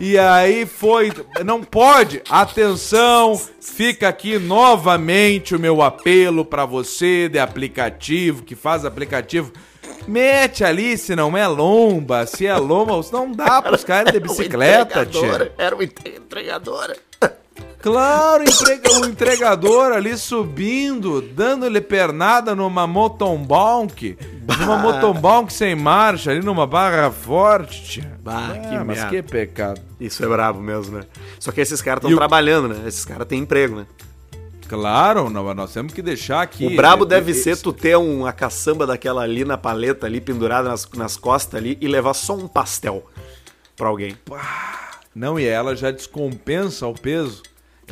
E 0.00 0.18
aí 0.18 0.64
foi, 0.64 1.12
não 1.44 1.62
pode, 1.62 2.22
atenção, 2.30 3.38
fica 3.60 4.08
aqui 4.08 4.38
novamente 4.38 5.54
o 5.54 5.60
meu 5.60 5.82
apelo 5.82 6.42
pra 6.42 6.64
você 6.64 7.28
de 7.28 7.38
aplicativo, 7.38 8.42
que 8.42 8.56
faz 8.56 8.86
aplicativo, 8.86 9.52
Mete 10.08 10.64
ali, 10.64 10.96
se 10.96 11.14
não 11.14 11.36
é 11.36 11.46
lomba, 11.46 12.26
se 12.26 12.46
é 12.46 12.56
lomba, 12.56 13.00
não 13.12 13.30
dá 13.30 13.60
pros 13.60 13.84
caras 13.84 14.12
de 14.12 14.20
bicicleta, 14.20 15.04
tia. 15.04 15.52
Era 15.58 15.74
uma 15.74 15.84
entregadora. 15.84 16.96
Claro, 17.82 18.42
entrega, 18.44 18.92
o 19.00 19.06
entregador 19.06 19.92
ali 19.92 20.16
subindo, 20.16 21.22
dando-lhe 21.22 21.80
pernada 21.80 22.54
numa 22.54 22.86
motombonk, 22.86 24.18
numa 24.60 24.76
motombonk 24.76 25.50
sem 25.50 25.74
marcha, 25.74 26.30
ali 26.30 26.40
numa 26.44 26.66
barra 26.66 27.10
forte. 27.10 28.06
Bah, 28.22 28.50
Ah, 28.54 28.58
que 28.58 28.78
mas 28.84 28.98
merda. 28.98 29.08
que 29.10 29.22
pecado. 29.22 29.80
Isso 29.98 30.22
é 30.22 30.28
brabo 30.28 30.60
mesmo, 30.60 30.98
né? 30.98 31.04
Só 31.38 31.50
que 31.52 31.60
esses 31.60 31.80
caras 31.80 32.02
estão 32.02 32.12
o- 32.12 32.16
trabalhando, 32.18 32.68
né? 32.68 32.86
Esses 32.86 33.04
caras 33.04 33.26
têm 33.26 33.40
emprego, 33.40 33.76
né? 33.76 33.86
Claro, 34.68 35.28
não, 35.30 35.52
nós 35.54 35.72
temos 35.72 35.92
que 35.92 36.00
deixar 36.02 36.42
aqui. 36.42 36.66
o 36.66 36.76
brabo 36.76 37.04
é, 37.04 37.08
deve 37.08 37.32
é, 37.32 37.34
ser 37.34 37.56
tu 37.56 37.72
ter 37.72 37.96
uma 37.96 38.32
caçamba 38.32 38.86
daquela 38.86 39.22
ali 39.22 39.44
na 39.44 39.56
paleta, 39.58 40.06
ali 40.06 40.20
pendurada 40.20 40.68
nas, 40.68 40.88
nas 40.94 41.16
costas 41.16 41.58
ali 41.58 41.76
e 41.80 41.88
levar 41.88 42.14
só 42.14 42.36
um 42.36 42.46
pastel 42.46 43.04
pra 43.74 43.88
alguém. 43.88 44.16
Não, 45.14 45.40
e 45.40 45.44
ela 45.44 45.74
já 45.74 45.90
descompensa 45.90 46.86
o 46.86 46.94
peso. 46.94 47.42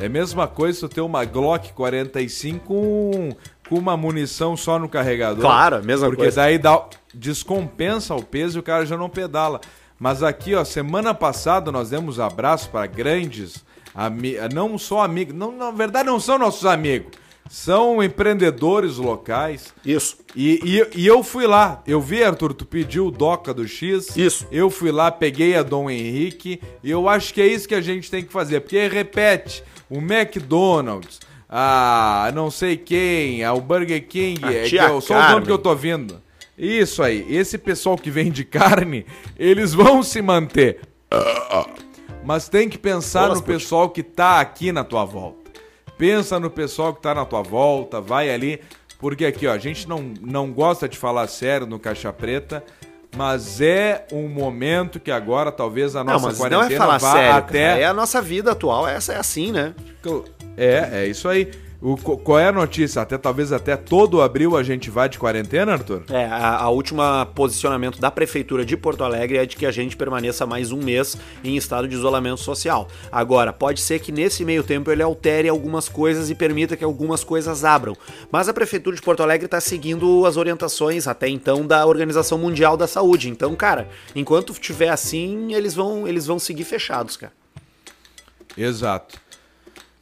É 0.01 0.07
a 0.07 0.09
mesma 0.09 0.47
coisa 0.47 0.81
tu 0.81 0.89
ter 0.89 1.01
uma 1.01 1.25
Glock 1.25 1.73
45 1.73 2.65
com, 2.65 3.37
com 3.69 3.75
uma 3.77 3.97
munição 3.97 4.57
só 4.57 4.79
no 4.79 4.89
carregador. 4.89 5.41
Claro, 5.41 5.77
a 5.77 5.83
mesma 5.83 6.07
Porque 6.07 6.23
coisa. 6.23 6.43
daí 6.43 6.57
dá, 6.57 6.85
descompensa 7.13 8.15
o 8.15 8.23
peso 8.23 8.59
e 8.59 8.61
o 8.61 8.63
cara 8.63 8.87
já 8.87 8.97
não 8.97 9.09
pedala. 9.11 9.61
Mas 9.99 10.23
aqui, 10.23 10.55
ó, 10.55 10.65
semana 10.65 11.13
passada 11.13 11.73
nós 11.73 11.91
demos 11.91 12.21
abraço 12.21 12.71
para 12.71 12.87
grandes 12.87 13.65
amigos, 13.93 14.55
não 14.55 14.79
só 14.79 15.03
amigos, 15.03 15.35
não, 15.35 15.51
na 15.51 15.73
verdade 15.73 16.07
não 16.07 16.21
são 16.21 16.39
nossos 16.39 16.65
amigos, 16.65 17.11
são 17.51 18.01
empreendedores 18.01 18.99
locais. 18.99 19.75
Isso. 19.85 20.19
E, 20.37 20.61
e, 20.95 21.01
e 21.01 21.07
eu 21.07 21.25
fui 21.25 21.49
lá, 21.49 21.83
eu 21.85 22.01
vi, 22.01 22.23
Arthur, 22.23 22.55
tu 22.55 22.65
pediu 22.65 23.07
o 23.07 23.11
Doca 23.11 23.53
do 23.53 23.67
X. 23.67 24.17
Isso. 24.17 24.47
Eu 24.53 24.71
fui 24.71 24.93
lá, 24.93 25.11
peguei 25.11 25.57
a 25.57 25.65
Dom 25.65 25.91
Henrique. 25.91 26.61
E 26.85 26.91
eu 26.91 27.09
acho 27.09 27.35
que 27.35 27.41
é 27.41 27.47
isso 27.47 27.67
que 27.67 27.75
a 27.75 27.81
gente 27.81 28.11
tem 28.11 28.23
que 28.23 28.33
fazer. 28.33 28.61
Porque 28.61 28.87
repete, 28.87 29.65
o 29.91 29.99
McDonald's, 29.99 31.21
a 31.49 32.31
não 32.35 32.51
sei 32.51 32.77
quem, 32.77 33.43
a, 33.43 33.53
o 33.55 33.61
Burger 33.61 34.07
King, 34.07 34.45
A 34.45 34.53
é, 34.53 34.69
que 34.69 34.79
é 34.79 35.01
só 35.01 35.15
Carmen. 35.15 35.31
nomes 35.31 35.47
que 35.47 35.53
eu 35.53 35.59
tô 35.59 35.75
vindo. 35.75 36.23
Isso 36.57 37.03
aí, 37.03 37.25
esse 37.29 37.57
pessoal 37.57 37.97
que 37.97 38.11
vende 38.11 38.43
carne, 38.45 39.07
eles 39.39 39.73
vão 39.73 40.03
se 40.03 40.21
manter. 40.21 40.81
Mas 42.25 42.49
tem 42.49 42.69
que 42.69 42.77
pensar 42.77 43.23
Bolas, 43.23 43.39
no 43.39 43.47
pessoal 43.47 43.89
que 43.89 44.03
tá 44.03 44.41
aqui 44.41 44.73
na 44.73 44.85
tua 44.85 45.05
volta. 45.05 45.51
Pensa 45.97 46.39
no 46.39 46.51
pessoal 46.51 46.93
que 46.95 47.01
tá 47.01 47.15
na 47.15 47.25
tua 47.25 47.43
volta, 47.43 48.01
vai 48.01 48.31
ali. 48.31 48.61
Porque 48.99 49.25
aqui, 49.25 49.47
ó, 49.47 49.53
a 49.53 49.59
gente 49.59 49.89
não, 49.89 50.13
não 50.21 50.53
gosta 50.53 50.89
de 50.89 50.99
falar 50.99 51.29
sério 51.29 51.67
no 51.67 51.79
Caixa 51.79 52.13
Preta, 52.13 52.65
mas 53.17 53.61
é 53.61 54.07
um 54.13 54.29
momento 54.29 55.01
que 55.01 55.11
agora 55.11 55.51
talvez 55.51 55.97
a 55.97 56.05
Não, 56.05 56.15
nossa 56.15 56.27
mas 56.27 56.39
não 56.39 56.47
é 56.47 56.51
quarentena 56.51 56.79
falar 56.81 56.99
vá 56.99 57.13
sério, 57.13 57.37
até. 57.37 57.69
cara. 57.69 57.81
É 57.81 57.85
a 57.85 57.95
nossa 57.95 58.21
vida 58.23 58.53
atual, 58.53 58.87
essa 58.87 59.13
é 59.15 59.19
assim, 59.19 59.51
né? 59.53 59.75
É, 60.57 60.89
é 61.03 61.07
isso 61.07 61.29
aí. 61.29 61.51
O, 61.81 61.97
qual 61.97 62.41
é 62.41 62.49
a 62.49 62.53
notícia? 62.53 63.01
Até 63.01 63.17
talvez 63.17 63.53
até 63.53 63.77
todo 63.77 64.21
abril 64.21 64.57
a 64.57 64.65
gente 64.65 64.91
vai 64.91 65.09
de 65.09 65.17
quarentena, 65.17 65.75
Arthur? 65.75 66.03
É, 66.11 66.25
a, 66.25 66.57
a 66.57 66.69
última 66.71 67.25
posicionamento 67.27 68.01
da 68.01 68.11
Prefeitura 68.11 68.65
de 68.65 68.77
Porto 68.77 69.05
Alegre 69.05 69.39
é 69.39 69.47
de 69.47 69.57
que 69.57 69.65
a 69.65 69.71
gente 69.71 69.97
permaneça 69.97 70.45
mais 70.45 70.73
um 70.73 70.79
mês 70.83 71.17
em 71.45 71.57
estado 71.57 71.87
de 71.87 71.95
isolamento 71.95 72.41
social. 72.41 72.89
Agora, 73.13 73.53
pode 73.53 73.81
ser 73.81 74.01
que 74.01 74.11
nesse 74.11 74.45
meio 74.45 74.65
tempo 74.65 74.91
ele 74.91 75.05
altere 75.05 75.49
algumas 75.49 75.89
coisas 75.89 76.31
e 76.31 76.35
permita 76.35 76.77
que 76.77 76.83
algumas 76.83 77.23
coisas 77.23 77.65
abram. 77.65 77.97
Mas 78.29 78.49
a 78.49 78.53
Prefeitura 78.53 78.97
de 78.97 79.03
Porto 79.03 79.23
Alegre 79.23 79.45
está 79.45 79.61
seguindo 79.61 80.27
as 80.27 80.37
orientações 80.37 81.07
até 81.07 81.29
então 81.29 81.65
da 81.65 81.87
Organização 81.87 82.39
Mundial 82.39 82.77
da 82.77 82.89
Saúde. 82.89 83.31
Então, 83.31 83.55
cara, 83.55 83.89
enquanto 84.17 84.53
tiver 84.55 84.89
assim, 84.89 85.55
eles 85.55 85.75
vão, 85.75 86.09
eles 86.09 86.27
vão 86.27 86.41
seguir 86.41 86.65
fechados, 86.65 87.17
cara. 87.17 87.33
Exato. 88.57 89.28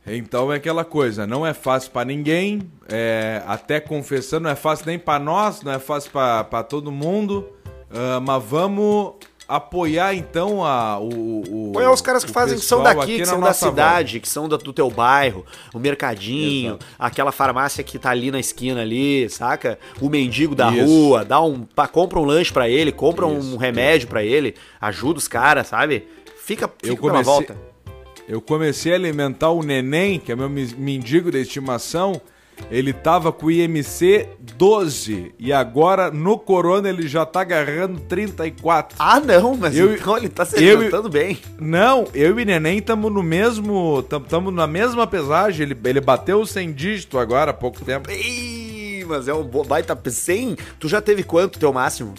Então 0.07 0.53
é 0.53 0.57
aquela 0.57 0.85
coisa, 0.85 1.27
não 1.27 1.45
é 1.47 1.53
fácil 1.53 1.91
pra 1.91 2.05
ninguém, 2.05 2.63
é, 2.89 3.43
até 3.47 3.81
confessando, 3.81 4.45
não 4.45 4.51
é 4.51 4.55
fácil 4.55 4.87
nem 4.87 4.99
pra 4.99 5.19
nós, 5.19 5.63
não 5.63 5.73
é 5.73 5.79
fácil 5.81 6.11
pra 6.13 6.45
pra 6.45 6.63
todo 6.63 6.93
mundo, 6.93 7.49
ah, 7.93 8.21
mas 8.21 8.43
vamos 8.45 9.15
apoiar 9.49 10.13
então 10.15 10.65
a, 10.65 10.99
o, 10.99 11.69
o. 11.69 11.73
Põe 11.73 11.87
os 11.87 12.01
caras 12.01 12.25
que 12.25 12.33
fazem, 12.33 12.59
que 12.59 12.65
são 12.65 12.83
daqui, 12.83 13.01
aqui 13.01 13.17
que 13.19 13.27
são 13.27 13.41
da 13.41 13.53
cidade, 13.53 14.21
que 14.21 14.29
são 14.29 14.49
do 14.49 14.73
teu 14.73 14.91
bairro, 14.91 15.45
o 15.75 15.79
mercadinho, 15.79 16.71
Exato. 16.75 16.87
aquela 16.99 17.33
farmácia 17.33 17.83
que 17.85 17.99
tá 17.99 18.11
ali 18.11 18.31
na 18.31 18.39
esquina 18.41 18.83
ali, 18.83 19.29
saca? 19.29 19.77
O 20.01 20.09
mendigo 20.09 20.55
da 20.55 20.71
Isso. 20.73 20.85
rua, 20.85 21.25
dá 21.25 21.41
um, 21.41 21.63
pá, 21.63 21.87
compra 21.89 22.19
um 22.21 22.25
lanche 22.25 22.53
pra 22.53 22.69
ele, 22.69 22.91
compra 22.93 23.27
um 23.27 23.39
Isso, 23.39 23.57
remédio 23.57 24.09
pra 24.09 24.23
ele, 24.25 24.55
ajuda 24.81 25.19
os 25.19 25.29
caras, 25.29 25.67
sabe? 25.69 26.07
Fica, 26.45 26.69
fica 26.69 26.89
Eu 26.93 26.97
comecei- 26.97 27.25
volta. 27.25 27.76
Eu 28.29 28.41
comecei 28.41 28.93
a 28.93 28.97
alimentar 28.97 29.51
o 29.51 29.63
neném, 29.63 30.19
que 30.19 30.33
é 30.33 30.37
meu 30.37 30.49
mendigo 30.49 31.31
de 31.31 31.41
estimação. 31.41 32.21
Ele 32.71 32.91
tava 32.91 33.31
com 33.31 33.47
o 33.47 33.51
IMC 33.51 34.29
12 34.57 35.35
e 35.39 35.53
agora 35.53 36.11
no 36.11 36.39
corona 36.39 36.89
ele 36.89 37.07
já 37.07 37.27
tá 37.27 37.43
agarrando 37.43 38.01
34. 38.01 38.97
Ah, 38.99 39.21
não, 39.21 39.55
mas 39.57 39.77
Eu- 39.77 39.95
então 39.95 40.17
ele 40.17 40.31
tá 40.31 40.45
se 40.47 40.57
alimentando 40.57 41.11
bem. 41.11 41.39
Não, 41.61 42.07
eu 42.15 42.41
e 42.41 42.45
neném 42.47 42.79
estamos 42.79 43.13
no 43.13 43.23
mesmo. 43.23 44.01
Estamos 44.01 44.55
na 44.55 44.67
mesma 44.67 45.07
pesagem. 45.07 45.67
Ele, 45.67 45.77
ele 45.85 46.01
bateu 46.01 46.41
os 46.41 46.51
100 46.51 46.73
dígitos 46.73 47.21
agora 47.21 47.51
há 47.51 47.55
pouco 47.55 47.85
tempo. 47.85 48.11
Ih, 48.11 49.05
mas 49.07 49.29
é 49.29 49.35
um 49.35 49.45
baita 49.45 49.97
100. 50.11 50.57
Tu 50.81 50.89
já 50.89 51.03
teve 51.03 51.23
quanto 51.23 51.59
teu 51.59 51.73
máximo? 51.75 52.15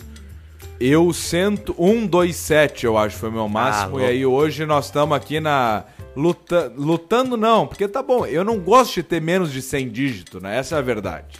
Eu 0.80 1.12
cento 1.12 1.74
127, 1.78 2.86
eu 2.86 2.98
acho, 2.98 3.18
foi 3.18 3.32
meu 3.32 3.48
máximo. 3.50 3.98
Ah, 3.98 4.04
e 4.04 4.06
aí 4.06 4.26
hoje 4.26 4.66
nós 4.66 4.86
estamos 4.86 5.16
aqui 5.18 5.40
na. 5.40 5.84
Luta, 6.16 6.74
lutando 6.76 7.38
não, 7.38 7.68
porque 7.68 7.88
tá 7.88 8.02
bom, 8.02 8.26
eu 8.26 8.44
não 8.44 8.58
gosto 8.60 8.96
de 8.96 9.04
ter 9.04 9.22
menos 9.22 9.52
de 9.52 9.62
100 9.62 9.90
dígitos, 9.90 10.42
né? 10.42 10.58
Essa 10.58 10.76
é 10.76 10.80
a 10.80 10.82
verdade. 10.82 11.40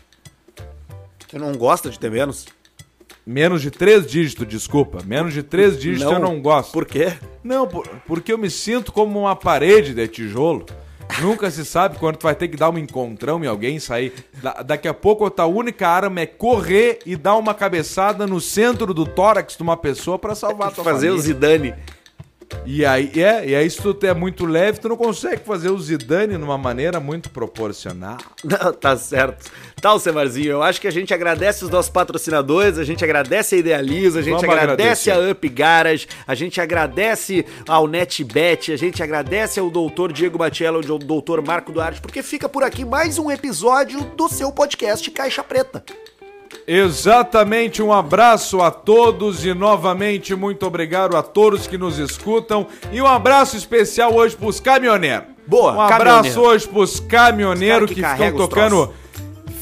Tu 1.28 1.40
não 1.40 1.52
gosta 1.54 1.90
de 1.90 1.98
ter 2.00 2.12
menos? 2.12 2.46
Menos 3.26 3.62
de 3.64 3.72
3 3.72 4.06
dígitos, 4.06 4.48
desculpa. 4.48 5.00
Menos 5.04 5.34
de 5.34 5.42
3 5.42 5.80
dígitos 5.80 6.12
eu 6.14 6.20
não 6.20 6.40
gosto. 6.40 6.72
Por 6.72 6.86
quê? 6.86 7.14
Não, 7.44 7.68
por- 7.68 7.88
porque 8.06 8.32
eu 8.32 8.38
me 8.38 8.52
sinto 8.52 8.92
como 8.92 9.20
uma 9.20 9.36
parede 9.36 9.94
de 9.96 10.08
tijolo. 10.08 10.64
Nunca 11.22 11.50
se 11.50 11.66
sabe 11.66 11.98
quando 11.98 12.18
tu 12.18 12.24
vai 12.24 12.36
ter 12.36 12.48
que 12.48 12.56
dar 12.58 12.70
um 12.70 12.78
encontrão 12.78 13.44
em 13.44 13.48
alguém 13.48 13.80
sair. 13.80 14.14
Da- 14.42 14.62
daqui 14.62 14.88
a 14.88 14.94
pouco 14.94 15.26
a 15.26 15.32
tua 15.32 15.46
única 15.48 15.88
arma 15.88 16.22
é 16.22 16.26
correr 16.28 17.00
e 17.06 17.16
dar 17.16 17.36
uma 17.38 17.54
cabeçada 17.56 18.28
no 18.28 18.40
centro 18.40 18.94
do 18.94 19.06
tórax 19.06 19.56
de 19.58 19.64
uma 19.64 19.76
pessoa 19.76 20.20
pra 20.20 20.36
salvar 20.36 20.68
a 20.68 20.72
tua 20.72 20.84
Fazer 20.84 21.08
o 21.10 21.18
família. 21.18 21.24
Zidane. 21.24 21.74
E 22.66 22.86
aí, 22.86 23.12
é, 23.16 23.48
e 23.48 23.56
aí 23.56 23.70
se 23.70 23.82
tu 23.82 23.98
é 24.06 24.14
muito 24.14 24.46
leve, 24.46 24.80
tu 24.80 24.90
não 24.90 24.98
consegue 24.98 25.44
fazer 25.44 25.70
o 25.70 25.80
Zidane 25.80 26.38
numa 26.38 26.58
maneira 26.58 27.00
muito 27.00 27.30
proporcional. 27.30 28.18
Não, 28.44 28.74
tá 28.74 28.96
certo. 28.98 29.50
Tá, 29.82 29.94
o 29.94 30.00
Semarzinho, 30.00 30.52
eu 30.52 30.64
acho 30.64 30.82
que 30.82 30.88
a 30.88 30.92
gente 30.92 31.14
agradece 31.14 31.64
os 31.64 31.70
nossos 31.70 31.92
patrocinadores, 31.92 32.78
a 32.78 32.84
gente 32.84 33.04
agradece 33.04 33.56
a 33.56 33.58
Idealiza, 33.60 34.20
a 34.20 34.22
gente 34.22 34.42
Vamos 34.42 34.50
agradece 34.50 35.12
agradecer. 35.12 35.30
a 35.30 35.32
Up 35.32 35.50
Garage, 35.50 36.08
a 36.26 36.36
gente 36.36 36.60
agradece 36.60 37.46
ao 37.68 37.88
NetBet, 37.88 38.72
a 38.72 38.78
gente 38.78 39.04
agradece 39.04 39.60
ao 39.60 39.70
doutor 39.70 40.12
Diego 40.12 40.38
Batiello 40.38 40.82
e 40.84 40.90
ao 40.90 40.98
doutor 40.98 41.46
Marco 41.46 41.72
Duarte, 41.72 42.02
porque 42.02 42.24
fica 42.24 42.50
por 42.50 42.64
aqui 42.64 42.84
mais 42.84 43.18
um 43.20 43.30
episódio 43.30 44.02
do 44.16 44.28
seu 44.28 44.52
podcast 44.52 45.10
Caixa 45.12 45.44
Preta. 45.44 45.84
Exatamente, 46.66 47.82
um 47.82 47.94
abraço 47.94 48.62
a 48.62 48.70
todos 48.72 49.46
e 49.46 49.54
novamente 49.54 50.36
muito 50.36 50.66
obrigado 50.66 51.16
a 51.16 51.24
todos 51.24 51.68
que 51.68 51.78
nos 51.78 51.98
escutam 51.98 52.68
e 52.92 53.02
um 53.02 53.08
abraço 53.08 53.56
especial 53.56 54.14
hoje 54.14 54.36
pros 54.36 54.60
caminhoneiros. 54.60 55.28
Boa, 55.46 55.74
Um 55.74 55.82
abraço 55.82 56.04
caminhoneiro. 56.04 56.42
hoje 56.42 56.68
pros 56.68 57.00
caminhoneiros 57.00 57.90
Os 57.90 57.96
que, 57.96 58.02
cara 58.02 58.18
que 58.18 58.32
os 58.32 58.38
tocando 58.38 58.94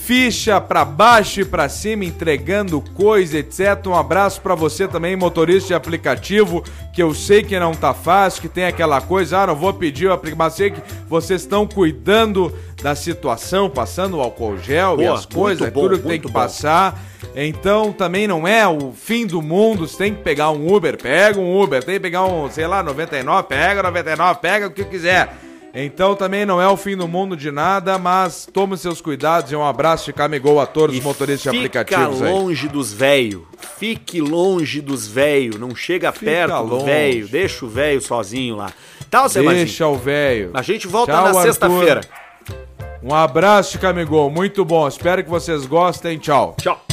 ficha 0.05 0.61
pra 0.61 0.85
baixo 0.85 1.41
e 1.41 1.45
pra 1.45 1.67
cima, 1.67 2.05
entregando 2.05 2.79
coisa, 2.79 3.39
etc. 3.39 3.87
Um 3.87 3.95
abraço 3.95 4.39
pra 4.39 4.53
você 4.53 4.87
também, 4.87 5.15
motorista 5.15 5.69
de 5.69 5.73
aplicativo, 5.73 6.63
que 6.93 7.01
eu 7.01 7.11
sei 7.15 7.41
que 7.41 7.59
não 7.59 7.73
tá 7.73 7.91
fácil, 7.91 8.43
que 8.43 8.47
tem 8.47 8.65
aquela 8.65 9.01
coisa, 9.01 9.39
ah, 9.39 9.47
não 9.47 9.55
vou 9.55 9.73
pedir 9.73 10.05
o 10.05 10.13
aplicativo, 10.13 10.43
mas 10.43 10.53
sei 10.53 10.69
que 10.69 10.81
vocês 11.09 11.41
estão 11.41 11.65
cuidando 11.65 12.53
da 12.83 12.93
situação, 12.93 13.67
passando 13.67 14.17
o 14.17 14.21
álcool 14.21 14.59
gel 14.59 14.93
e 14.93 15.05
Boa, 15.05 15.15
as 15.15 15.25
coisas, 15.25 15.61
muito 15.61 15.73
bom, 15.73 15.81
tudo 15.81 15.97
que 15.97 16.07
tem 16.07 16.21
que 16.21 16.27
bom. 16.27 16.33
passar. 16.33 17.01
Então 17.35 17.91
também 17.91 18.27
não 18.27 18.47
é 18.47 18.67
o 18.67 18.91
fim 18.91 19.25
do 19.25 19.41
mundo, 19.41 19.87
você 19.87 19.97
tem 19.97 20.13
que 20.13 20.21
pegar 20.21 20.51
um 20.51 20.71
Uber, 20.71 21.01
pega 21.01 21.39
um 21.39 21.59
Uber, 21.59 21.83
tem 21.83 21.95
que 21.95 22.01
pegar 22.01 22.25
um, 22.25 22.47
sei 22.51 22.67
lá, 22.67 22.83
99, 22.83 23.47
pega 23.47 23.81
99, 23.81 24.39
pega 24.39 24.67
o 24.67 24.71
que 24.71 24.85
quiser. 24.85 25.35
Então 25.77 26.15
também 26.15 26.45
não 26.45 26.61
é 26.61 26.67
o 26.69 26.77
fim 26.77 26.95
do 26.95 27.05
mundo 27.05 27.35
de 27.35 27.51
nada, 27.51 27.97
mas 27.97 28.47
tome 28.51 28.77
seus 28.77 29.01
cuidados 29.01 29.51
e 29.51 29.55
um 29.57 29.63
abraço 29.65 30.05
de 30.05 30.13
Camigol 30.13 30.61
a 30.61 30.65
todos 30.65 30.95
os 30.97 31.03
motoristas 31.03 31.51
de 31.51 31.59
fica 31.59 31.81
aplicativos 31.81 32.21
aí. 32.21 32.31
longe 32.31 32.69
dos 32.69 32.93
velho. 32.93 33.45
Fique 33.77 34.21
longe 34.21 34.79
dos 34.79 35.05
velho. 35.05 35.59
Não 35.59 35.75
chega 35.75 36.13
Fica 36.13 36.25
perto 36.25 36.63
do 36.63 36.75
longe. 36.75 36.85
velho. 36.85 37.27
Deixa 37.27 37.65
o 37.65 37.67
velho 37.67 37.99
sozinho 38.01 38.55
lá. 38.55 38.71
Tá, 39.11 39.27
Semarzinho? 39.27 39.65
Deixa 39.65 39.85
o 39.85 39.97
velho. 39.97 40.51
A 40.53 40.61
gente 40.61 40.87
volta 40.87 41.11
Tchau, 41.11 41.25
na 41.25 41.41
sexta-feira. 41.41 42.01
Um 43.03 43.13
abraço 43.13 43.73
de 43.73 43.79
Camigol, 43.79 44.29
muito 44.29 44.63
bom. 44.63 44.87
Espero 44.87 45.21
que 45.23 45.29
vocês 45.29 45.65
gostem. 45.65 46.17
Tchau. 46.17 46.55
Tchau. 46.59 46.84